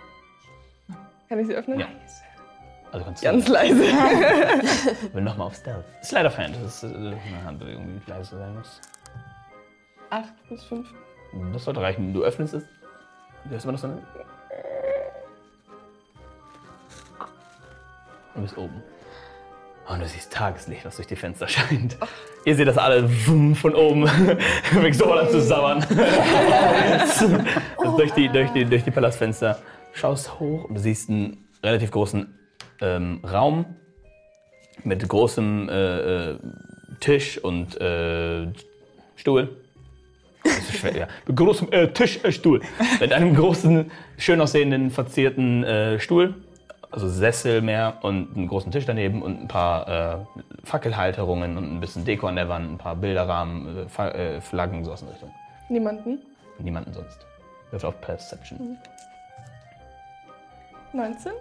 Kann 1.29 1.39
ich 1.39 1.47
sie 1.47 1.55
öffnen? 1.55 1.81
Ja. 1.81 1.87
Also 2.93 3.05
kannst 3.05 3.23
Ganz 3.23 3.45
du. 3.45 3.53
leise. 3.53 3.83
Will 5.13 5.23
nochmal 5.23 5.49
auf 5.49 5.55
Stealth. 5.55 5.85
Of 6.27 6.39
Hand. 6.39 6.57
Das 6.63 6.83
ist 6.83 6.91
äh, 6.91 6.97
eine 6.97 7.45
Handbewegung, 7.45 8.01
die 8.05 8.11
leise 8.11 8.39
sein 8.39 8.55
muss. 8.55 8.81
8 10.11 10.25
plus 10.47 10.65
5. 10.65 10.89
Das 11.53 11.65
sollte 11.65 11.83
reichen. 11.83 12.15
Du 12.15 12.23
öffnest 12.23 12.55
es. 12.55 12.65
Du 13.45 13.51
hörst 13.51 13.65
immer 13.65 13.73
noch 13.73 13.81
so 13.81 13.87
eine. 13.89 14.03
Du 18.35 18.43
bist 18.43 18.57
oben. 18.57 18.83
Und 19.89 20.01
du 20.01 20.07
siehst 20.07 20.33
Tageslicht, 20.33 20.85
was 20.85 20.97
durch 20.97 21.09
die 21.09 21.17
Fenster 21.17 21.49
scheint. 21.51 21.97
Ihr 22.45 22.55
seht 22.55 22.69
das 22.69 22.79
alle 22.79 23.09
wumm, 23.27 23.55
von 23.55 23.75
oben. 23.75 24.07
Fängt 24.63 24.97
so 24.97 25.13
an 25.13 25.29
zu 25.29 25.39
also 27.79 27.97
durch, 27.97 28.13
die, 28.13 28.29
durch, 28.29 28.51
die, 28.51 28.65
durch 28.65 28.85
die 28.85 28.91
Palastfenster. 28.91 29.59
Schaust 29.93 30.39
hoch 30.39 30.65
und 30.65 30.75
du 30.75 30.81
siehst 30.81 31.09
einen 31.09 31.49
relativ 31.63 31.91
großen 31.91 32.39
ähm, 32.81 33.25
Raum 33.25 33.77
mit 34.85 35.09
großem 35.09 35.69
äh, 35.69 36.31
äh, 36.31 36.39
Tisch 37.01 37.39
und 37.39 37.81
äh, 37.81 38.47
Stuhl. 39.17 39.57
Das 40.45 40.59
ist 40.59 40.79
schwer, 40.79 40.97
ja. 40.97 41.09
Mit 41.27 41.37
großem 41.37 41.73
äh, 41.73 41.89
Tisch, 41.89 42.23
äh, 42.25 42.33
Stuhl. 42.33 42.61
Mit 43.01 43.13
einem 43.13 43.35
großen, 43.35 43.91
schön 44.17 44.41
aussehenden, 44.41 44.91
verzierten 44.91 45.65
äh, 45.65 46.01
Stuhl. 46.01 46.35
Also 46.91 47.09
Sessel 47.09 47.61
mehr 47.61 47.99
und 48.01 48.35
einen 48.35 48.49
großen 48.49 48.73
Tisch 48.73 48.87
daneben 48.87 49.21
und 49.21 49.43
ein 49.43 49.49
paar 49.49 49.89
äh, 49.89 50.25
Fackelhalterungen 50.65 51.59
und 51.59 51.65
ein 51.65 51.81
bisschen 51.81 52.05
Deko 52.05 52.29
an 52.29 52.37
der 52.37 52.49
Wand, 52.49 52.73
ein 52.73 52.79
paar 52.79 52.97
Bilderrahmen, 52.97 53.89
äh, 53.99 54.37
äh, 54.37 54.41
Flaggen, 54.41 54.85
sowas 54.85 55.03
in 55.03 55.09
der 55.09 55.15
Richtung. 55.15 55.35
Niemanden. 55.69 56.19
Niemanden 56.59 56.95
sonst. 56.95 57.27
Wirft 57.71 57.85
auf 57.85 58.01
Perception. 58.01 58.79
19. 60.95 61.33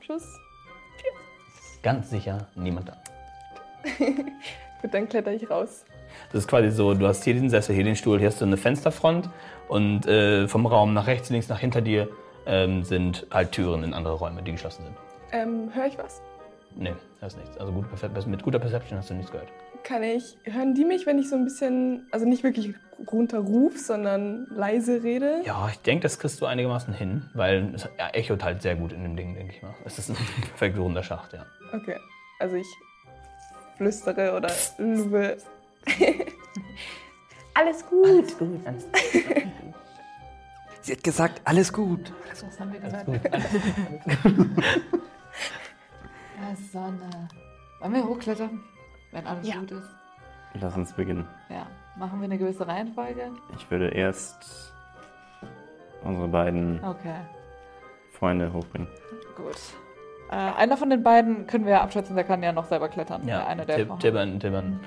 Plus. 0.00 0.22
Ganz 1.82 2.10
sicher 2.10 2.46
niemand 2.54 2.88
da. 2.88 2.96
Gut, 4.82 4.92
dann 4.92 5.08
kletter 5.08 5.32
ich 5.32 5.48
raus. 5.48 5.84
Das 6.32 6.42
ist 6.42 6.48
quasi 6.48 6.70
so, 6.70 6.94
du 6.94 7.06
hast 7.06 7.24
hier 7.24 7.34
diesen 7.34 7.50
Sessel, 7.50 7.74
hier 7.74 7.84
den 7.84 7.96
Stuhl, 7.96 8.18
hier 8.18 8.28
hast 8.28 8.40
du 8.40 8.44
eine 8.44 8.56
Fensterfront 8.56 9.28
und 9.68 10.06
äh, 10.06 10.48
vom 10.48 10.66
Raum 10.66 10.94
nach 10.94 11.06
rechts, 11.06 11.30
links, 11.30 11.48
nach 11.48 11.60
hinter 11.60 11.80
dir 11.80 12.08
ähm, 12.46 12.82
sind 12.84 13.26
halt 13.30 13.52
Türen 13.52 13.84
in 13.84 13.94
andere 13.94 14.14
Räume, 14.14 14.42
die 14.42 14.52
geschlossen 14.52 14.84
sind. 14.84 14.96
Ähm, 15.32 15.74
höre 15.74 15.86
ich 15.86 15.98
was? 15.98 16.22
Nee, 16.76 16.94
hörst 17.20 17.38
nichts. 17.38 17.56
Also 17.58 17.72
gut, 17.72 17.86
mit 18.26 18.42
guter 18.42 18.58
Perception 18.58 18.98
hast 18.98 19.10
du 19.10 19.14
nichts 19.14 19.30
gehört. 19.30 19.48
Kann 19.84 20.02
ich. 20.02 20.38
Hören 20.44 20.74
die 20.74 20.84
mich, 20.84 21.06
wenn 21.06 21.18
ich 21.18 21.28
so 21.28 21.36
ein 21.36 21.44
bisschen. 21.44 22.06
Also 22.10 22.26
nicht 22.26 22.42
wirklich 22.42 22.74
runterruf, 23.10 23.78
sondern 23.78 24.46
leise 24.50 25.02
rede? 25.02 25.42
Ja, 25.44 25.68
ich 25.70 25.78
denke, 25.80 26.02
das 26.04 26.18
kriegst 26.18 26.40
du 26.40 26.46
einigermaßen 26.46 26.94
hin, 26.94 27.28
weil 27.34 27.74
es 27.74 27.88
ja, 27.98 28.08
echot 28.08 28.42
halt 28.42 28.62
sehr 28.62 28.76
gut 28.76 28.92
in 28.92 29.02
dem 29.02 29.16
Ding, 29.16 29.34
denke 29.34 29.54
ich 29.54 29.62
mal. 29.62 29.74
Es 29.84 29.98
ist 29.98 30.10
ein 30.10 30.16
perfekt 30.40 30.78
runder 30.78 31.02
Schacht, 31.02 31.32
ja. 31.32 31.44
Okay. 31.72 31.98
Also 32.40 32.56
ich 32.56 32.66
flüstere 33.76 34.36
oder 34.36 34.50
luwe. 34.78 35.36
Alles 37.54 37.86
gut. 37.86 38.34
Sie 40.82 40.92
hat 40.92 41.04
gesagt, 41.04 41.40
alles 41.44 41.72
gut. 41.72 42.12
Was 42.44 42.60
haben 42.60 42.72
wir 42.72 42.80
gesagt? 42.80 43.08
Ja, 46.40 46.56
Sonne. 46.72 47.28
Wollen 47.80 47.94
wir 47.94 48.04
hochklettern? 48.04 48.60
Wenn 49.12 49.26
alles 49.26 49.46
Ja. 49.46 49.56
gut 49.60 49.70
ist. 49.70 49.88
Lass 50.54 50.76
uns 50.76 50.92
beginnen. 50.92 51.26
Ja. 51.48 51.66
Machen 51.96 52.20
wir 52.20 52.24
eine 52.24 52.38
gewisse 52.38 52.66
Reihenfolge? 52.66 53.30
Ich 53.56 53.70
würde 53.70 53.88
erst 53.88 54.72
unsere 56.02 56.28
beiden 56.28 56.82
Okay, 56.84 57.14
Freunde 58.12 58.52
hochbringen. 58.52 58.88
gut. 59.36 59.56
Äh, 60.30 60.34
einer 60.34 60.76
von 60.76 60.90
den 60.90 61.02
beiden 61.02 61.46
können 61.46 61.64
wir 61.66 61.72
ja 61.74 61.82
abschätzen, 61.82 62.16
der 62.16 62.24
kann 62.24 62.42
ja 62.42 62.52
noch 62.52 62.64
selber 62.66 62.88
klettern. 62.88 63.22
Ja, 63.28 63.38
der 63.38 63.46
eine, 63.46 63.66
der 63.66 63.76
Tib- 63.86 64.00
Tibbern, 64.00 64.40
Tibbern 64.40 64.80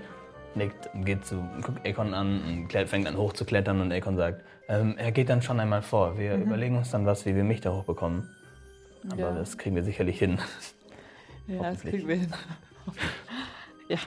nickt, 0.58 0.90
geht 1.06 1.26
zu, 1.26 1.44
guckt 1.62 1.88
Akon 1.88 2.14
an 2.14 2.68
und 2.74 2.90
fängt 2.90 3.08
an 3.08 3.18
hochzuklettern 3.18 3.80
und 3.82 3.92
Akon 3.92 4.18
sagt, 4.18 4.44
ähm, 4.68 4.96
er 4.98 5.12
geht 5.12 5.30
dann 5.30 5.42
schon 5.42 5.60
einmal 5.60 5.82
vor. 5.82 6.18
Wir 6.18 6.36
überlegen 6.36 6.76
uns 6.78 6.92
dann 6.92 7.06
was, 7.06 7.26
wie 7.26 7.36
wir 7.36 7.44
mich 7.44 7.62
da 7.62 7.72
hochbekommen. 7.72 8.30
Aber 9.06 9.16
Mhm. 9.16 9.20
Ja. 9.22 9.32
das 9.32 9.58
kriegen 9.58 9.76
wir 9.76 9.84
sicherlich 9.84 10.20
hin. 10.20 10.40
Ja, 11.50 11.62
das 11.72 11.80
kriegen 11.80 12.06
wir 12.10 12.16
hin. 12.18 12.34
ja. 13.88 13.98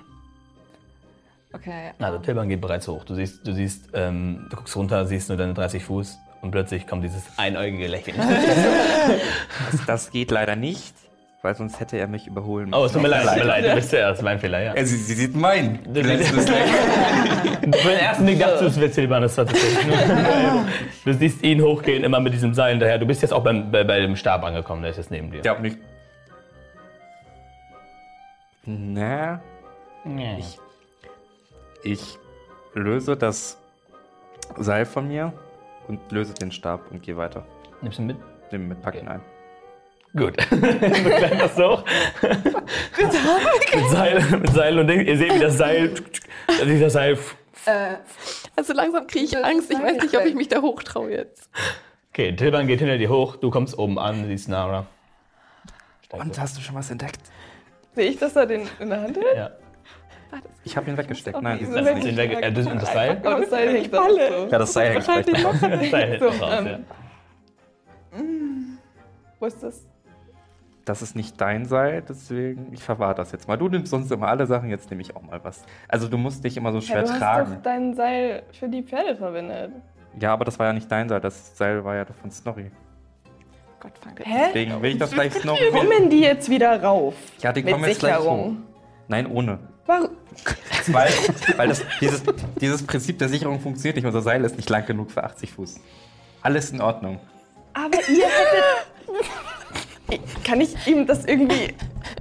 Okay. 1.54 1.92
Also 1.98 2.16
ähm, 2.18 2.22
Tilban 2.22 2.48
geht 2.50 2.60
bereits 2.60 2.86
hoch. 2.86 3.02
Du 3.04 3.14
siehst, 3.14 3.46
du 3.46 3.54
siehst, 3.54 3.88
ähm, 3.94 4.46
du 4.50 4.56
guckst 4.56 4.76
runter, 4.76 5.06
siehst 5.06 5.30
nur 5.30 5.38
deine 5.38 5.54
30 5.54 5.82
Fuß 5.82 6.18
und 6.42 6.50
plötzlich 6.50 6.86
kommt 6.86 7.02
dieses 7.02 7.24
einäugige 7.38 7.86
Lächeln. 7.88 8.18
Das, 9.72 9.86
das 9.86 10.10
geht 10.10 10.30
leider 10.30 10.54
nicht, 10.54 10.94
weil 11.42 11.54
sonst 11.54 11.80
hätte 11.80 11.96
er 11.96 12.06
mich 12.06 12.26
überholen 12.26 12.72
Oh, 12.74 12.84
es 12.84 12.92
tut 12.92 13.00
mir 13.02 13.08
leid, 13.08 13.22
es 13.24 13.28
tut 13.30 13.38
mir 13.38 13.44
leid, 13.44 13.64
du 13.64 13.74
bist 13.74 13.90
zuerst, 13.90 14.22
mein 14.22 14.38
Fehler, 14.38 14.60
ja. 14.62 14.74
Äh, 14.74 14.84
Sie, 14.84 14.96
sie 14.96 15.14
sieht 15.14 15.34
mein. 15.34 15.80
Du- 15.84 16.02
Für 16.04 17.88
den 17.88 17.98
ersten 17.98 18.24
Blick 18.26 18.38
dachte 18.40 18.58
du, 18.60 18.66
es 18.66 18.78
wäre 18.80 18.90
Tilban, 18.90 19.22
das 19.22 19.36
war 19.38 19.46
tatsächlich. 19.46 19.86
Du 21.04 21.14
siehst 21.14 21.42
ihn 21.42 21.62
hochgehen, 21.62 22.04
immer 22.04 22.20
mit 22.20 22.34
diesem 22.34 22.52
Seil 22.52 22.72
hinterher. 22.72 22.98
Du 22.98 23.06
bist 23.06 23.22
jetzt 23.22 23.32
auch 23.32 23.42
beim, 23.42 23.70
bei, 23.70 23.84
bei 23.84 24.00
dem 24.00 24.16
Stab 24.16 24.44
angekommen, 24.44 24.82
der 24.82 24.90
ist 24.90 24.98
jetzt 24.98 25.10
neben 25.10 25.30
dir. 25.30 25.40
Ja, 25.42 25.58
nicht. 25.58 25.78
Na, 28.66 29.40
Nee. 30.04 30.38
ich, 30.38 30.58
ich 31.82 32.18
löse 32.74 33.16
das 33.16 33.58
Seil 34.56 34.84
von 34.86 35.08
mir 35.08 35.32
und 35.88 36.00
löse 36.12 36.34
den 36.34 36.52
Stab 36.52 36.90
und 36.90 37.02
gehe 37.02 37.16
weiter. 37.16 37.44
Nimmst 37.82 37.98
du 37.98 38.02
ihn 38.02 38.06
mit? 38.08 38.16
Nimm 38.52 38.68
mit, 38.68 38.82
pack 38.82 38.94
ihn 39.00 39.08
ein. 39.08 39.20
Gut. 40.16 40.36
du 40.50 40.56
kletterst 40.60 41.56
hoch. 41.58 41.84
mit, 42.22 43.90
Seil, 43.90 44.20
mit 44.40 44.50
Seil 44.52 44.78
und 44.78 44.86
Ding. 44.88 45.06
Ihr 45.06 45.16
seht, 45.16 45.34
wie 45.34 45.38
das 45.38 45.56
Seil. 45.56 45.94
Dieser 46.66 46.90
Seil. 46.90 47.18
äh, 47.66 47.94
Also 48.56 48.72
langsam 48.72 49.06
kriege 49.06 49.24
ich 49.26 49.30
Das 49.32 49.44
Angst. 49.44 49.70
Ich 49.70 49.78
weiß 49.80 50.02
nicht, 50.02 50.16
ob 50.16 50.24
ich 50.24 50.34
mich 50.34 50.48
da 50.48 50.60
hochtraue 50.62 51.10
jetzt. 51.12 51.48
Okay, 52.12 52.34
Tilban 52.34 52.66
geht 52.66 52.80
hinter 52.80 52.98
dir 52.98 53.08
hoch. 53.08 53.36
Du 53.36 53.50
kommst 53.50 53.78
oben 53.78 53.98
an, 53.98 54.26
siehst 54.26 54.48
Nara. 54.48 54.86
Und 56.10 56.40
hast 56.40 56.56
du 56.56 56.60
schon 56.60 56.74
was 56.74 56.90
entdeckt? 56.90 57.20
Sehe 57.94 58.10
ich, 58.10 58.18
dass 58.18 58.34
er 58.34 58.46
den 58.46 58.68
in 58.80 58.90
der 58.90 59.02
Hand 59.02 59.16
hat? 59.16 59.36
Ja. 59.36 59.50
Ich 60.64 60.76
habe 60.76 60.90
ihn 60.90 60.96
weggesteckt. 60.96 61.40
Nein, 61.40 61.58
Okay, 61.58 61.66
das 61.66 61.84
so 61.84 61.92
Das, 61.94 62.04
ist 62.04 62.16
weg, 62.16 62.38
äh, 62.40 62.52
das, 62.52 62.66
und 62.66 62.82
das 62.82 62.92
Seil? 62.92 63.10
Aber 63.24 63.40
das 63.40 63.50
Seil 63.50 63.68
hängt 63.74 63.92
da 63.94 64.08
so. 64.08 64.16
ja, 64.50 64.58
das 64.58 64.72
Seil 64.72 64.92
hängt 64.92 65.06
Wahrscheinlich 65.08 65.36
vielleicht 65.36 65.42
noch. 65.44 65.70
noch. 65.70 65.78
Das 65.80 65.90
Seil 65.90 66.10
hinten 66.10 66.38
So, 66.38 66.44
raus, 66.44 66.54
ähm, 66.58 66.66
ja. 66.66 66.78
Wo 69.38 69.46
ist 69.46 69.62
das? 69.62 69.86
Das 70.90 71.02
ist 71.02 71.14
nicht 71.14 71.40
dein 71.40 71.66
Seil, 71.66 72.02
deswegen 72.02 72.72
ich 72.72 72.82
verwahre 72.82 73.14
das 73.14 73.30
jetzt 73.30 73.46
mal. 73.46 73.56
Du 73.56 73.68
nimmst 73.68 73.92
sonst 73.92 74.10
immer 74.10 74.26
alle 74.26 74.44
Sachen, 74.44 74.70
jetzt 74.70 74.90
nehme 74.90 75.02
ich 75.02 75.14
auch 75.14 75.22
mal 75.22 75.38
was. 75.44 75.62
Also 75.86 76.08
du 76.08 76.18
musst 76.18 76.42
dich 76.42 76.56
immer 76.56 76.72
so 76.72 76.80
schwer 76.80 76.96
ja, 76.96 77.02
du 77.04 77.10
hast 77.10 77.18
tragen. 77.20 77.54
doch 77.54 77.62
dein 77.62 77.94
Seil 77.94 78.42
für 78.58 78.68
die 78.68 78.82
Pferde 78.82 79.14
verwendet. 79.14 79.70
Ja, 80.18 80.32
aber 80.32 80.44
das 80.44 80.58
war 80.58 80.66
ja 80.66 80.72
nicht 80.72 80.90
dein 80.90 81.08
Seil, 81.08 81.20
das 81.20 81.56
Seil 81.56 81.84
war 81.84 81.94
ja 81.94 82.04
von 82.06 82.32
Snorri. 82.32 82.72
Gott. 83.78 83.92
Hä? 84.18 84.46
Deswegen 84.48 84.82
will 84.82 84.90
ich 84.90 84.98
das 84.98 85.12
gleich 85.12 85.32
Snorri. 85.40 85.60
Wie 85.60 85.78
kommen 85.78 86.10
die 86.10 86.22
jetzt 86.22 86.50
wieder 86.50 86.82
rauf? 86.82 87.14
Ja, 87.38 87.52
die 87.52 87.62
Mit 87.62 87.72
kommen 87.72 87.84
jetzt 87.84 88.00
gleich 88.00 88.16
hoch. 88.16 88.22
Sicherung. 88.22 88.62
Nein, 89.06 89.28
ohne. 89.28 89.60
Warum? 89.86 90.08
Weil, 90.88 91.10
weil 91.56 91.68
das, 91.68 91.84
dieses, 92.00 92.22
dieses 92.60 92.84
Prinzip 92.84 93.18
der 93.20 93.28
Sicherung 93.28 93.60
funktioniert 93.60 93.94
nicht. 93.94 94.06
Unser 94.06 94.22
Seil 94.22 94.44
ist 94.44 94.56
nicht 94.56 94.68
lang 94.68 94.86
genug 94.86 95.12
für 95.12 95.22
80 95.22 95.52
Fuß. 95.52 95.78
Alles 96.42 96.72
in 96.72 96.80
Ordnung. 96.80 97.20
Aber 97.74 97.96
ihr 98.08 98.24
hättet. 98.26 99.30
Kann 100.44 100.60
ich 100.60 100.74
ihm 100.86 101.06
das 101.06 101.24
irgendwie 101.24 101.74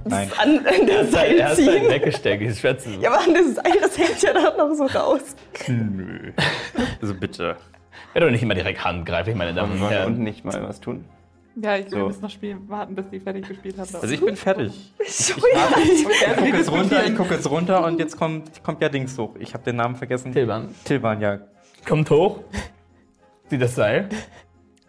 Nein. 0.04 0.30
an, 0.38 0.58
an 0.66 0.86
der 0.86 0.98
Er 1.00 1.06
Seil 1.06 1.44
hat 1.44 1.56
Seil 1.56 1.66
ziehen? 1.80 1.88
weggesteckt, 1.90 2.42
dieses 2.42 2.60
Schwert 2.60 2.80
zu 2.80 2.90
Ja, 2.90 3.10
aber 3.12 3.20
an 3.26 3.34
das 3.34 3.54
Seil, 3.56 3.72
das 3.80 3.98
hängt 3.98 4.22
ja 4.22 4.32
da 4.32 4.56
noch 4.56 4.74
so 4.74 4.84
raus. 4.86 5.20
Nö. 5.68 6.32
Also 7.00 7.14
bitte. 7.14 7.56
Ja, 8.14 8.20
doch 8.20 8.30
nicht 8.30 8.42
immer 8.42 8.54
direkt 8.54 8.84
Hand 8.84 9.06
greifen, 9.06 9.36
meine 9.38 9.54
Damen 9.54 9.80
und 9.80 9.88
Herren. 9.90 10.08
unten 10.08 10.22
nicht 10.24 10.44
mal 10.44 10.62
was 10.62 10.80
tun? 10.80 11.04
Ja, 11.56 11.76
ich 11.76 11.86
will 11.90 11.98
So. 12.00 12.06
bis 12.06 12.20
noch 12.20 12.30
spielen, 12.30 12.68
warten, 12.68 12.94
bis 12.94 13.04
die 13.10 13.18
fertig 13.20 13.46
gespielt 13.48 13.76
haben. 13.76 13.88
Also 13.94 14.06
ich 14.14 14.20
bin 14.20 14.36
fertig. 14.36 14.92
Entschuldigung. 14.98 15.60
Ich 15.92 16.04
gucke 16.04 16.56
jetzt 16.56 16.70
runter, 16.70 17.06
ich 17.06 17.16
gucke 17.16 17.34
jetzt 17.34 17.50
runter 17.50 17.84
und 17.84 17.98
jetzt 17.98 18.16
kommt, 18.16 18.62
kommt 18.62 18.80
ja 18.80 18.88
Dings 18.88 19.18
hoch. 19.18 19.34
Ich 19.38 19.52
habe 19.52 19.64
den 19.64 19.76
Namen 19.76 19.96
vergessen. 19.96 20.32
Tilban. 20.32 20.74
Tilban, 20.84 21.20
ja. 21.20 21.38
Kommt 21.86 22.08
hoch. 22.10 22.38
Sieht 23.48 23.60
das 23.62 23.74
Seil. 23.74 24.08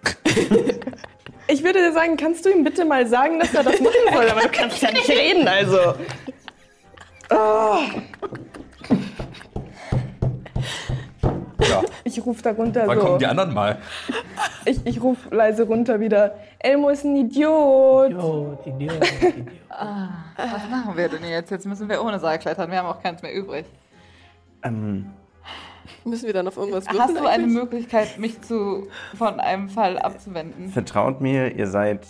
Ich 1.52 1.64
würde 1.66 1.80
dir 1.80 1.92
sagen, 1.92 2.16
kannst 2.16 2.46
du 2.46 2.50
ihm 2.50 2.64
bitte 2.64 2.86
mal 2.86 3.06
sagen, 3.06 3.38
dass 3.38 3.54
er 3.54 3.64
das 3.64 3.82
machen 3.82 3.94
soll? 4.14 4.30
Aber 4.30 4.42
du 4.42 4.50
kannst 4.50 4.82
ja 4.82 4.90
nicht 4.90 5.10
reden, 5.10 5.46
also. 5.46 5.96
Oh. 7.30 7.78
ja. 11.60 11.84
Ich 12.06 12.26
rufe 12.26 12.42
da 12.42 12.52
runter 12.52 12.84
Wann 12.88 12.98
so. 12.98 13.06
kommen 13.06 13.20
die 13.20 13.26
anderen 13.26 13.54
mal? 13.54 13.80
Ich, 14.64 14.80
ich 14.86 15.02
rufe 15.02 15.34
leise 15.36 15.64
runter 15.64 16.00
wieder. 16.00 16.36
Elmo 16.60 16.88
ist 16.88 17.04
ein 17.04 17.18
Idiot. 17.18 18.14
Oh, 18.14 18.58
Idiot, 18.66 18.94
Idiot. 18.96 19.50
Was 20.38 20.70
machen 20.70 20.96
wir 20.96 21.10
denn 21.10 21.26
jetzt? 21.26 21.52
Jetzt 21.52 21.66
müssen 21.66 21.90
wir 21.90 22.02
ohne 22.02 22.20
Seil 22.20 22.40
klettern. 22.40 22.72
Wir 22.72 22.78
haben 22.78 22.88
auch 22.88 23.04
keins 23.04 23.22
mehr 23.22 23.34
übrig. 23.34 23.66
Ähm, 24.64 25.12
Müssen 26.06 26.26
wir 26.28 26.34
dann 26.34 26.48
auf 26.48 26.58
irgendwas 26.58 26.86
würfeln? 26.86 27.02
Hast 27.04 27.16
du 27.16 27.20
eine 27.20 27.30
eigentlich? 27.30 27.54
Möglichkeit, 27.54 28.18
mich 28.18 28.42
zu, 28.42 28.88
von 29.18 29.40
einem 29.40 29.70
Fall 29.70 30.00
abzuwenden? 30.00 30.70
vertraut 30.70 31.22
mir, 31.22 31.56
ihr 31.56 31.68
seid 31.68 32.08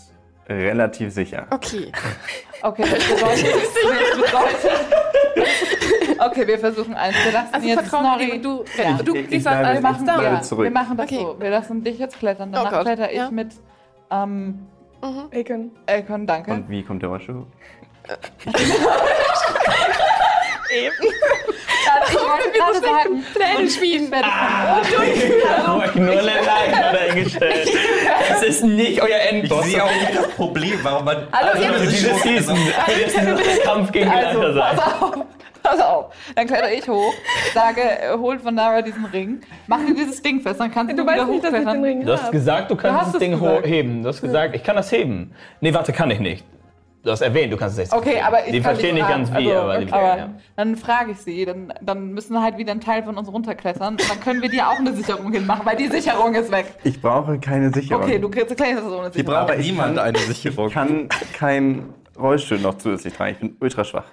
relativ 0.50 1.14
sicher. 1.14 1.48
Okay. 1.52 1.92
Okay, 2.64 2.84
das 2.84 3.04
bedeutet. 3.10 3.56
das 3.56 4.22
bedeutet 4.22 4.82
okay, 6.20 6.48
wir 6.48 6.60
versuchen 6.60 6.94
eins. 6.94 7.16
Wir 7.26 7.32
lassen 7.32 7.54
Also 7.54 7.68
jetzt 7.68 7.90
Snorri. 7.90 8.40
du, 8.40 8.64
Ja. 8.78 8.94
du 9.02 9.16
Ich- 9.16 9.32
ich 9.32 9.42
bleibe- 9.44 9.60
Wir 9.62 9.68
alles 9.68 9.82
machen, 9.82 9.96
Ich 9.98 10.04
bleibe 10.04 10.24
ja, 10.24 10.42
zurück. 10.44 10.64
wir 10.66 10.72
machen 10.72 10.96
das 10.98 11.06
Okay. 11.08 11.20
so. 11.22 11.36
Wir 11.40 11.50
lassen 11.50 11.84
dich 11.84 11.98
jetzt 11.98 12.20
klettern. 12.20 12.52
Danach 12.52 12.80
Oh 12.80 12.84
kletter 12.84 13.10
ich 13.10 13.18
ja. 13.18 13.32
mit 13.32 13.48
ähm, 14.12 14.68
Aiken. 15.32 15.72
Elkon, 15.88 16.28
danke. 16.28 16.52
Und 16.54 16.70
wie 16.70 16.84
kommt 16.84 17.02
der 17.02 17.10
Rollstuhl 17.10 17.48
hoch? 20.72 21.04
ich 22.10 22.16
wollte 22.16 22.52
gerade 22.58 22.80
sagen, 22.82 23.26
Pläne 23.34 23.70
schmieden. 23.70 24.06
ich 24.06 24.12
werde 24.12 24.28
von 24.28 25.04
Ich 25.06 25.48
habe 25.58 25.80
euch 25.82 25.96
nur 25.96 26.12
eine 26.12 26.22
Leiter 26.22 26.92
dahingestellt. 26.94 27.70
Das 28.30 28.44
ist 28.44 28.64
nicht 28.64 29.02
euer 29.02 29.18
Ich 29.24 29.32
Endboss. 29.34 29.66
sehe 29.66 29.84
auch 29.84 29.92
nicht 29.92 30.16
das 30.16 30.28
Problem, 30.30 30.80
warum 30.84 31.06
man. 31.06 31.28
Also 31.32 31.64
Also 31.68 31.86
dieses 31.90 32.22
Season, 32.22 32.58
Kampf 33.64 33.92
gegen 33.92 34.10
die 34.10 34.16
Also, 34.16 34.42
Leiter 34.42 34.54
sein. 34.54 34.76
pass 34.78 35.02
auf, 35.02 35.16
pass 35.64 35.80
auf. 35.80 36.06
Dann 36.36 36.48
kletter 36.48 36.72
ich 36.72 36.88
hoch, 36.88 37.14
sage, 37.54 37.82
äh, 37.82 38.18
holt 38.18 38.42
von 38.42 38.56
Nara 38.56 38.82
diesen 38.82 39.06
Ring, 39.06 39.42
mach 39.68 39.80
dir 39.86 39.94
dieses 39.94 40.22
Ding 40.22 40.42
fest, 40.42 40.60
dann 40.60 40.72
kannst 40.72 40.92
du, 40.94 40.96
Du 40.98 41.04
wieder 41.04 41.18
weißt 41.22 41.30
nicht, 41.30 41.44
dass 41.44 41.54
ich 41.54 41.60
den 41.60 41.68
hochklettern. 41.68 41.84
Ring 41.84 42.06
Du 42.06 42.14
hast 42.14 42.32
gesagt, 42.32 42.72
du 42.72 42.76
kannst 42.76 43.02
hast 43.02 43.14
das 43.16 43.20
Ding 43.20 43.64
heben. 43.64 44.04
Du 44.04 44.10
hast 44.10 44.22
gesagt, 44.22 44.56
ich 44.56 44.64
kann 44.64 44.76
das 44.76 44.92
heben. 44.92 45.34
Nee, 45.60 45.74
warte, 45.74 45.94
kann 45.94 46.10
ich 46.12 46.20
nicht. 46.20 46.46
Du 47.04 47.10
hast 47.10 47.22
erwähnt, 47.22 47.52
du 47.52 47.58
kannst 47.58 47.80
es 47.80 47.86
nicht. 47.92 47.94
Okay, 47.98 48.16
heben. 48.18 48.26
aber 48.26 48.46
ich 48.46 48.52
Die 48.52 48.62
kann 48.62 48.76
verstehen 48.76 48.94
nicht 48.96 49.08
ganz 49.08 49.32
wie, 49.32 49.36
Also, 49.52 49.56
aber 49.60 49.80
die 49.80 49.92
aber 49.92 50.18
ja. 50.18 50.30
dann 50.56 50.76
frage 50.76 51.12
ich 51.12 51.18
sie, 51.18 51.46
dann, 51.46 51.74
dann 51.82 52.14
müssen 52.14 52.34
wir 52.34 52.44
halt 52.44 52.58
wieder 52.60 52.72
einen 52.72 52.82
Teil 52.82 53.02
von 53.04 53.18
uns 53.18 53.32
runterklettern. 53.32 53.98
Dann 53.98 54.20
können 54.20 54.42
wir 54.44 54.50
dir 54.50 54.70
auch 54.70 54.78
eine 54.78 54.94
Sicherung 54.94 55.32
hinmachen, 55.34 55.66
weil 55.66 55.78
die 55.78 55.88
Sicherung 55.88 56.36
ist 56.36 56.52
weg. 56.52 56.68
Ich 56.84 57.02
brauche 57.02 57.40
keine 57.40 57.74
Sicherung. 57.74 58.04
Okay, 58.04 58.20
du 58.20 58.30
kriegst 58.30 58.52
Die 58.52 58.56
Sicherung. 58.64 59.24
braucht 59.26 59.58
niemand 59.58 59.98
eine 59.98 60.18
Sicherung. 60.20 60.68
Ich 60.68 60.74
kann 60.74 61.10
keinen 61.34 61.94
Rollstuhl 62.20 62.60
noch 62.60 62.78
zusätzlich 62.78 63.14
tragen. 63.14 63.32
Ich 63.32 63.40
bin 63.40 63.58
ultra 63.60 63.84
schwach. 63.84 64.06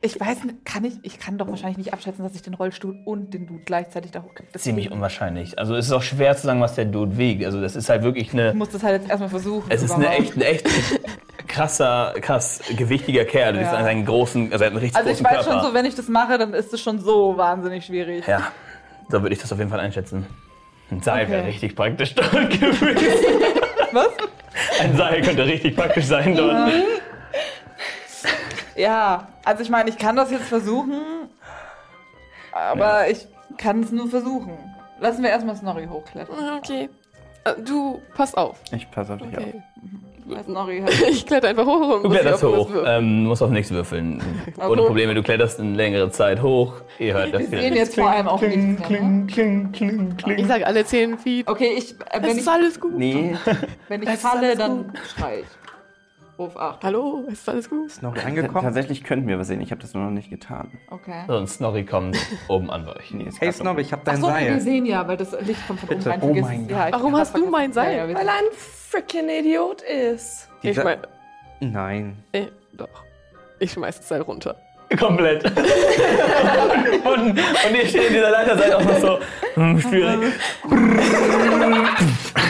Ich 0.00 0.18
weiß 0.20 0.38
kann 0.64 0.84
ich, 0.84 0.94
ich 1.02 1.18
kann 1.18 1.38
doch 1.38 1.48
wahrscheinlich 1.48 1.78
nicht 1.78 1.92
abschätzen, 1.92 2.22
dass 2.24 2.34
ich 2.34 2.42
den 2.42 2.54
Rollstuhl 2.54 2.96
und 3.04 3.32
den 3.34 3.46
Dude 3.46 3.62
gleichzeitig 3.64 4.10
da 4.12 4.22
hochkriege. 4.22 4.52
Ziemlich 4.58 4.90
unwahrscheinlich. 4.92 5.58
Also 5.58 5.74
es 5.74 5.86
ist 5.86 5.92
auch 5.92 6.02
schwer 6.02 6.36
zu 6.36 6.46
sagen, 6.46 6.60
was 6.60 6.74
der 6.74 6.84
Dude 6.84 7.16
wiegt. 7.18 7.44
Also 7.44 7.60
das 7.60 7.76
ist 7.76 7.88
halt 7.88 8.02
wirklich 8.02 8.32
eine. 8.32 8.50
Ich 8.50 8.54
muss 8.54 8.70
das 8.70 8.82
halt 8.82 9.00
jetzt 9.00 9.10
erstmal 9.10 9.30
versuchen. 9.30 9.70
Es 9.70 9.82
ist 9.82 9.92
eine 9.92 10.08
echt, 10.10 10.36
ein 10.36 10.42
echt 10.42 10.68
krasser, 11.48 12.14
krass 12.20 12.60
gewichtiger 12.76 13.24
Kerl. 13.24 13.56
Ja. 13.56 13.62
siehst 13.62 13.74
einen 13.74 14.04
großen, 14.04 14.52
also 14.52 14.64
er 14.64 14.66
hat 14.70 14.72
einen 14.72 14.82
richtig 14.82 14.96
Also 14.96 15.10
ich 15.10 15.24
weiß 15.24 15.44
Körper. 15.44 15.52
schon 15.60 15.62
so, 15.70 15.74
wenn 15.74 15.84
ich 15.86 15.94
das 15.94 16.08
mache, 16.08 16.38
dann 16.38 16.54
ist 16.54 16.72
es 16.72 16.80
schon 16.80 16.98
so 17.00 17.36
wahnsinnig 17.36 17.84
schwierig. 17.86 18.26
Ja, 18.26 18.52
so 19.08 19.22
würde 19.22 19.34
ich 19.34 19.40
das 19.40 19.52
auf 19.52 19.58
jeden 19.58 19.70
Fall 19.70 19.80
einschätzen. 19.80 20.26
Ein 20.90 21.00
Seil 21.02 21.24
Okay. 21.24 21.32
wäre 21.32 21.46
richtig 21.46 21.74
praktisch 21.74 22.14
dort 22.14 22.30
gewesen. 22.50 23.42
Was? 23.92 24.08
Ein 24.80 24.96
Seil 24.96 25.22
könnte 25.22 25.44
richtig 25.44 25.74
praktisch 25.76 26.04
sein 26.04 26.36
dort. 26.36 26.52
Ja, 26.52 26.68
also 29.44 29.62
ich 29.62 29.70
meine, 29.70 29.88
ich 29.90 29.98
kann 29.98 30.16
das 30.16 30.30
jetzt 30.30 30.44
versuchen, 30.48 31.00
aber 32.52 33.08
ich 33.10 33.26
kann 33.58 33.82
es 33.82 33.92
nur 33.92 34.08
versuchen. 34.08 34.56
Lassen 35.00 35.22
wir 35.22 35.30
erstmal 35.30 35.56
Snorri 35.56 35.86
hochklettern. 35.86 36.36
Okay. 36.58 36.88
Äh, 37.44 37.54
Du, 37.64 38.00
pass 38.14 38.34
auf. 38.34 38.58
Ich 38.72 38.90
passe 38.90 39.14
auf 39.14 39.20
dich 39.20 39.36
auf. 39.36 39.44
Okay. 39.44 39.62
Weil 40.28 40.42
Snorri 40.44 40.80
halt 40.84 41.00
Ich 41.08 41.24
kletter 41.26 41.48
einfach 41.48 41.66
hoch 41.66 41.96
und 41.96 42.02
Du 42.04 42.10
kletterst 42.10 42.42
auf 42.44 42.56
hoch. 42.56 42.70
Ähm, 42.84 43.22
du 43.24 43.28
musst 43.28 43.42
auf 43.42 43.50
nichts 43.50 43.70
würfeln. 43.70 44.20
Ohne 44.56 44.68
Okay. 44.68 44.86
Probleme, 44.86 45.14
du 45.14 45.22
kletterst 45.22 45.60
eine 45.60 45.74
längere 45.76 46.10
Zeit 46.10 46.42
hoch. 46.42 46.72
Ihr 46.98 47.14
hört 47.14 47.32
das 47.34 47.50
Wir 47.50 47.60
sehen 47.60 47.76
jetzt 47.76 47.94
vor 47.94 48.10
allem 48.10 48.26
auch 48.26 48.40
nichts 48.40 48.88
mehr. 48.88 49.00
Ne? 49.02 50.34
Ich 50.36 50.46
sage 50.46 50.66
alle 50.66 50.84
10 50.84 51.18
Feet. 51.18 51.46
Okay, 51.48 51.74
ich, 51.76 51.92
äh, 51.92 51.94
Es 52.12 52.22
wenn, 52.22 52.30
ist 52.30 52.38
ich, 52.38 52.48
alles 52.48 52.80
gut. 52.80 52.94
Nee, 52.96 53.36
wenn 53.88 54.02
ich 54.02 54.08
es 54.08 54.20
falle, 54.20 54.56
dann 54.56 54.92
schrei 55.14 55.40
ich. 55.40 55.46
Ruf 56.38 56.56
8. 56.56 56.84
Hallo, 56.84 57.24
es 57.28 57.40
ist 57.40 57.48
alles 57.48 57.70
gut. 57.70 57.90
T- 57.98 58.04
angekommen? 58.06 58.62
tatsächlich 58.62 59.02
könnten 59.04 59.26
wir 59.26 59.38
was 59.38 59.46
sehen. 59.46 59.60
Ich 59.62 59.70
habe 59.70 59.80
das 59.80 59.94
nur 59.94 60.04
noch 60.04 60.10
nicht 60.10 60.28
getan. 60.28 60.70
Okay. 60.90 61.22
So, 61.26 61.36
und 61.36 61.48
Snorri 61.48 61.84
kommt 61.84 62.18
oben 62.48 62.70
an 62.70 62.84
bei 62.84 62.94
euch. 62.96 63.10
Nee, 63.12 63.30
Hey 63.38 63.50
Snob, 63.52 63.78
ich 63.78 63.90
hab 63.92 64.04
dein 64.04 64.16
Achso, 64.16 64.26
wir 64.28 64.32
Seil. 64.34 64.60
sehen 64.60 64.84
ja, 64.84 65.08
weil 65.08 65.16
das 65.16 65.32
Licht 65.40 65.66
kommt 65.66 65.80
von 65.80 65.88
oben 65.88 65.98
Bitte. 65.98 66.10
rein. 66.10 66.20
Oh 66.22 66.34
mein. 66.34 66.68
Gott. 66.68 66.70
Ja, 66.76 66.86
ich 66.88 66.92
Warum 66.92 67.16
hast 67.16 67.34
du 67.36 67.48
mein 67.48 67.72
Seil? 67.72 67.92
Ja, 67.92 68.02
ja, 68.02 68.08
wir 68.08 68.14
Weil 68.16 68.26
er 68.28 68.34
ein 68.34 68.44
freaking 68.54 69.28
Idiot 69.30 69.80
ist. 69.82 70.48
Ich 70.60 70.70
Dieser- 70.70 70.84
mein, 70.84 70.98
Nein. 71.60 72.16
äh, 72.32 72.46
doch. 72.74 72.88
Ich 73.58 73.72
schmeiß 73.72 73.96
das 73.98 74.08
Seil 74.08 74.20
runter. 74.20 74.56
Komplett. 74.98 75.42
und, 75.46 75.54
und 77.30 77.74
ihr 77.74 77.86
steht 77.88 78.08
in 78.08 78.12
dieser 78.12 78.30
Leiter, 78.30 78.56
seid 78.58 78.74
auch 78.74 78.84
noch 78.84 78.98
so 79.00 79.18
hm, 79.54 79.80
schwierig. 79.80 80.32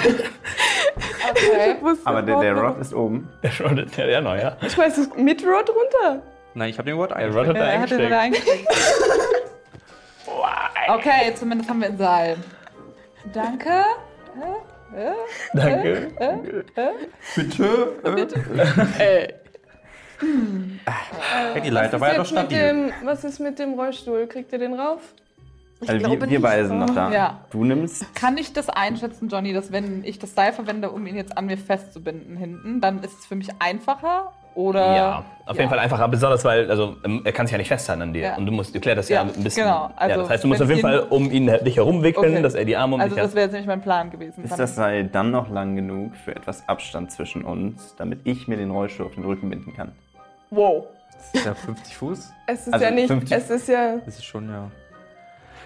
okay. 1.37 1.77
Aber 2.05 2.23
der, 2.23 2.41
der 2.41 2.55
Rod 2.57 2.79
ist 2.81 2.95
oben. 2.95 3.29
Der 3.43 3.51
Rod, 3.61 3.97
ja, 3.97 4.07
ja, 4.07 4.21
neu, 4.21 4.39
ja. 4.41 4.57
Ich 4.63 4.73
schmeiß 4.73 4.99
es 4.99 5.15
mit 5.17 5.43
Rod 5.45 5.69
runter. 5.71 6.23
Nein, 6.55 6.71
ich 6.71 6.79
habe 6.79 6.89
den 6.91 6.97
Wort 6.99 7.11
Der 7.11 7.33
Rod 7.35 7.47
hat 7.49 7.57
eingesteckt. 7.57 7.61
da 7.61 7.67
Er 7.67 7.81
hat 7.81 7.91
den 7.91 7.99
wieder 7.99 8.21
eingesteckt. 8.21 8.69
eingesteckt. 8.69 9.31
Okay, 10.89 11.35
zumindest 11.35 11.69
haben 11.71 11.81
wir 11.81 11.89
ein 11.89 11.99
Seil. 11.99 12.37
Danke. 13.33 13.83
Danke. 15.53 16.13
Äh, 18.97 19.29
Hey, 21.53 21.61
die 21.61 21.71
Leiter 21.71 22.01
war 22.01 22.13
ja 22.13 22.17
doch 22.19 22.27
stabil. 22.27 22.57
dem, 22.59 22.93
was 23.05 23.25
ist 23.25 23.39
mit 23.39 23.59
dem 23.59 23.75
Rollstuhl? 23.75 24.27
Kriegt 24.27 24.53
ihr 24.53 24.59
den 24.59 24.75
rauf? 24.75 25.01
Ich 25.81 25.89
Also 25.89 25.99
glaube 26.01 26.17
wir, 26.17 26.21
wir 26.23 26.39
nicht. 26.39 26.43
beide 26.43 26.67
sind 26.69 26.79
noch 26.79 26.95
da. 26.95 27.11
Ja. 27.13 27.41
Du 27.51 27.65
nimmst. 27.65 28.15
Kann 28.15 28.37
ich 28.39 28.53
das 28.53 28.69
einschätzen, 28.69 29.29
Johnny, 29.29 29.53
dass 29.53 29.73
wenn 29.73 30.05
ich 30.05 30.19
das 30.19 30.35
Seil 30.35 30.53
verwende, 30.53 30.91
um 30.91 31.07
ihn 31.07 31.17
jetzt 31.17 31.37
an 31.37 31.47
mir 31.47 31.59
festzubinden 31.59 32.37
hinten, 32.37 32.81
dann 32.81 33.03
ist 33.03 33.19
es 33.19 33.27
für 33.27 33.35
mich 33.37 33.49
einfacher 33.59 34.33
Oder. 34.55 34.97
Ja, 34.97 35.25
auf 35.45 35.59
jeden 35.59 35.69
Fall 35.69 35.79
einfach, 35.79 36.09
besonders 36.09 36.43
weil, 36.47 36.71
also 36.71 36.97
ähm, 37.05 37.21
er 37.25 37.33
kann 37.33 37.47
sich 37.47 37.53
ja 37.53 37.59
nicht 37.59 37.69
festhalten 37.69 38.01
an 38.03 38.13
dir. 38.15 38.23
Ja. 38.23 38.37
Und 38.37 38.47
du 38.47 38.53
musst, 38.53 38.75
du 38.75 38.81
klärst 38.81 38.99
das 39.01 39.09
ja, 39.11 39.17
Ja, 39.23 39.31
ein 39.35 39.45
bisschen. 39.45 39.65
genau. 39.65 39.91
Also, 39.97 40.11
ja, 40.17 40.23
das 40.23 40.31
heißt, 40.31 40.45
du 40.45 40.49
musst 40.49 40.63
auf 40.63 40.69
jeden 40.71 40.81
Fall 40.81 41.01
um 41.11 41.31
ihn 41.31 41.47
dich 41.63 41.77
herumwickeln, 41.77 42.33
Okay. 42.33 42.43
dass 42.43 42.55
er 42.55 42.65
die 42.65 42.75
Arme 42.77 42.95
um 42.95 43.01
Also 43.03 43.15
dich 43.15 43.23
das 43.23 43.31
hat. 43.33 43.37
wäre 43.37 43.45
jetzt 43.45 43.53
nämlich 43.53 43.67
mein 43.69 43.83
Plan 43.83 44.11
gewesen. 44.11 44.45
Ist 44.45 44.59
das 44.59 44.75
Seil 44.75 45.05
dann 45.09 45.31
noch 45.31 45.51
lang 45.51 45.77
genug 45.77 46.17
für 46.17 46.35
etwas 46.35 46.67
Abstand 46.69 47.13
zwischen 47.13 47.45
uns, 47.45 47.95
damit 47.99 48.21
ich 48.25 48.49
mir 48.49 48.57
den 48.57 48.71
Rollstuhl 48.71 49.05
auf 49.07 49.15
den 49.15 49.25
Rücken 49.25 49.51
binden 49.51 49.75
kann? 49.77 49.93
wow. 50.51 50.87
Das 51.33 51.35
ist 51.41 51.47
ja 51.47 51.55
50 51.55 51.97
Fuß. 51.97 52.33
Es 52.47 52.67
ist 52.67 52.73
Also 52.73 52.85
ja 52.85 52.91
nicht, 52.91 53.07
50 53.09 53.37
es 53.37 53.51
ist 53.51 53.69
ja, 53.69 53.97
Das 54.05 54.17
ist 54.17 54.25
schon, 54.25 54.49
ja. 54.51 54.71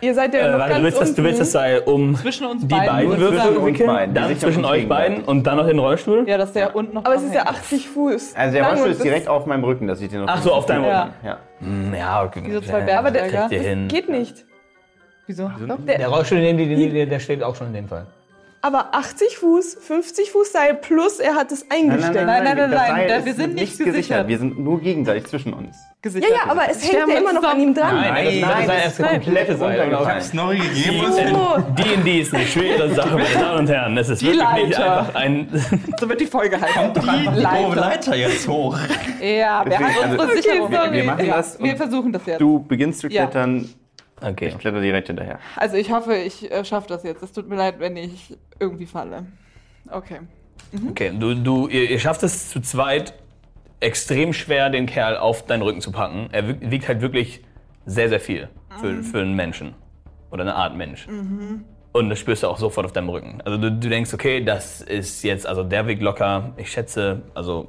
Ihr 0.01 0.15
seid 0.15 0.35
ja 0.35 0.41
Äh, 0.41 0.51
noch 0.53 0.59
ganz 0.59 0.77
du, 0.77 0.83
willst 0.83 1.01
das, 1.01 1.15
du 1.15 1.23
willst 1.25 1.41
das 1.41 1.49
unten. 1.49 1.53
Seil 1.53 1.79
um 1.81 2.15
Zwischen 2.17 2.47
uns 2.47 2.63
die 2.63 2.67
beiden. 2.69 2.87
beiden 2.87 3.19
Würfel 3.19 3.39
zwischen 3.41 3.57
uns 3.57 3.67
wickeln, 3.67 3.87
beiden. 3.87 4.15
Die 4.15 4.21
dann 4.21 4.39
zwischen 4.39 4.65
euch 4.65 4.89
beiden 4.89 5.25
und 5.25 5.47
dann 5.47 5.57
noch 5.57 5.67
den 5.67 5.79
Rollstuhl? 5.79 6.29
Ja, 6.29 6.39
dass 6.39 6.53
der 6.53 6.75
unten 6.77 6.95
noch. 6.95 7.05
Aber 7.05 7.15
es 7.15 7.23
ist 7.23 7.35
ja 7.35 7.43
dranhängt. 7.45 7.65
80 7.65 7.89
Fuß. 7.89 8.35
Also 8.37 8.53
der 8.55 8.67
Rollstuhl 8.67 8.91
ist 8.91 8.97
das- 8.99 9.05
direkt 9.05 9.29
auf 9.29 9.47
meinem 9.47 9.65
Rücken, 9.65 9.87
dass 9.87 10.01
ich 10.01 10.09
den 10.09 10.21
noch 10.21 10.29
Ach 10.29 10.43
so, 10.43 10.53
auf 10.53 10.67
deinem 10.67 10.85
Ja. 10.85 11.03
Rücken. 11.05 11.15
Ja. 11.25 11.39
Hm, 11.61 11.95
Ja, 11.95 12.23
okay. 12.25 12.43
Diese 12.47 12.63
zwei 12.63 12.81
Ja, 12.81 13.03
Bergsteiger. 13.03 13.39
kriegt 13.49 13.53
ihr 13.53 13.69
hin. 13.69 13.89
Geht 13.89 14.09
nicht. 14.09 14.45
Wieso? 15.27 15.51
Der, 15.87 15.99
Der 15.99 16.09
Rollstuhl, 16.09 16.41
den, 16.41 17.09
der 17.09 17.19
steht 17.21 17.43
auch 17.43 17.55
schon 17.55 17.69
in 17.69 17.73
dem 17.75 17.89
Fall. 17.89 18.07
Aber 18.63 18.95
80 18.95 19.39
Fuß, 19.39 19.79
50 19.81 20.31
Fuß 20.33 20.53
Seil 20.53 20.75
plus 20.75 21.19
er 21.19 21.35
hat 21.35 21.51
es 21.53 21.65
eingesteckt. 21.71 22.15
nein, 22.15 22.27
nein, 22.45 22.57
nein, 22.57 22.71
Seil 22.71 23.09
da- 23.09 23.17
ist 23.17 23.25
wir 23.27 23.35
sind 23.35 23.55
nicht 23.55 23.73
gesichert. 23.73 23.95
gesichert. 23.95 24.29
Wir 24.29 24.39
sind 24.39 24.59
nur 24.59 24.81
gegenseitig 24.81 25.27
zwischen 25.27 25.53
uns. 25.55 25.77
Ja, 26.03 26.13
ja, 26.21 26.27
aber 26.51 26.63
es 26.71 26.83
hängt 26.91 27.09
ja 27.11 27.19
immer 27.19 27.33
noch 27.35 27.43
an 27.43 27.61
ihm 27.61 27.75
dran. 27.75 27.95
Nein, 27.97 28.25
das, 28.25 28.35
nein, 28.41 28.67
das 28.69 28.99
ist 28.99 29.07
komplette 29.07 29.57
Seil. 29.57 29.81
runtergefallen. 29.81 30.23
Snorri 30.23 30.59
gegeben. 30.59 31.03
D&D 31.77 32.21
ist 32.21 32.35
eine 32.35 32.47
schwere 32.47 32.95
Sache, 32.95 33.17
meine 33.19 33.35
Damen 33.35 33.59
und 33.61 33.69
Herren. 33.69 33.99
Es 33.99 34.09
ist 34.09 34.23
Die 34.23 34.27
wirklich 34.29 34.79
einfach 34.79 35.15
ein... 35.15 35.49
So 36.01 36.09
wird 36.09 36.21
die 36.21 36.27
Folge 36.27 36.59
halt. 36.59 36.97
Die 36.97 37.01
Die 37.01 37.41
Leiter. 37.41 37.75
Leiter 37.77 38.17
jetzt 38.17 38.49
hoch. 38.49 38.79
Ja, 39.21 39.63
wir 39.67 39.79
haben 39.79 39.87
unsere 40.05 40.21
also, 40.23 40.37
Sicherung. 40.37 40.71
wir- 40.73 40.93
wir 40.93 41.05
machen 41.05 41.27
das 41.29 41.63
Wir 41.63 41.77
versuchen 41.77 42.13
das 42.13 42.23
jetzt. 42.25 42.41
Du 42.41 42.61
beginnst 42.67 43.01
zu 43.01 43.09
klettern, 43.11 43.69
Okay. 44.23 44.49
ich 44.49 44.59
kletter 44.59 44.81
direkt 44.81 45.07
hinterher. 45.07 45.39
Also 45.57 45.77
ich 45.77 45.91
hoffe, 45.91 46.15
ich 46.15 46.51
äh, 46.51 46.65
schaffe 46.65 46.89
das 46.89 47.03
jetzt. 47.03 47.23
Es 47.23 47.33
tut 47.33 47.49
mir 47.49 47.57
leid, 47.57 47.79
wenn 47.79 47.97
ich 47.97 48.37
irgendwie 48.59 48.87
falle. 48.87 49.27
Okay. 49.91 50.21
Okay, 50.91 51.13
du, 51.19 51.35
du, 51.35 51.69
ihr, 51.69 51.91
ihr 51.91 51.99
schafft 51.99 52.23
es 52.23 52.51
zu 52.51 52.61
zweit 52.61 53.15
extrem 53.81 54.33
schwer, 54.33 54.71
den 54.71 54.87
Kerl 54.87 55.17
auf 55.17 55.47
deinen 55.47 55.63
Rücken 55.63 55.81
zu 55.81 55.91
packen. 55.91 56.29
Er 56.33 56.47
wiegt 56.49 56.71
wiegt 56.71 56.89
halt 56.89 57.01
wirklich 57.01 57.43
sehr, 57.87 58.09
sehr 58.09 58.21
viel 58.21 58.49
für, 58.81 59.03
für 59.03 59.21
einen 59.21 59.35
Menschen. 59.35 59.75
Oder 60.31 60.43
eine 60.43 60.55
Art 60.55 60.77
Mensch. 60.77 61.09
Und 61.93 62.09
das 62.09 62.19
spürst 62.21 62.45
du 62.45 62.47
auch 62.47 62.59
sofort 62.59 62.87
auf 62.87 62.93
deinem 62.93 63.09
Rücken. 63.09 63.41
Also 63.45 63.59
du, 63.59 63.73
du 63.73 63.89
denkst, 63.89 64.15
okay, 64.15 64.45
das 64.45 64.81
ist 64.81 65.25
jetzt, 65.25 65.47
also 65.47 65.65
der 65.65 65.89
wiegt 65.89 66.03
locker, 66.03 66.53
ich 66.57 66.71
schätze, 66.71 67.23
also 67.35 67.69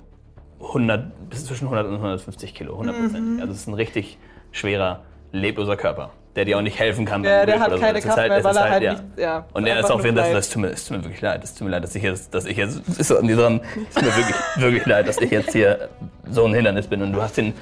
100, 0.59 1.29
bis 1.29 1.45
zwischen 1.45 1.65
100 1.65 1.87
und 1.87 1.95
150 1.95 2.53
Kilo, 2.53 2.73
100 2.73 2.95
Prozent. 2.99 3.41
Also 3.41 3.53
es 3.53 3.61
ist 3.61 3.67
ein 3.67 3.73
richtig 3.73 4.19
schwerer, 4.51 5.03
lebloser 5.31 5.75
Körper, 5.75 6.11
der 6.35 6.45
dir 6.45 6.57
auch 6.57 6.61
nicht 6.61 6.79
helfen 6.79 7.05
kann. 7.05 7.23
wenn 7.23 7.45
Der, 7.45 7.59
hat 7.59 7.71
so. 7.71 7.77
keine 7.77 7.97
ist 7.99 8.05
Kraft 8.05 8.17
mehr, 8.17 8.37
es 8.37 8.43
weil 8.43 8.55
er 8.57 8.69
halt 8.69 8.83
ja. 8.83 8.91
nicht. 8.93 9.03
Ja, 9.17 9.45
Und 9.53 9.67
er 9.67 9.79
ist 9.79 9.85
auch 9.91 9.95
nur 9.97 10.03
während 10.05 10.17
das, 10.17 10.49
tut 10.49 10.61
mir, 10.61 10.69
es 10.69 10.85
tut 10.85 10.97
mir 10.97 11.03
wirklich 11.03 11.21
leid. 11.21 11.43
Es 11.43 11.53
tut 11.53 11.65
mir 11.65 11.71
leid, 11.71 11.83
dass 11.83 11.93
ich 11.95 12.03
jetzt, 12.03 12.33
dass 12.33 12.45
ich 12.45 12.55
jetzt, 12.57 12.79
ist 12.87 13.07
so 13.09 13.17
an 13.17 13.27
dir 13.27 13.35
dran. 13.35 13.59
Es 13.89 13.95
tut 13.95 14.03
mir 14.03 14.15
wirklich, 14.15 14.35
wirklich 14.57 14.85
leid, 14.85 15.07
dass 15.07 15.17
ich 15.19 15.29
jetzt 15.31 15.51
hier 15.51 15.89
so 16.29 16.45
ein 16.45 16.53
Hindernis 16.53 16.87
bin 16.87 17.01
und 17.01 17.11
du 17.11 17.21
hast 17.21 17.35
den, 17.37 17.53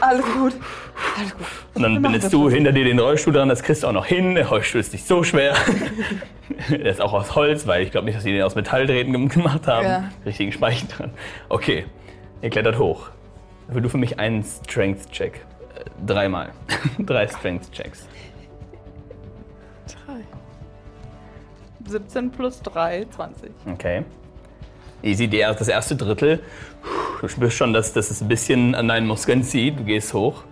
Alles 0.00 0.24
gut. 0.34 0.52
und 1.74 1.82
dann 1.82 2.02
bindest 2.02 2.30
du 2.32 2.50
hinter 2.50 2.72
dir 2.72 2.84
den 2.84 2.98
Rollstuhl 2.98 3.32
dran, 3.32 3.48
das 3.48 3.62
kriegst 3.62 3.82
du 3.82 3.86
auch 3.86 3.92
noch 3.92 4.04
hin. 4.06 4.34
Der 4.34 4.46
Rollstuhl 4.48 4.80
ist 4.80 4.92
nicht 4.92 5.06
so 5.06 5.22
schwer. 5.24 5.54
Der 6.68 6.84
ist 6.86 7.00
auch 7.00 7.12
aus 7.12 7.34
Holz, 7.36 7.66
weil 7.68 7.82
ich 7.82 7.92
glaube 7.92 8.06
nicht, 8.06 8.16
dass 8.16 8.24
die 8.24 8.32
den 8.32 8.42
aus 8.42 8.56
Metalldrähten 8.56 9.12
gem- 9.12 9.28
gemacht 9.28 9.66
haben. 9.68 9.86
Ja. 9.86 10.04
Richtigen 10.26 10.50
Speichen 10.52 10.88
dran. 10.88 11.10
Okay, 11.48 11.86
ihr 12.42 12.50
klettert 12.50 12.76
hoch. 12.78 13.08
Will 13.68 13.80
du 13.82 13.88
für 13.88 13.98
mich 13.98 14.18
einen 14.18 14.42
Strength-Check. 14.44 15.40
Dreimal. 16.06 16.50
Drei 16.98 17.26
Strength-Checks. 17.26 18.06
17 21.90 22.30
plus 22.30 22.62
3, 22.62 23.06
20. 23.10 23.50
Okay. 23.72 24.04
Easy, 25.02 25.28
die, 25.28 25.38
das 25.38 25.68
erste 25.68 25.96
Drittel. 25.96 26.40
Du 27.20 27.28
spürst 27.28 27.56
schon, 27.56 27.72
dass, 27.72 27.92
dass 27.92 28.10
es 28.10 28.20
ein 28.20 28.28
bisschen 28.28 28.74
an 28.74 28.88
deinen 28.88 29.06
Muskeln 29.06 29.42
zieht. 29.42 29.78
Du 29.78 29.84
gehst 29.84 30.14
hoch. 30.14 30.44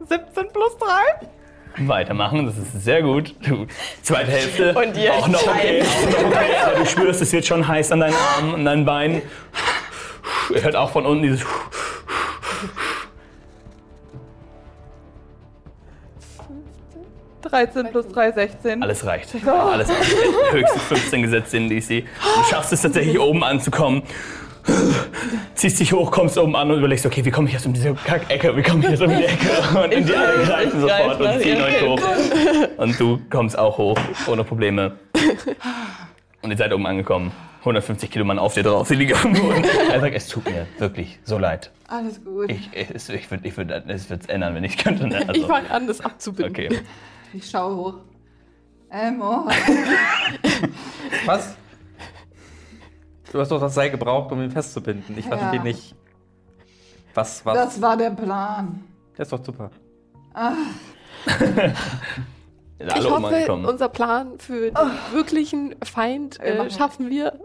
17 0.00 0.48
plus 0.52 0.76
3? 0.78 1.86
Weitermachen, 1.86 2.46
das 2.46 2.58
ist 2.58 2.82
sehr 2.82 3.02
gut. 3.02 3.34
Du, 3.46 3.66
zweite 4.02 4.32
Hälfte. 4.32 4.74
Und 4.74 4.96
jetzt 4.96 5.12
auch 5.12 5.28
noch 5.28 5.46
okay. 5.46 5.82
Auch 5.82 6.10
noch 6.10 6.36
okay. 6.36 6.56
Aber 6.64 6.78
du 6.80 6.86
spürst, 6.86 7.22
es 7.22 7.32
wird 7.32 7.46
schon 7.46 7.66
heiß 7.66 7.92
an 7.92 8.00
deinen 8.00 8.14
Armen, 8.14 8.54
an 8.54 8.64
deinen 8.64 8.84
Beinen. 8.84 9.22
Ihr 10.54 10.62
hört 10.62 10.76
auch 10.76 10.90
von 10.90 11.06
unten 11.06 11.22
dieses. 11.22 11.44
13 17.42 17.88
plus 17.90 18.06
3, 18.08 18.32
16. 18.32 18.82
Alles 18.82 19.04
reicht. 19.04 19.34
Alles 19.46 19.88
reicht. 19.88 20.16
Höchstens 20.52 20.82
15 20.82 21.22
gesetzt 21.22 21.54
in 21.54 21.68
DC. 21.68 22.04
Du 22.04 22.50
schaffst 22.50 22.72
es 22.72 22.82
tatsächlich 22.82 23.18
oben 23.18 23.42
anzukommen. 23.42 24.02
Ziehst 25.54 25.80
dich 25.80 25.92
hoch, 25.92 26.10
kommst 26.10 26.38
oben 26.38 26.54
an 26.54 26.70
und 26.70 26.78
überlegst, 26.78 27.06
okay, 27.06 27.24
wie 27.24 27.30
komme 27.30 27.48
ich 27.48 27.54
jetzt 27.54 27.66
um 27.66 27.72
diese 27.72 27.92
Kackecke? 27.94 28.56
Wie 28.56 28.62
komme 28.62 28.84
ich 28.84 28.90
jetzt 28.90 29.02
um 29.02 29.10
die 29.10 29.24
Ecke? 29.24 29.82
Und 29.82 29.92
in 29.92 30.06
die 30.06 30.14
anderen 30.14 30.44
greifen 30.44 30.80
sofort 30.80 31.20
und 31.20 31.40
ziehen 31.40 31.60
euch 31.60 31.82
hoch. 31.82 32.00
Und 32.76 33.00
du 33.00 33.20
kommst 33.30 33.58
auch 33.58 33.76
hoch, 33.78 33.98
ohne 34.26 34.44
Probleme. 34.44 34.92
Und 36.42 36.50
ihr 36.50 36.56
seid 36.56 36.72
oben 36.72 36.86
angekommen. 36.86 37.32
150 37.60 38.10
Kilo 38.10 38.24
Mann 38.24 38.38
auf 38.38 38.54
dir 38.54 38.62
drauf. 38.62 38.88
Sie 38.88 38.94
liegen 38.96 39.14
auf 39.14 39.22
dem 39.22 39.32
Boden. 39.34 39.64
Er 39.92 40.00
sagt, 40.00 40.14
es 40.14 40.28
tut 40.28 40.44
mir 40.46 40.66
wirklich 40.78 41.18
so 41.24 41.38
leid. 41.38 41.70
Alles 41.88 42.24
gut. 42.24 42.50
Ich, 42.50 42.70
ich, 42.72 42.90
ich 43.08 43.30
würde 43.30 43.46
ich 43.48 43.56
würd, 43.56 43.70
es 43.88 44.08
wird's 44.10 44.26
ändern, 44.26 44.54
wenn 44.54 44.64
ich 44.64 44.76
könnte. 44.78 45.06
Ne? 45.06 45.20
Ich 45.22 45.28
Also, 45.28 45.46
fange 45.48 45.70
an, 45.70 45.86
das 45.86 46.00
abzubinden. 46.00 46.52
okay. 46.52 46.80
Ich 47.32 47.48
schaue 47.48 47.76
hoch. 47.76 47.94
Ähm, 48.90 49.20
oh. 49.22 49.46
Was? 51.26 51.54
Du 53.32 53.38
hast 53.40 53.50
doch 53.52 53.60
das 53.60 53.74
Seil 53.74 53.90
gebraucht, 53.90 54.32
um 54.32 54.42
ihn 54.42 54.50
festzubinden. 54.50 55.16
Ich 55.16 55.26
verstehe 55.26 55.54
Ja. 55.58 55.62
nicht. 55.62 55.94
Was, 57.14 57.44
was? 57.44 57.54
Das 57.54 57.82
war 57.82 57.96
der 57.96 58.10
Plan. 58.10 58.84
Der 59.16 59.22
ist 59.24 59.32
doch 59.32 59.44
super. 59.44 59.70
Alle 60.32 60.56
Ich 62.78 63.10
hoffe, 63.10 63.52
unser 63.52 63.88
Plan 63.88 64.38
für 64.38 64.70
den 64.70 64.74
wirklichen 65.12 65.74
Feind 65.84 66.40
äh, 66.40 66.70
schaffen 66.70 67.10
wir 67.10 67.38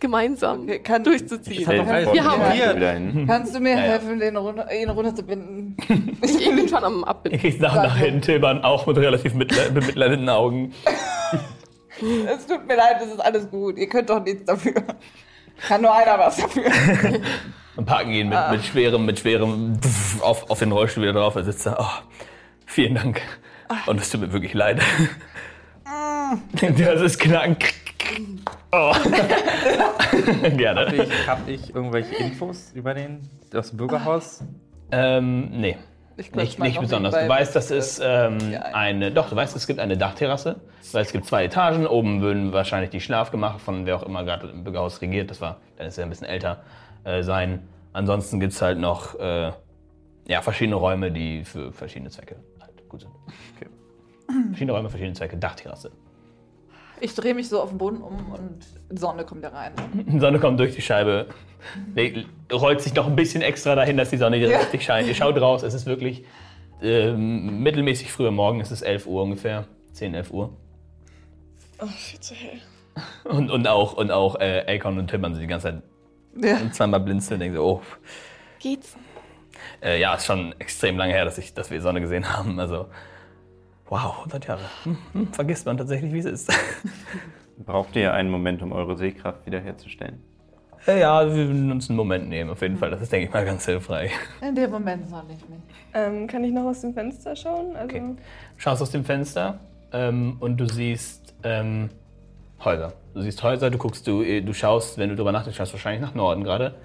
gemeinsam 0.00 0.62
Okay, 0.62 0.78
kann- 0.80 1.04
durchziehen. 1.04 1.40
Stell 1.44 1.54
dir 1.56 1.86
Wir 2.12 2.24
haben- 2.24 2.40
wir 2.42 2.52
Hier. 2.52 3.26
Kannst 3.26 3.54
du 3.54 3.60
mir 3.60 3.70
Ja, 3.70 3.76
ja. 3.76 3.82
helfen, 3.82 4.18
den 4.18 4.36
runter, 4.36 4.66
ihn 4.72 4.88
runterzubinden? 4.90 5.76
Ich, 6.22 6.46
ich 6.46 6.54
bin 6.54 6.68
schon 6.68 6.84
am 6.84 7.02
Abbinden. 7.04 7.40
kriegt 7.40 7.60
nach, 7.60 7.74
nach 7.74 7.96
hinten, 7.96 8.20
Tilban, 8.22 8.62
auch 8.62 8.86
mit 8.86 8.96
relativ 8.98 9.34
mitle- 9.34 9.70
bemitleidenden 9.70 10.28
Augen. 10.28 10.72
Es 12.26 12.46
tut 12.46 12.66
mir 12.66 12.76
leid, 12.76 12.96
es 13.02 13.08
ist 13.12 13.20
alles 13.20 13.50
gut. 13.50 13.76
Ihr 13.76 13.86
könnt 13.88 14.08
doch 14.08 14.22
nichts 14.24 14.44
dafür. 14.46 14.72
Kann 15.68 15.82
nur 15.82 15.94
einer 15.94 16.18
was 16.18 16.38
dafür. 16.38 16.64
Und 17.76 17.84
packen 17.84 18.10
ihn 18.12 18.30
mit, 18.30 18.38
mit 18.52 18.64
schwerem, 18.64 19.04
mit 19.04 19.18
schwerem 19.18 19.78
auf, 20.22 20.48
auf 20.50 20.58
den 20.60 20.72
Rollstuhl 20.72 21.02
wieder 21.02 21.12
drauf. 21.12 21.34
Er 21.36 21.44
sitzt 21.44 21.66
da. 21.66 21.76
Oh, 21.78 22.02
vielen 22.64 22.94
Dank. 22.94 23.20
Und 23.86 24.00
es 24.00 24.08
tut 24.08 24.22
mir 24.22 24.32
wirklich 24.32 24.54
leid. 24.54 24.80
Das 26.60 27.00
ist 27.02 27.18
knacken. 27.18 27.56
Oh. 28.72 28.92
Gerne. 30.56 30.94
Ich, 30.94 31.28
hab 31.28 31.48
ich 31.48 31.74
irgendwelche 31.74 32.14
Infos 32.16 32.72
über 32.72 32.94
den 32.94 33.28
aus 33.54 33.70
dem 33.70 33.78
Bürgerhaus? 33.78 34.44
Ähm, 34.92 35.50
nee. 35.60 35.76
Ich 36.16 36.30
klatsch 36.30 36.44
Nicht, 36.44 36.58
mal 36.58 36.66
nicht 36.66 36.80
besonders. 36.80 37.14
Du 37.14 37.28
weißt, 37.28 37.56
das 37.56 37.70
ist 37.70 38.00
ähm, 38.04 38.38
Ja, 38.50 38.60
eine. 38.60 39.10
Doch, 39.10 39.30
du 39.30 39.36
weißt, 39.36 39.56
es 39.56 39.66
gibt 39.66 39.80
eine 39.80 39.96
Dachterrasse. 39.96 40.60
Weil 40.92 41.02
es 41.02 41.12
gibt 41.12 41.26
zwei 41.26 41.44
Etagen. 41.44 41.86
Oben 41.86 42.20
würden 42.20 42.52
wahrscheinlich 42.52 42.90
die 42.90 43.00
Schlafgemacher 43.00 43.58
von 43.58 43.86
wer 43.86 43.96
auch 43.96 44.02
immer 44.02 44.24
gerade 44.24 44.48
im 44.48 44.64
Bürgerhaus 44.64 45.00
regiert. 45.00 45.30
Das 45.30 45.40
war, 45.40 45.58
dann 45.76 45.86
ist 45.86 45.98
er 45.98 46.04
ein 46.04 46.10
bisschen 46.10 46.26
älter 46.26 46.62
äh, 47.04 47.22
sein. 47.22 47.66
Ansonsten 47.92 48.38
gibt 48.38 48.52
es 48.52 48.62
halt 48.62 48.78
noch 48.78 49.18
äh, 49.18 49.52
ja, 50.28 50.42
verschiedene 50.42 50.76
Räume, 50.76 51.10
die 51.10 51.44
für 51.44 51.72
verschiedene 51.72 52.10
Zwecke 52.10 52.36
halt 52.60 52.88
gut 52.88 53.00
sind. 53.00 53.12
Verschiedene 54.48 54.72
Räume, 54.72 54.90
verschiedene 54.90 55.14
Zwecke. 55.14 55.36
Dachterrasse. 55.36 55.90
Ich 57.00 57.14
drehe 57.14 57.34
mich 57.34 57.48
so 57.48 57.60
auf 57.62 57.70
den 57.70 57.78
Boden 57.78 57.98
um 58.02 58.16
und 58.32 58.98
Sonne 58.98 59.24
kommt 59.24 59.42
da 59.44 59.48
rein. 59.48 59.72
Die 59.94 60.18
Sonne 60.18 60.38
kommt 60.38 60.60
durch 60.60 60.74
die 60.74 60.82
Scheibe, 60.82 61.26
rollt 62.52 62.80
sich 62.82 62.94
noch 62.94 63.06
ein 63.06 63.16
bisschen 63.16 63.42
extra 63.42 63.74
dahin, 63.74 63.96
dass 63.96 64.10
die 64.10 64.16
Sonne 64.18 64.36
hier 64.36 64.50
Ja. 64.50 64.58
richtig 64.58 64.82
scheint. 64.84 65.08
Ihr 65.08 65.14
schaut 65.14 65.40
raus, 65.40 65.62
es 65.62 65.72
ist 65.74 65.86
wirklich 65.86 66.24
ähm, 66.82 67.62
mittelmäßig 67.62 68.12
früher 68.12 68.30
Morgen, 68.30 68.60
es 68.60 68.70
ist 68.70 68.82
11 68.82 69.06
Uhr 69.06 69.22
ungefähr, 69.22 69.66
10, 69.92 70.14
11 70.14 70.30
Uhr. 70.30 70.52
Oh, 71.82 71.86
viel 71.86 72.20
zu 72.20 72.34
hell. 72.34 72.60
Und, 73.24 73.50
und 73.50 73.66
auch, 73.66 73.94
und 73.94 74.10
auch 74.10 74.36
äh, 74.40 74.64
Akon 74.76 74.98
und 74.98 75.08
Timmern 75.08 75.32
sind 75.34 75.42
die 75.42 75.46
ganze 75.48 75.68
Zeit 75.68 75.82
Ja. 76.42 76.70
zweimal 76.72 77.00
blinzeln 77.00 77.36
und 77.36 77.40
denken 77.40 77.56
so, 77.56 77.64
oh, 77.64 77.82
Geht's? 78.58 78.94
äh, 79.82 79.98
ja, 80.00 80.14
ist 80.14 80.26
schon 80.26 80.54
extrem 80.58 80.98
lange 80.98 81.12
her, 81.14 81.24
dass, 81.24 81.38
ich, 81.38 81.54
dass 81.54 81.70
wir 81.70 81.78
die 81.78 81.82
Sonne 81.82 82.00
gesehen 82.02 82.30
haben. 82.36 82.58
Also, 82.60 82.86
wow, 83.90 84.18
100 84.18 84.46
Jahre. 84.46 84.62
Hm, 84.84 84.98
hm, 85.12 85.32
vergisst 85.32 85.66
man 85.66 85.76
tatsächlich, 85.76 86.12
wie 86.12 86.18
es 86.20 86.24
ist. 86.24 86.52
Braucht 87.58 87.94
ihr 87.96 88.14
einen 88.14 88.30
Moment, 88.30 88.62
um 88.62 88.72
eure 88.72 88.96
Sehkraft 88.96 89.44
wiederherzustellen? 89.44 90.22
Äh, 90.86 91.00
ja, 91.00 91.26
wir 91.26 91.34
würden 91.34 91.70
uns 91.70 91.90
einen 91.90 91.96
Moment 91.98 92.28
nehmen, 92.28 92.48
auf 92.48 92.62
jeden 92.62 92.78
Fall. 92.78 92.90
Das 92.90 93.02
ist, 93.02 93.12
denke 93.12 93.26
ich 93.26 93.32
mal, 93.34 93.44
ganz 93.44 93.66
hilfreich. 93.66 94.12
In 94.40 94.54
dem 94.54 94.70
Moment 94.70 95.06
soll 95.10 95.24
ich 95.28 95.46
mich. 95.48 95.60
Ähm, 95.92 96.26
kann 96.26 96.42
ich 96.42 96.52
noch 96.52 96.64
aus 96.64 96.80
dem 96.80 96.94
Fenster 96.94 97.36
schauen? 97.36 97.76
Also, 97.76 97.84
Okay. 97.84 98.02
Schaust 98.56 98.80
aus 98.80 98.90
dem 98.90 99.04
Fenster 99.04 99.58
ähm, 99.92 100.36
und 100.40 100.56
du 100.56 100.66
siehst 100.66 101.34
ähm, 101.42 101.90
Häuser. 102.64 102.94
Du 103.12 103.20
siehst 103.20 103.42
Häuser, 103.42 103.70
du 103.70 103.76
guckst, 103.76 104.06
du, 104.06 104.22
du 104.22 104.54
schaust, 104.54 104.96
wenn 104.96 105.10
du 105.10 105.16
drüber 105.16 105.32
nachdenkst, 105.32 105.58
schaust 105.58 105.72
wahrscheinlich 105.74 106.00
nach 106.00 106.14
Norden 106.14 106.44
gerade 106.44 106.76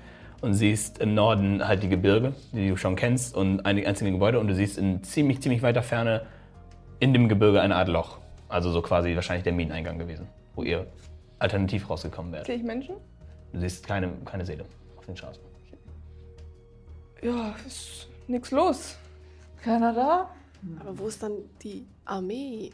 und 0.41 0.53
siehst 0.55 0.97
im 0.99 1.13
Norden 1.13 1.65
halt 1.65 1.83
die 1.83 1.89
Gebirge, 1.89 2.33
die 2.51 2.69
du 2.69 2.77
schon 2.77 2.95
kennst 2.95 3.35
und 3.35 3.65
einige 3.65 3.87
einzelne 3.87 4.11
Gebäude 4.11 4.39
und 4.39 4.47
du 4.47 4.55
siehst 4.55 4.77
in 4.77 5.03
ziemlich, 5.03 5.41
ziemlich 5.41 5.61
weiter 5.61 5.83
Ferne 5.83 6.23
in 6.99 7.13
dem 7.13 7.29
Gebirge 7.29 7.61
eine 7.61 7.75
Art 7.75 7.87
Loch. 7.87 8.19
Also 8.47 8.71
so 8.71 8.81
quasi 8.81 9.15
wahrscheinlich 9.15 9.43
der 9.43 9.53
Mineneingang 9.53 9.97
gewesen, 9.97 10.27
wo 10.55 10.63
ihr 10.63 10.87
alternativ 11.39 11.89
rausgekommen 11.89 12.31
wärt. 12.31 12.45
Sehe 12.45 12.55
ich 12.55 12.63
Menschen? 12.63 12.95
Du 13.53 13.59
siehst 13.59 13.85
keine, 13.87 14.11
keine 14.25 14.45
Seele 14.45 14.65
auf 14.97 15.05
den 15.05 15.17
Straßen. 15.17 15.41
Ja, 17.21 17.55
ist 17.65 18.07
nix 18.27 18.51
los. 18.51 18.97
Keiner 19.63 19.93
da? 19.93 20.29
Aber 20.79 20.97
wo 20.99 21.07
ist 21.07 21.23
dann 21.23 21.33
die 21.63 21.85
Armee? 22.05 22.71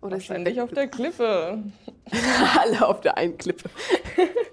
Oder 0.00 0.12
Wahrscheinlich 0.12 0.60
auf 0.60 0.70
der 0.70 0.88
Klippe. 0.88 1.62
alle 2.58 2.86
auf 2.86 3.00
der 3.00 3.16
einen 3.16 3.36
Klippe. 3.38 3.70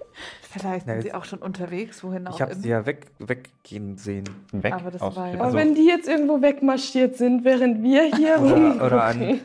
Vielleicht 0.56 0.86
sind 0.86 1.02
sie 1.02 1.12
auch 1.14 1.24
schon 1.24 1.40
unterwegs, 1.40 2.02
wohin 2.04 2.26
auch 2.28 2.34
Ich 2.34 2.40
habe 2.42 2.52
immer. 2.52 2.60
sie 2.62 2.68
ja 2.68 2.86
weg, 2.86 3.06
weggehen 3.18 3.96
sehen. 3.98 4.24
Weg 4.52 4.72
Aber 4.72 4.90
das 4.92 5.02
aus 5.02 5.16
war 5.16 5.28
ja- 5.28 5.34
Aber 5.34 5.44
Also- 5.44 5.56
wenn 5.56 5.74
die 5.74 5.86
jetzt 5.86 6.08
irgendwo 6.08 6.40
wegmarschiert 6.42 7.16
sind, 7.16 7.44
während 7.44 7.82
wir 7.82 8.04
hier 8.16 8.38
Oder, 8.40 8.54
rumgucken. 8.54 8.80
oder 8.82 9.04
an. 9.04 9.40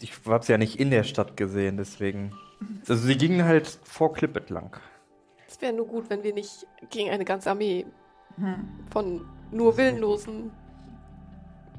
Ich 0.00 0.12
habe 0.26 0.44
sie 0.44 0.52
ja 0.52 0.58
nicht 0.58 0.80
in 0.80 0.90
der 0.90 1.02
Stadt 1.02 1.36
gesehen, 1.36 1.76
deswegen. 1.76 2.32
Also 2.88 2.94
sie 3.06 3.16
gingen 3.18 3.44
halt 3.44 3.66
vor 3.84 4.12
Klippet 4.14 4.48
lang. 4.50 4.76
Es 5.48 5.60
wäre 5.60 5.72
nur 5.72 5.86
gut, 5.86 6.08
wenn 6.10 6.22
wir 6.22 6.32
nicht 6.32 6.66
gegen 6.90 7.10
eine 7.10 7.24
ganze 7.24 7.50
Armee 7.50 7.84
von 8.90 9.26
nur 9.50 9.76
willenlosen, 9.76 10.50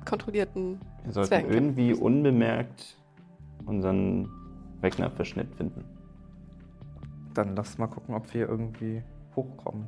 kontrollierten 0.06 0.80
Wir 1.04 1.14
sollten 1.14 1.30
Zwergen 1.30 1.52
irgendwie 1.52 1.94
unbemerkt 1.94 2.98
unseren 3.66 4.30
Wegnerverschnitt 4.82 5.56
finden. 5.56 5.84
Dann 7.34 7.56
lass 7.56 7.78
mal 7.78 7.88
gucken, 7.88 8.16
ob 8.16 8.34
wir 8.34 8.48
irgendwie 8.48 9.02
hochkommen. 9.36 9.88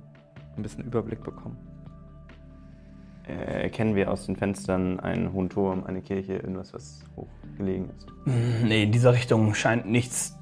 Ein 0.58 0.64
bisschen 0.64 0.84
Überblick 0.86 1.24
bekommen. 1.24 1.58
Äh, 3.28 3.64
erkennen 3.64 3.96
wir 3.96 4.12
aus 4.12 4.26
den 4.28 4.36
Fenstern 4.36 5.00
einen 5.00 5.34
hohen 5.34 5.50
Turm, 5.50 5.84
eine 5.86 6.02
Kirche, 6.02 6.34
irgendwas, 6.34 6.74
was 6.74 7.04
hochgelegen 7.16 7.90
ist. 7.90 8.08
Nee, 8.64 8.84
in 8.84 8.92
dieser 8.92 9.14
Richtung 9.14 9.54
scheint 9.54 9.86
nichts 9.88 10.38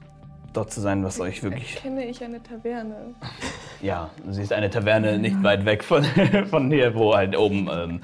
dort 0.54 0.72
zu 0.72 0.82
sein, 0.82 1.04
was 1.04 1.20
euch 1.20 1.44
wirklich 1.44 1.76
Kenne 1.76 2.06
ich 2.06 2.24
eine 2.24 2.42
Taverne? 2.42 3.16
Ja, 3.82 4.10
du 4.26 4.32
siehst 4.32 4.54
eine 4.54 4.70
Taverne 4.70 5.18
nicht 5.20 5.44
weit 5.44 5.66
weg 5.66 5.84
von, 5.84 6.04
von 6.50 6.72
hier, 6.72 6.96
wo 6.96 7.14
halt 7.14 7.36
oben 7.38 7.70
ähm, 7.70 8.02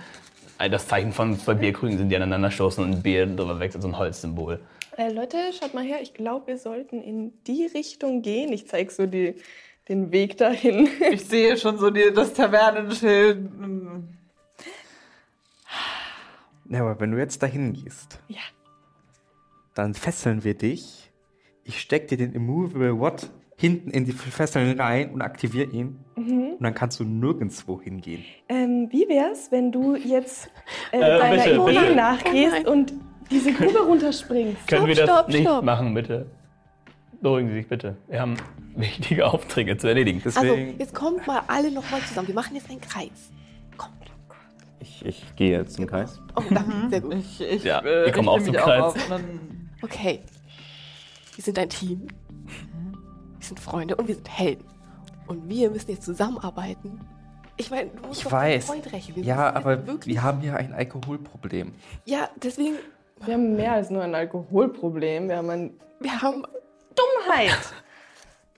das 0.70 0.88
Zeichen 0.90 1.14
von 1.14 1.40
zwei 1.40 1.54
Bierkrügen 1.54 1.98
sind, 1.98 2.10
die 2.10 2.18
aneinander 2.18 2.52
stoßen 2.52 2.84
und 2.84 2.92
ein 2.92 3.02
Bier 3.02 3.26
drüber 3.26 3.60
wechselt, 3.62 3.84
so 3.84 3.88
ein 3.88 3.98
Holzsymbol. 3.98 4.60
Äh, 5.00 5.14
Leute, 5.14 5.38
schaut 5.58 5.74
mal 5.74 5.86
her. 5.86 6.00
Ich 6.02 6.14
glaube, 6.14 6.48
wir 6.48 6.58
sollten 6.58 7.02
in 7.02 7.32
die 7.48 7.66
Richtung 7.68 8.22
gehen. 8.22 8.52
Ich 8.52 8.68
zeige 8.68 8.92
so 8.92 9.06
die, 9.06 9.36
den 9.88 10.12
Weg 10.12 10.36
dahin. 10.36 10.90
Ich 11.12 11.24
sehe 11.24 11.56
schon 11.56 11.78
so 11.78 11.90
die, 11.90 12.12
das 12.14 12.34
Tavernenschild. 12.34 13.50
Ja, 16.70 16.82
aber 16.82 17.00
wenn 17.00 17.12
du 17.12 17.18
jetzt 17.18 17.42
dahin 17.42 17.72
gehst, 17.72 18.20
Ja. 18.28 18.42
dann 19.74 19.94
fesseln 19.94 20.44
wir 20.44 20.54
dich. 20.56 21.10
Ich 21.64 21.80
steck 21.80 22.10
dir 22.10 22.18
den 22.18 22.34
Immovable 22.34 23.00
Watt 23.00 23.30
hinten 23.56 23.92
in 23.92 24.04
die 24.04 24.12
Fesseln 24.12 24.78
rein 24.82 25.12
und 25.12 25.22
aktiviere 25.22 25.72
ihn. 25.72 26.00
Mhm. 26.18 26.56
Und 26.58 26.62
dann 26.64 26.74
kannst 26.74 27.00
du 27.00 27.06
nirgendwo 27.06 27.82
hingehen. 27.82 28.26
Ähm, 28.50 28.90
wie 28.92 29.08
wär's, 29.08 29.50
wenn 29.50 29.72
du 29.72 29.96
jetzt 29.96 30.50
äh, 30.92 30.98
Äh, 30.98 31.20
deiner 31.20 31.36
bitte, 31.44 31.56
Idee 31.56 31.80
bitte. 31.80 31.96
nachgehst 31.96 32.68
Oh 32.68 32.72
und 32.72 32.94
diese 33.32 33.54
Grube 33.54 33.80
runterspringst? 33.80 34.68
Können 34.68 34.88
wir 34.88 34.96
das 34.96 35.06
stopp, 35.10 35.28
nicht 35.30 35.42
stopp. 35.42 35.64
machen, 35.64 35.94
bitte? 35.94 36.26
Beruhigen 37.22 37.50
Sie 37.50 37.56
sich 37.56 37.68
bitte. 37.68 37.98
Wir 38.08 38.22
haben 38.22 38.38
wichtige 38.76 39.28
Aufträge 39.28 39.78
zu 39.78 39.88
erledigen. 39.88 40.22
Also, 40.24 40.42
Deswegen, 40.42 40.80
jetzt 40.80 40.94
kommt 40.96 41.26
mal 41.28 41.42
alle 41.48 41.72
nochmal 41.72 42.02
zusammen. 42.02 42.28
Wir 42.30 42.36
machen 42.36 42.56
jetzt 42.56 42.70
einen 42.70 42.82
Kreis. 42.82 43.32
Kommt. 43.78 43.94
Ich, 44.80 45.06
ich 45.06 45.36
gehe 45.36 45.52
jetzt 45.58 45.74
zum 45.76 45.86
Kreis. 45.88 46.22
Oh, 46.36 46.44
danke, 46.50 46.90
sehr 46.90 47.02
gut. 47.02 47.16
Ich, 47.16 47.42
ich, 47.42 47.64
Ja, 47.64 47.80
äh, 47.82 48.06
wir 48.06 48.12
kommen 48.14 48.30
richte 48.30 48.64
auch 48.64 48.94
zum 48.94 48.96
Kreis. 49.04 49.10
dann- 49.10 49.70
Okay. 49.82 50.22
Wir 51.36 51.44
sind 51.44 51.58
ein 51.60 51.70
Team. 51.70 52.08
Wir 53.38 53.46
sind 53.48 53.60
Freunde 53.60 53.96
und 53.96 54.08
wir 54.08 54.16
sind 54.16 54.30
Helden. 54.30 54.66
Und 55.28 55.48
wir 55.50 55.70
müssen 55.70 55.92
jetzt 55.92 56.04
zusammenarbeiten. 56.04 57.00
Ich 57.58 57.70
meine, 57.72 57.90
du 57.90 58.08
musst 58.08 58.20
ich 58.20 58.24
doch 58.24 58.32
deinen 58.32 58.56
weiß. 58.56 58.66
Freund 58.66 58.92
rächen. 58.94 59.16
Wir 59.18 59.24
Ja, 59.24 59.36
müssen 59.36 59.46
jetzt 59.48 59.56
aber 59.58 59.88
wirklich. 59.88 60.16
wir 60.16 60.24
haben 60.24 60.42
hier 60.42 60.56
ein 60.56 60.74
Alkoholproblem. 60.74 61.74
Ja, 62.06 62.30
deswegen, 62.42 62.76
Wir 63.26 63.34
haben 63.34 63.56
mehr 63.56 63.74
als 63.74 63.90
nur 63.90 64.04
ein 64.04 64.16
Alkoholproblem. 64.16 65.30
Wir 65.30 65.38
haben 65.38 65.50
ein 65.50 65.80
wir 66.00 66.22
haben. 66.22 66.44
Dummheit. 66.96 67.58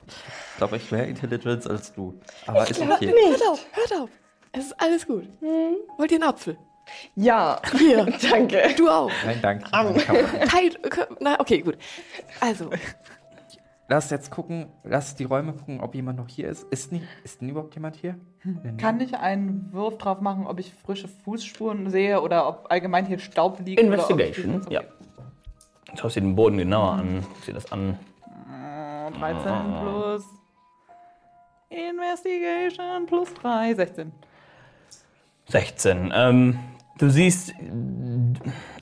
Ich 0.08 0.58
glaube, 0.58 0.78
ich 0.78 0.92
mehr 0.92 1.08
Intelligence 1.08 1.68
als 1.68 1.94
du. 1.94 2.20
Aber 2.48 2.70
ist 2.70 2.78
glaub 2.80 2.92
okay. 2.94 3.08
nicht. 3.08 3.18
Hört 3.30 3.48
auf, 3.48 3.66
hört 3.74 3.94
auf. 4.02 4.10
Es 4.52 4.66
ist 4.66 4.82
alles 4.82 5.06
gut. 5.08 5.28
Wollt 5.98 6.12
ihr 6.12 6.18
einen 6.18 6.24
Apfel? 6.30 6.58
Ja, 7.16 7.62
Hier. 7.78 8.06
danke. 8.32 8.74
Du 8.76 8.90
auch. 8.90 9.12
Nein, 9.26 9.40
danke. 9.42 9.66
Man- 9.72 9.96
Teilt. 10.48 10.80
Na, 11.20 11.40
okay, 11.40 11.60
gut. 11.62 11.78
Also, 12.40 12.70
Lass 13.92 14.10
jetzt 14.10 14.32
gucken, 14.32 14.68
lass 14.86 15.18
die 15.18 15.26
Räume 15.26 15.52
gucken, 15.52 15.82
ob 15.82 15.96
jemand 15.96 16.18
noch 16.18 16.30
hier 16.30 16.48
ist. 16.48 16.64
Ist, 16.72 16.94
nie, 16.94 17.02
ist 17.26 17.42
denn 17.42 17.50
überhaupt 17.50 17.76
jemand 17.76 17.98
hier? 17.98 18.16
Kann 18.78 19.02
ich 19.02 19.16
einen 19.16 19.68
Wurf 19.74 19.98
drauf 19.98 20.22
machen, 20.22 20.48
ob 20.48 20.62
ich 20.62 20.74
frische 20.74 21.10
Fußspuren 21.10 21.90
sehe 21.90 22.22
oder 22.22 22.48
ob 22.48 22.68
allgemein 22.70 23.06
hier 23.06 23.20
Staub 23.20 23.60
liegt? 23.60 23.82
Oder 23.82 23.96
Investigation, 23.96 24.62
ob 24.62 24.72
ja. 24.72 24.80
Schaust 25.96 26.16
dir 26.16 26.22
den 26.22 26.38
Boden 26.38 26.58
genauer 26.58 26.94
an. 26.94 27.26
Sieh 27.42 27.48
dir 27.48 27.56
das 27.56 27.70
an. 27.74 28.00
Äh, 28.50 29.12
13 29.12 29.52
plus 29.82 30.26
Investigation 31.68 33.06
plus 33.08 33.34
3, 33.34 33.74
16. 33.76 34.14
16. 35.50 36.14
Ähm, 36.16 36.60
du 36.98 37.10
siehst, 37.10 37.54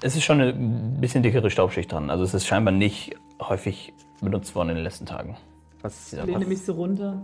es 0.04 0.16
ist 0.16 0.24
schon 0.24 0.40
eine 0.40 0.54
bisschen 0.54 1.24
dickere 1.24 1.50
Staubschicht 1.50 1.92
dran. 1.92 2.12
Also 2.12 2.24
es 2.24 2.36
ist 2.36 2.46
scheinbar 2.46 2.76
nicht 2.76 3.16
häufig 3.42 3.92
benutzt 4.22 4.54
worden 4.56 4.70
in 4.70 4.76
den 4.76 4.84
letzten 4.84 5.06
Tagen. 5.06 5.38
Was, 5.82 6.12
Ja, 6.12 6.24
Lehne 6.24 6.46
mich 6.46 6.64
so 6.64 6.74
runter. 6.74 7.22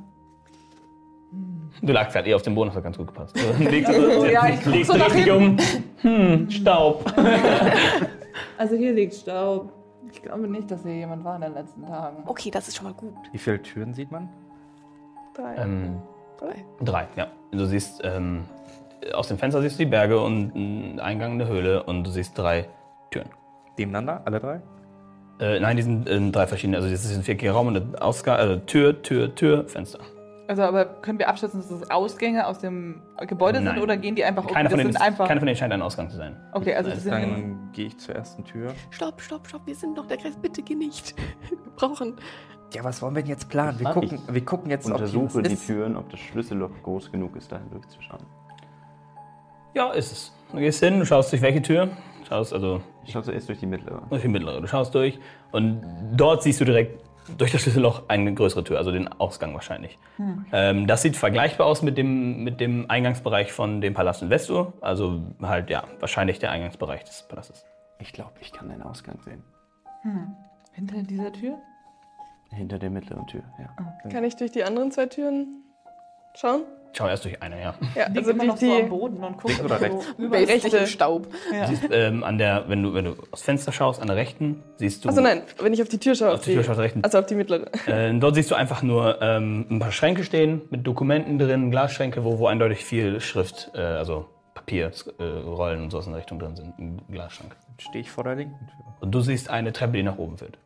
Du 1.82 1.91
lagst 1.91 2.16
halt 2.16 2.28
eh 2.28 2.34
auf 2.34 2.43
dem 2.43 2.56
Boden, 2.56 2.70
das 2.70 2.78
hat 2.78 2.84
ganz 2.84 2.98
gut 2.98 3.08
gepasst. 3.08 3.36
Du 3.58 3.64
legst, 3.64 3.91
du 3.91 4.32
ja, 4.32 4.48
ich 4.48 4.64
guck 4.64 4.74
legst 4.74 4.91
so 4.91 4.98
richtig 4.98 5.32
um. 5.32 5.58
Hm, 6.02 6.50
Staub. 6.50 7.06
Also 8.58 8.76
hier 8.76 8.93
liegt 8.93 9.14
Staub. 9.14 9.72
Ich 10.12 10.22
glaube 10.22 10.48
nicht, 10.48 10.70
dass 10.70 10.84
hier 10.84 10.96
jemand 10.96 11.24
war 11.24 11.36
in 11.36 11.41
den 11.41 11.54
letzten 11.54 11.86
Tagen. 11.86 12.24
okay, 12.26 12.52
das 12.52 12.68
ist 12.68 12.76
schon 12.78 12.86
mal 12.86 12.93
gut. 12.93 13.14
wie 13.32 13.38
viele 13.38 13.62
Türen 13.62 13.93
sieht 13.93 14.12
man? 14.12 14.30
Drei. 15.34 15.56
Ähm, 15.56 16.02
Drei. 16.38 16.66
drei, 16.82 17.08
ja. 17.16 17.28
Du 17.52 17.66
siehst, 17.66 18.02
ähm, 18.04 18.43
aus 19.14 19.28
dem 19.30 19.38
Fenster 19.38 19.62
siehst 19.62 19.80
du 19.80 19.84
die 19.86 19.89
Berge 19.89 20.20
und 20.22 20.54
einen 20.56 21.00
Eingang 21.00 21.34
in 21.34 21.39
der 21.39 21.48
Höhle 21.48 21.84
und 21.84 22.04
du 22.06 22.12
siehst 22.12 22.38
drei 22.38 22.68
Türen. 23.12 23.30
Nebeneinander, 23.78 24.22
alle 24.26 24.39
drei? 24.39 24.62
Äh, 25.40 25.60
nein, 25.60 25.76
die 25.76 25.84
sind 25.84 26.08
in 26.08 26.32
drei 26.32 26.48
verschiedene, 26.48 26.78
also 26.78 26.90
das 26.90 27.04
ist 27.04 27.16
ein 27.16 27.24
vierkiger 27.24 27.52
Raum 27.52 27.68
und 27.68 27.76
eine 27.76 28.02
Ausgang, 28.02 28.38
also 28.38 28.56
Tür, 28.58 29.02
Tür, 29.02 29.36
Tür, 29.36 29.68
Fenster. 29.68 30.00
Also, 30.48 30.62
aber 30.62 30.86
können 30.86 31.18
wir 31.18 31.28
abschätzen, 31.28 31.60
dass 31.60 31.70
das 31.70 31.90
Ausgänge 31.90 32.46
aus 32.46 32.60
dem 32.60 33.02
Gebäude 33.28 33.60
Nein. 33.60 33.74
sind 33.76 33.84
oder 33.84 33.98
gehen 33.98 34.16
die 34.16 34.24
einfach 34.24 34.46
Keiner 34.46 34.70
von, 34.70 34.78
das 34.78 34.84
denen 34.86 34.94
sind 34.94 35.02
ist, 35.02 35.02
einfach. 35.02 35.28
keiner 35.28 35.40
von 35.42 35.48
denen 35.48 35.58
scheint 35.58 35.74
ein 35.74 35.82
Ausgang 35.82 36.10
zu 36.10 36.18
sein. 36.18 36.38
okay, 36.54 36.76
also 36.76 36.92
das 36.92 37.04
sind 37.04 37.14
in, 37.14 37.32
Dann 37.32 37.70
gehe 37.74 37.88
ich 37.88 37.98
zur 37.98 38.16
ersten 38.16 38.44
Tür. 38.44 38.74
Stopp, 38.92 39.22
stopp, 39.22 39.48
stopp. 39.48 39.62
Wir 39.66 39.76
sind 39.76 39.96
noch 39.96 40.06
der 40.06 40.18
Kreis. 40.18 40.36
Bitte 40.40 40.62
geh 40.62 40.76
nicht. 40.76 41.16
Wir 41.50 41.72
brauchen. 41.76 42.16
Ja, 42.74 42.84
was 42.84 43.02
wollen 43.02 43.16
wir 43.16 43.22
denn 43.22 43.32
jetzt 43.32 43.48
planen? 43.50 43.80
Wir 43.80 43.90
gucken, 43.90 44.20
wir 44.28 44.44
gucken 44.46 44.70
jetzt, 44.70 44.86
ob 44.88 44.94
Untersuche 44.94 45.36
was 45.36 45.48
die 45.48 45.54
ist. 45.54 45.66
Türen, 45.66 45.96
ob 45.96 46.10
das 46.10 46.20
Schlüsselloch 46.20 46.72
groß 46.84 47.12
genug 47.12 47.36
ist, 47.36 47.52
dahin 47.52 47.70
durchzuschauen. 47.70 48.22
Ja, 49.74 49.92
ist 49.92 50.12
es. 50.12 50.34
Du 50.52 50.58
gehst 50.58 50.84
hin, 50.84 51.00
du 51.00 51.06
schaust 51.06 51.32
durch 51.32 51.42
welche 51.42 51.62
Tür? 51.62 51.90
Schaust 52.28 52.53
also 52.53 52.82
Ich 53.05 53.11
schaue 53.11 53.23
zuerst 53.23 53.47
durch 53.49 53.59
die 53.59 53.65
mittlere. 53.65 54.01
durch 54.09 54.21
die 54.21 54.28
mittlere. 54.28 54.61
Du 54.61 54.67
schaust 54.67 54.93
durch 54.95 55.19
und 55.51 55.82
dort 56.15 56.43
siehst 56.43 56.59
du 56.61 56.65
direkt 56.65 57.01
durch 57.38 57.51
das 57.51 57.61
Schlüsselloch 57.61 58.03
eine 58.07 58.34
größere 58.34 58.63
Tür, 58.63 58.78
also 58.78 58.91
den 58.91 59.07
Ausgang 59.07 59.53
wahrscheinlich. 59.53 59.97
Ähm, 60.51 60.86
das 60.86 61.01
sieht 61.01 61.15
vergleichbar 61.17 61.65
aus 61.65 61.82
mit 61.82 61.97
dem, 61.97 62.43
mit 62.43 62.59
dem 62.59 62.89
Eingangsbereich 62.89 63.51
von 63.51 63.82
dem 63.82 63.93
Palast 63.95 64.21
in 64.21 64.30
Vestur. 64.30 64.73
Also 64.82 65.21
halt, 65.41 65.69
ja, 65.69 65.86
wahrscheinlich 65.99 66.38
der 66.39 66.51
Eingangsbereich 66.51 67.03
des 67.03 67.23
Palastes. 67.28 67.65
Ich 67.99 68.13
glaube, 68.13 68.34
ich 68.41 68.51
kann 68.53 68.69
einen 68.69 68.84
Ausgang 68.84 69.19
sehen. 69.23 69.43
hinter 70.73 71.01
dieser 71.01 71.32
Tür. 71.34 71.57
Hinter 72.51 72.78
der 72.78 72.91
mittleren 72.91 73.26
Tür, 73.26 73.41
ja. 73.57 74.09
Kann 74.09 74.23
ich 74.23 74.36
durch 74.36 74.51
die 74.51 74.63
anderen 74.63 74.91
zwei 74.91 75.07
Türen? 75.07 75.64
Schauen? 76.38 76.64
Schau 76.98 77.08
erst 77.10 77.26
durch 77.26 77.42
eine, 77.42 77.60
ja. 77.60 77.74
Ja, 77.94 78.08
Liegt 78.08 78.20
also 78.20 78.32
immer 78.32 78.44
die, 78.44 78.48
noch 78.48 78.58
so 78.58 78.72
am 78.72 78.84
die 78.84 78.90
Boden 78.90 79.24
und 79.24 79.38
guckt 79.38 79.48
Links 79.50 79.64
oder 79.66 79.82
rechts? 79.82 80.06
So 80.18 80.24
im 80.24 80.32
rechte. 80.32 80.88
Staub. 80.88 81.28
Ja. 81.52 81.68
Siehst, 81.68 81.84
ähm, 81.92 82.24
an 82.24 82.38
der, 82.38 82.70
wenn 82.70 82.84
du, 82.84 82.94
wenn 82.94 83.06
du 83.06 83.16
aufs 83.32 83.42
Fenster 83.42 83.74
schaust, 83.74 84.02
an 84.02 84.08
der 84.08 84.16
rechten, 84.16 84.64
siehst 84.78 85.04
du. 85.04 85.10
Also 85.10 85.20
nein, 85.20 85.42
wenn 85.60 85.74
ich 85.74 85.82
auf 85.82 85.90
die 85.90 85.98
Tür 85.98 86.16
schaue. 86.16 86.34
Auf 86.34 86.42
die 86.42 86.54
Tür 86.54 86.64
schaust, 86.64 86.80
rechten. 86.80 87.04
Also 87.04 87.20
auf 87.20 87.26
die 87.26 87.36
mittlere. 87.36 87.70
Äh, 87.86 88.14
dort 88.18 88.36
siehst 88.36 88.50
du 88.50 88.56
einfach 88.56 88.82
nur 88.82 89.22
ähm, 89.22 89.66
ein 89.70 89.80
paar 89.80 89.92
Schränke 89.92 90.24
stehen 90.24 90.62
mit 90.70 90.88
Dokumenten 90.88 91.38
drin, 91.38 91.70
Glasschränke, 91.70 92.24
wo, 92.24 92.40
wo 92.40 92.48
eindeutig 92.48 92.86
viel 92.86 93.20
Schrift, 93.20 93.72
äh, 93.76 93.82
also 93.82 94.30
Papier, 94.54 94.92
äh, 95.20 95.24
Rollen 95.24 95.84
und 95.84 95.92
sowas 95.92 96.06
in 96.06 96.14
der 96.14 96.20
Richtung 96.20 96.40
drin 96.40 96.56
sind. 96.56 96.80
Ein 96.80 97.02
Glasschrank. 97.12 97.58
Stehe 97.78 98.04
ich 98.04 98.10
vor 98.10 98.24
der 98.24 98.36
linken 98.36 98.68
Tür. 98.68 98.96
Und 99.02 99.12
du 99.12 99.20
siehst 99.20 99.50
eine 99.50 99.74
Treppe, 99.74 99.98
die 99.98 100.04
nach 100.04 100.18
oben 100.18 100.38
führt. 100.38 100.58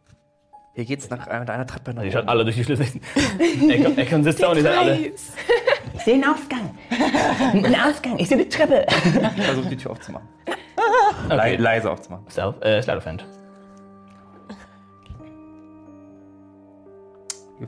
Hier 0.76 0.86
geht's 0.86 1.10
nach 1.10 1.28
einer, 1.28 1.52
einer 1.52 1.68
Treppe 1.68 1.94
nach 1.94 2.04
Also, 2.04 2.06
ihr 2.06 2.12
schaut 2.22 2.30
alle 2.30 2.44
durch 2.44 2.56
die 2.56 2.64
Schlüssel. 2.64 2.86
Ecke, 3.70 3.98
Ecke 3.98 4.16
und 4.16 4.24
sitzt 4.24 4.42
da 4.42 4.50
und 4.52 4.58
ihr 4.58 4.64
seid 4.64 4.78
alle. 4.78 5.12
Ich 6.00 6.06
sehe 6.06 6.14
einen 6.16 6.24
Ausgang. 6.24 6.78
Einen 7.54 7.76
Ausgang. 7.76 8.18
Ich 8.20 8.30
sehe 8.30 8.38
eine 8.38 8.48
Treppe. 8.48 8.86
Ich 9.38 9.44
versuche 9.44 9.68
die 9.70 9.76
Tür 9.78 9.92
aufzumachen. 9.92 10.28
Le 11.28 11.36
Okay. 11.36 11.56
leise 11.58 11.92
aufzumachen. 11.92 12.26
Stealth, 12.30 12.64
äh, 12.64 12.82
Slide 12.82 12.98
of 12.98 13.06
Hand. 13.06 13.26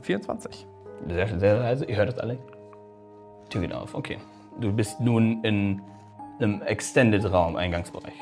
24. 0.00 0.66
Sehr, 1.08 1.38
sehr 1.38 1.58
leise. 1.58 1.84
Ihr 1.84 1.96
hört 1.96 2.08
das 2.08 2.18
alle. 2.18 2.38
Tür 3.50 3.60
geht 3.60 3.74
auf. 3.74 3.94
Okay. 3.94 4.18
Du 4.60 4.72
bist 4.72 4.98
nun 5.00 5.44
in 5.44 5.82
einem 6.40 6.62
Extended 6.62 7.30
Raum, 7.30 7.56
Eingangsbereich. 7.56 8.14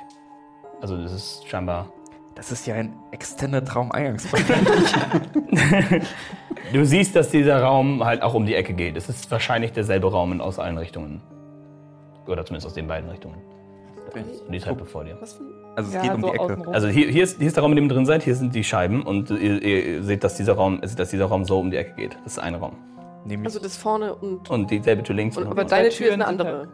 Also 0.81 1.01
das 1.01 1.13
ist 1.13 1.49
scheinbar. 1.49 1.89
Das 2.35 2.51
ist 2.51 2.67
ja 2.67 2.75
ein 2.75 2.95
Extended 3.13 3.75
Raum-Eingangsbereich. 3.75 4.45
Du 6.73 6.85
siehst, 6.85 7.17
dass 7.17 7.31
dieser 7.31 7.63
Raum 7.63 8.05
halt 8.05 8.23
auch 8.23 8.35
um 8.35 8.47
die 8.47 8.55
Ecke 8.55 8.73
geht. 8.75 8.97
Es 8.97 9.09
ist 9.09 9.31
wahrscheinlich 9.31 9.73
derselbe 9.73 10.11
Raum 10.11 10.33
in- 10.33 10.41
aus 10.41 10.59
allen 10.59 10.79
Richtungen. 10.79 11.21
Oder 12.27 12.45
zumindest 12.45 12.67
aus 12.69 12.75
den 12.75 12.87
beiden 12.87 13.09
Richtungen. 13.11 13.37
Und 14.47 14.53
die 14.53 14.59
Treppe 14.59 14.85
vor 14.85 15.05
dir. 15.05 15.17
Also 15.21 15.89
es 15.89 15.95
Ja, 15.95 16.03
geht 16.03 16.15
um 16.15 16.21
so 16.21 16.31
die 16.31 16.39
Ecke. 16.39 16.69
Also 16.73 16.89
hier, 16.89 17.09
hier, 17.09 17.23
ist, 17.25 17.39
hier 17.39 17.47
ist 17.47 17.57
der 17.57 17.63
Raum, 17.63 17.73
in 17.73 17.77
dem 17.77 17.85
ihr 17.87 17.95
drin 17.95 18.07
seid. 18.07 18.23
Hier 18.23 18.35
sind 18.35 18.55
die 18.55 18.65
Scheiben 18.65 19.03
und 19.03 19.31
ihr, 19.31 19.63
ihr 19.63 20.03
seht, 20.03 20.23
dass 20.25 20.35
dieser 20.37 20.55
Raum, 20.55 20.81
dass 20.81 21.11
dieser 21.11 21.27
Raum 21.27 21.45
so 21.45 21.59
um 21.61 21.71
die 21.71 21.77
Ecke 21.77 21.95
geht. 21.95 22.17
Das 22.25 22.33
ist 22.35 22.39
ein 22.39 22.55
Raum. 22.57 22.77
Nämlich 23.25 23.47
Also 23.47 23.61
das 23.61 23.77
vorne 23.77 24.15
und. 24.15 24.49
Und 24.51 24.71
dieselbe 24.71 25.03
Tür 25.03 25.15
links. 25.17 25.37
und 25.37 25.45
und 25.45 25.51
aber 25.53 25.65
deine 25.65 25.89
Tür 25.91 26.09
ist 26.09 26.15
eine 26.15 26.27
andere. 26.27 26.69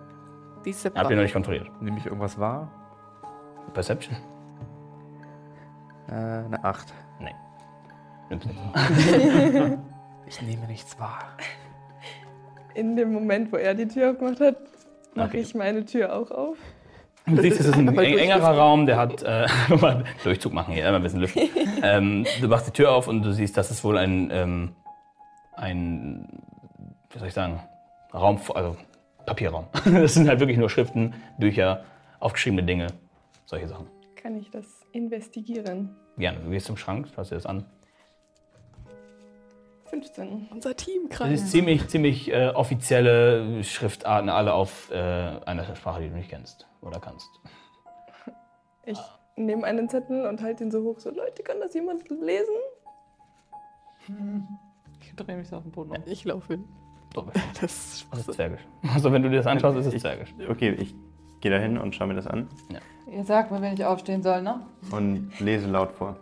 Die 0.65 0.71
ist 0.71 0.85
Habt 0.85 0.95
ihr 0.97 1.01
noch 1.03 1.09
separat. 1.09 1.23
nicht 1.25 1.33
kontrolliert. 1.33 1.71
nehme 1.83 1.99
ich 1.99 2.07
irgendwas 2.07 2.39
wahr? 2.39 2.71
Perception? 3.75 4.17
Äh, 6.09 6.13
eine 6.13 6.65
8. 6.65 6.93
Ich 10.29 10.43
nehme 10.43 10.67
nichts 10.67 10.99
wahr. 10.99 11.37
In 12.75 12.97
dem 12.97 13.13
Moment, 13.13 13.53
wo 13.53 13.57
er 13.57 13.75
die 13.75 13.87
Tür 13.87 14.11
aufgemacht 14.11 14.41
hat, 14.41 14.57
mache 15.15 15.29
Okay. 15.29 15.39
ich 15.41 15.55
meine 15.55 15.85
Tür 15.85 16.15
auch 16.17 16.31
auf. 16.33 16.57
Du 17.27 17.41
siehst, 17.41 17.61
es 17.61 17.67
ist 17.67 17.77
ein 17.77 17.89
eng, 17.97 18.19
engerer 18.19 18.57
Raum, 18.59 18.87
der 18.87 18.97
hat. 18.99 19.23
Äh, 19.23 19.47
Durchzug 20.25 20.53
machen 20.53 20.75
hier, 20.75 20.85
einmal 20.85 21.01
ein 21.01 21.03
bisschen 21.05 21.21
lüften. 21.21 21.49
ähm, 21.83 22.25
du 22.41 22.49
machst 22.49 22.67
die 22.67 22.73
Tür 22.73 22.93
auf 22.93 23.07
und 23.09 23.23
du 23.23 23.33
siehst, 23.33 23.57
das 23.57 23.71
ist 23.71 23.85
wohl 23.85 23.97
ein. 23.99 24.31
Ähm, 24.33 24.73
ein. 25.55 26.29
Wie 27.11 27.19
soll 27.19 27.29
ich 27.29 27.35
sagen? 27.35 27.61
Raum. 28.13 28.41
Also 28.55 28.77
Papierraum. 29.27 29.67
Das 29.85 30.15
sind 30.15 30.29
halt 30.29 30.41
wirklich 30.41 30.59
nur 30.59 30.69
Schriften, 30.71 31.15
Bücher, 31.39 31.85
aufgeschriebene 32.21 32.63
Dinge, 32.65 32.89
solche 33.45 33.69
Sachen. 33.69 33.87
Kann 34.17 34.37
ich 34.37 34.51
das 34.51 34.67
investigieren? 34.93 35.95
Gerne, 36.19 36.41
du 36.41 36.51
gehst 36.51 36.67
zum 36.67 36.77
Schrank, 36.77 37.07
schaust 37.15 37.31
dir 37.31 37.37
das 37.37 37.47
an. 37.47 37.65
15. 39.87 40.49
Unser 40.51 40.77
Team 40.77 41.09
Das 41.09 41.31
ist 41.31 41.51
ziemlich, 41.51 41.89
ziemlich 41.89 42.33
äh, 42.33 42.49
offizielle 42.49 43.63
Schriftarten, 43.65 44.29
alle 44.29 44.53
auf 44.53 44.91
äh, 44.91 44.95
einer 44.95 45.75
Sprache, 45.77 46.03
die 46.03 46.09
du 46.09 46.17
nicht 46.17 46.31
kennst 46.31 46.67
oder 46.81 47.01
kannst. 47.01 47.29
Ich 48.85 48.99
nehme 49.37 49.65
einen 49.65 49.89
Zettel 49.89 50.27
und 50.27 50.43
halte 50.43 50.65
ihn 50.65 50.71
so 50.71 50.83
hoch. 50.83 50.99
So, 50.99 51.11
Leute, 51.11 51.43
kann 51.43 51.61
das 51.61 51.75
jemand 51.75 52.09
lesen? 52.09 52.55
Ich 55.01 55.15
drehe 55.15 55.37
mich 55.37 55.49
so 55.49 55.57
auf 55.57 55.63
den 55.63 55.73
Boden 55.73 55.91
um. 55.91 56.03
Ich 56.07 56.25
laufe 56.25 56.55
hin. 56.55 56.65
Das 57.61 58.07
das 58.11 58.21
ist 58.21 58.35
zwergisch. 58.35 58.61
Also 58.95 59.13
wenn 59.13 59.23
du 59.23 59.31
dir 59.31 59.39
das 59.39 59.47
anschaust, 59.47 59.79
ist 59.79 59.87
es 59.87 60.01
zwergisch. 60.03 60.35
Okay, 60.49 60.71
ich 60.79 60.95
gehe 61.41 61.51
da 61.51 61.59
hin 61.59 61.79
und 61.79 61.95
schaue 61.95 62.09
mir 62.09 62.15
das 62.15 62.27
an 62.27 62.49
Ihr 63.11 63.25
sagt 63.25 63.53
mir, 63.53 63.63
wenn 63.63 63.75
ich 63.75 63.85
aufstehen 63.85 64.23
soll, 64.23 64.43
ne? 64.43 64.67
und 64.91 65.39
lese 65.39 65.69
laut 65.69 65.93
vor. 65.93 66.17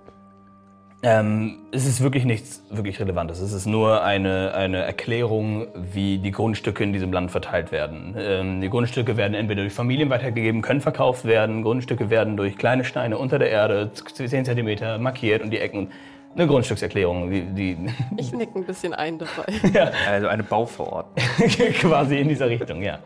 Ähm, 1.06 1.58
es 1.70 1.84
ist 1.84 2.00
wirklich 2.00 2.24
nichts 2.24 2.62
wirklich 2.70 2.98
Relevantes. 2.98 3.38
Es 3.38 3.52
ist 3.52 3.66
nur 3.66 4.02
eine, 4.02 4.54
eine 4.54 4.78
Erklärung, 4.78 5.66
wie 5.74 6.16
die 6.16 6.30
Grundstücke 6.30 6.82
in 6.82 6.94
diesem 6.94 7.12
Land 7.12 7.30
verteilt 7.30 7.72
werden. 7.72 8.14
Ähm, 8.18 8.62
die 8.62 8.70
Grundstücke 8.70 9.18
werden 9.18 9.34
entweder 9.34 9.60
durch 9.60 9.74
Familien 9.74 10.08
weitergegeben, 10.08 10.62
können 10.62 10.80
verkauft 10.80 11.26
werden. 11.26 11.62
Grundstücke 11.62 12.08
werden 12.08 12.38
durch 12.38 12.56
kleine 12.56 12.84
Steine 12.84 13.18
unter 13.18 13.38
der 13.38 13.50
Erde, 13.50 13.90
10 13.92 14.46
cm 14.46 15.02
markiert 15.02 15.42
und 15.42 15.50
die 15.50 15.58
Ecken. 15.58 15.90
Eine 16.34 16.46
Grundstückserklärung, 16.46 17.30
die, 17.30 17.42
die 17.42 17.76
Ich 18.16 18.32
nick 18.32 18.56
ein 18.56 18.64
bisschen 18.64 18.94
ein 18.94 19.18
dabei. 19.18 19.92
Also 20.08 20.28
eine 20.28 20.42
Bauverordnung. 20.42 21.26
quasi 21.80 22.18
in 22.18 22.28
dieser 22.30 22.48
Richtung, 22.48 22.80
ja. 22.82 22.98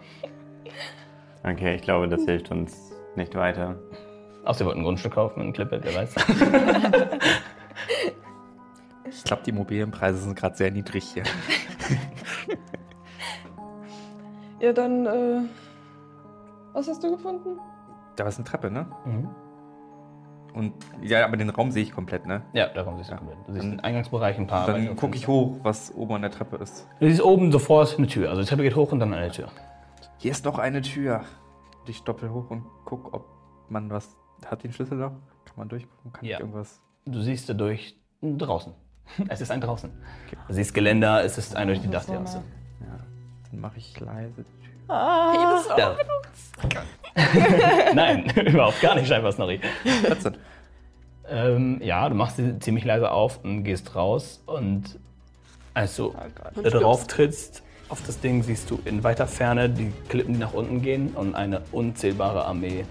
Okay, 1.42 1.74
ich 1.74 1.82
glaube, 1.82 2.06
das 2.06 2.22
hilft 2.22 2.52
uns 2.52 2.92
nicht 3.16 3.34
weiter. 3.34 3.74
Außer 4.44 4.62
ihr 4.62 4.66
wollt 4.66 4.76
ein 4.76 4.84
Grundstück 4.84 5.14
kaufen, 5.14 5.40
ein 5.42 5.52
Klippe, 5.52 5.80
wer 5.82 5.94
weiß. 5.96 6.14
Ich 9.08 9.24
glaube, 9.24 9.42
die 9.44 9.50
Immobilienpreise 9.50 10.18
sind 10.18 10.36
gerade 10.36 10.56
sehr 10.56 10.70
niedrig 10.70 11.04
hier. 11.04 11.24
Ja, 14.60 14.72
dann, 14.72 15.06
äh, 15.06 15.40
was 16.72 16.88
hast 16.88 17.02
du 17.04 17.12
gefunden? 17.12 17.60
Da 18.16 18.26
ist 18.26 18.38
eine 18.38 18.44
Treppe, 18.44 18.70
ne? 18.70 18.86
Mhm. 19.04 19.28
Und 20.54 20.72
ja, 21.02 21.24
aber 21.24 21.36
den 21.36 21.50
Raum 21.50 21.70
sehe 21.70 21.84
ich 21.84 21.92
komplett, 21.92 22.26
ne? 22.26 22.42
Ja, 22.54 22.66
da 22.68 22.82
kommt 22.82 23.00
es 23.00 23.08
komplett. 23.08 23.36
Du 23.46 23.52
siehst 23.52 23.64
den 23.64 23.78
Eingangsbereich 23.80 24.36
ein 24.38 24.48
paar. 24.48 24.66
Dann 24.66 24.96
gucke 24.96 25.14
ich 25.14 25.28
hoch, 25.28 25.58
was 25.62 25.94
oben 25.94 26.14
an 26.14 26.22
der 26.22 26.32
Treppe 26.32 26.56
ist. 26.56 26.88
Du 26.98 27.06
siehst 27.08 27.22
oben 27.22 27.52
sofort 27.52 27.96
eine 27.96 28.08
Tür. 28.08 28.30
Also 28.30 28.42
die 28.42 28.48
Treppe 28.48 28.62
geht 28.64 28.74
hoch 28.74 28.90
und 28.90 28.98
dann 28.98 29.14
eine 29.14 29.30
Tür. 29.30 29.48
Hier 30.16 30.32
ist 30.32 30.44
noch 30.44 30.58
eine 30.58 30.82
Tür. 30.82 31.20
Und 31.80 31.88
ich 31.88 32.02
doppel 32.02 32.30
hoch 32.32 32.50
und 32.50 32.64
guck, 32.84 33.14
ob 33.14 33.26
man 33.68 33.88
was. 33.90 34.16
Hat 34.46 34.64
den 34.64 34.72
Schlüssel 34.72 34.98
noch? 34.98 35.10
Kann 35.44 35.54
man 35.56 35.68
durchgucken? 35.68 36.12
Kann 36.12 36.24
Ja. 36.24 36.34
ich 36.36 36.40
irgendwas. 36.40 36.80
Du 37.10 37.22
siehst 37.22 37.48
dadurch 37.48 37.96
draußen. 38.22 38.72
Es 39.28 39.40
ist 39.40 39.50
ein 39.50 39.60
draußen. 39.60 39.90
Du 40.48 40.54
siehst 40.54 40.74
Geländer, 40.74 41.24
es 41.24 41.38
ist 41.38 41.56
die 41.56 41.64
Das 41.64 41.78
ist 41.78 41.84
so 41.84 41.90
Dachterrasse. 41.90 42.42
Ja. 42.80 42.98
Dann 43.50 43.60
mache 43.60 43.78
ich 43.78 43.98
leise 43.98 44.34
die 44.36 44.66
Tür. 44.66 44.94
Ja. 45.78 45.96
Nein, 47.94 48.30
überhaupt 48.36 48.80
gar 48.82 48.94
nicht, 48.94 49.08
scheinbar, 49.08 49.32
Snorri. 49.32 49.60
14. 50.02 50.36
Ähm, 51.30 51.80
ja, 51.82 52.08
du 52.08 52.14
machst 52.14 52.36
sie 52.36 52.58
ziemlich 52.58 52.84
leise 52.84 53.10
auf 53.10 53.42
und 53.42 53.64
gehst 53.64 53.94
raus. 53.94 54.42
Und 54.46 54.98
als 55.74 55.96
du 55.96 56.14
Oh 56.56 56.60
da 56.60 56.70
drauf 56.70 57.06
trittst 57.06 57.62
auf 57.88 58.02
das 58.06 58.20
Ding, 58.20 58.42
siehst 58.42 58.70
du 58.70 58.78
in 58.84 59.04
weiter 59.04 59.26
Ferne 59.26 59.70
die 59.70 59.92
Klippen, 60.08 60.34
die 60.34 60.40
nach 60.40 60.52
unten 60.52 60.82
gehen 60.82 61.12
und 61.14 61.34
eine 61.34 61.62
unzählbare 61.72 62.44
Armee 62.44 62.84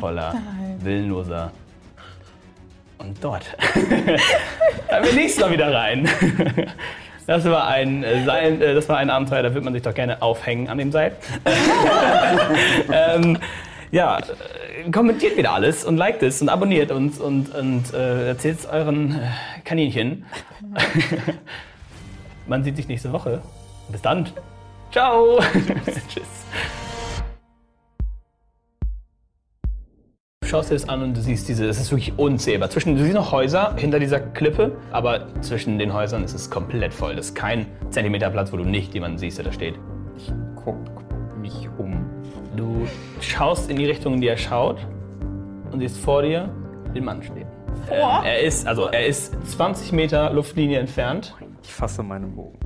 voller 0.00 0.34
willenloser. 0.80 1.52
Und 3.02 3.22
dort. 3.22 3.44
da 4.88 5.02
will 5.02 5.18
ich 5.18 5.38
noch 5.38 5.50
wieder 5.50 5.72
rein. 5.74 6.08
Das 7.24 7.44
war 7.44 7.68
ein 7.68 8.02
äh, 8.02 8.24
Seil, 8.24 8.60
äh, 8.60 8.74
das 8.74 8.88
war 8.88 8.96
ein 8.96 9.08
Abenteuer, 9.08 9.44
da 9.44 9.54
wird 9.54 9.64
man 9.64 9.72
sich 9.72 9.82
doch 9.82 9.94
gerne 9.94 10.20
aufhängen 10.22 10.68
an 10.68 10.76
dem 10.76 10.90
Seil. 10.90 11.16
ähm, 12.92 13.38
ja, 13.92 14.18
äh, 14.18 14.90
kommentiert 14.90 15.36
wieder 15.36 15.52
alles 15.52 15.84
und 15.84 15.96
liked 15.96 16.24
es 16.24 16.42
und 16.42 16.48
abonniert 16.48 16.90
uns 16.90 17.20
und, 17.20 17.54
und 17.54 17.94
äh, 17.94 18.26
erzählt 18.26 18.58
es 18.58 18.66
euren 18.66 19.20
Kaninchen. 19.64 20.24
man 22.48 22.64
sieht 22.64 22.74
sich 22.74 22.88
nächste 22.88 23.12
Woche. 23.12 23.40
Bis 23.88 24.02
dann. 24.02 24.28
Ciao. 24.90 25.38
Tschüss. 26.12 26.42
Schaust 30.52 30.70
dir 30.70 30.74
das 30.74 30.86
an 30.86 31.02
und 31.02 31.16
du 31.16 31.22
siehst 31.22 31.48
diese, 31.48 31.66
es 31.66 31.80
ist 31.80 31.90
wirklich 31.92 32.12
unzählbar. 32.18 32.68
Zwischen, 32.68 32.94
du 32.94 33.02
siehst 33.02 33.14
noch 33.14 33.32
Häuser 33.32 33.74
hinter 33.76 33.98
dieser 33.98 34.20
Klippe, 34.20 34.76
aber 34.90 35.26
zwischen 35.40 35.78
den 35.78 35.94
Häusern 35.94 36.22
ist 36.24 36.34
es 36.34 36.50
komplett 36.50 36.92
voll. 36.92 37.16
Das 37.16 37.28
ist 37.28 37.34
kein 37.34 37.64
Zentimeter 37.88 38.28
Platz, 38.28 38.52
wo 38.52 38.58
du 38.58 38.64
nicht 38.64 38.92
jemanden 38.92 39.16
siehst, 39.16 39.38
der 39.38 39.46
da 39.46 39.52
steht. 39.52 39.76
Ich 40.18 40.30
guck 40.62 40.76
mich 41.40 41.70
um. 41.78 42.04
Du 42.54 42.86
schaust 43.22 43.70
in 43.70 43.76
die 43.76 43.86
Richtung, 43.86 44.12
in 44.12 44.20
die 44.20 44.28
er 44.28 44.36
schaut 44.36 44.86
und 45.70 45.80
siehst 45.80 45.96
vor 45.96 46.20
dir 46.20 46.50
den 46.94 47.06
Mann 47.06 47.22
stehen. 47.22 47.46
Ähm, 47.90 48.22
er 48.22 48.40
ist, 48.42 48.66
also 48.66 48.88
er 48.88 49.06
ist 49.06 49.34
20 49.52 49.92
Meter 49.92 50.34
Luftlinie 50.34 50.78
entfernt. 50.80 51.34
Ich 51.62 51.72
fasse 51.72 52.02
meinen 52.02 52.36
Bogen. 52.36 52.58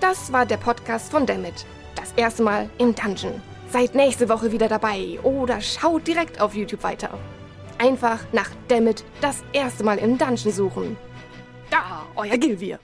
Das 0.00 0.32
war 0.32 0.46
der 0.46 0.56
Podcast 0.56 1.10
von 1.10 1.26
Dammit. 1.26 1.66
Das 1.94 2.12
erste 2.16 2.42
Mal 2.42 2.68
im 2.78 2.94
Dungeon. 2.94 3.40
Seid 3.68 3.94
nächste 3.94 4.28
Woche 4.28 4.50
wieder 4.52 4.68
dabei 4.68 5.18
oder 5.22 5.60
schaut 5.60 6.06
direkt 6.06 6.40
auf 6.40 6.54
YouTube 6.54 6.82
weiter. 6.82 7.10
Einfach 7.78 8.18
nach 8.32 8.50
Dammit 8.68 9.04
das 9.20 9.42
erste 9.52 9.84
Mal 9.84 9.98
im 9.98 10.18
Dungeon 10.18 10.52
suchen. 10.52 10.96
Da, 11.70 12.06
euer 12.16 12.36
Gilvir. 12.36 12.78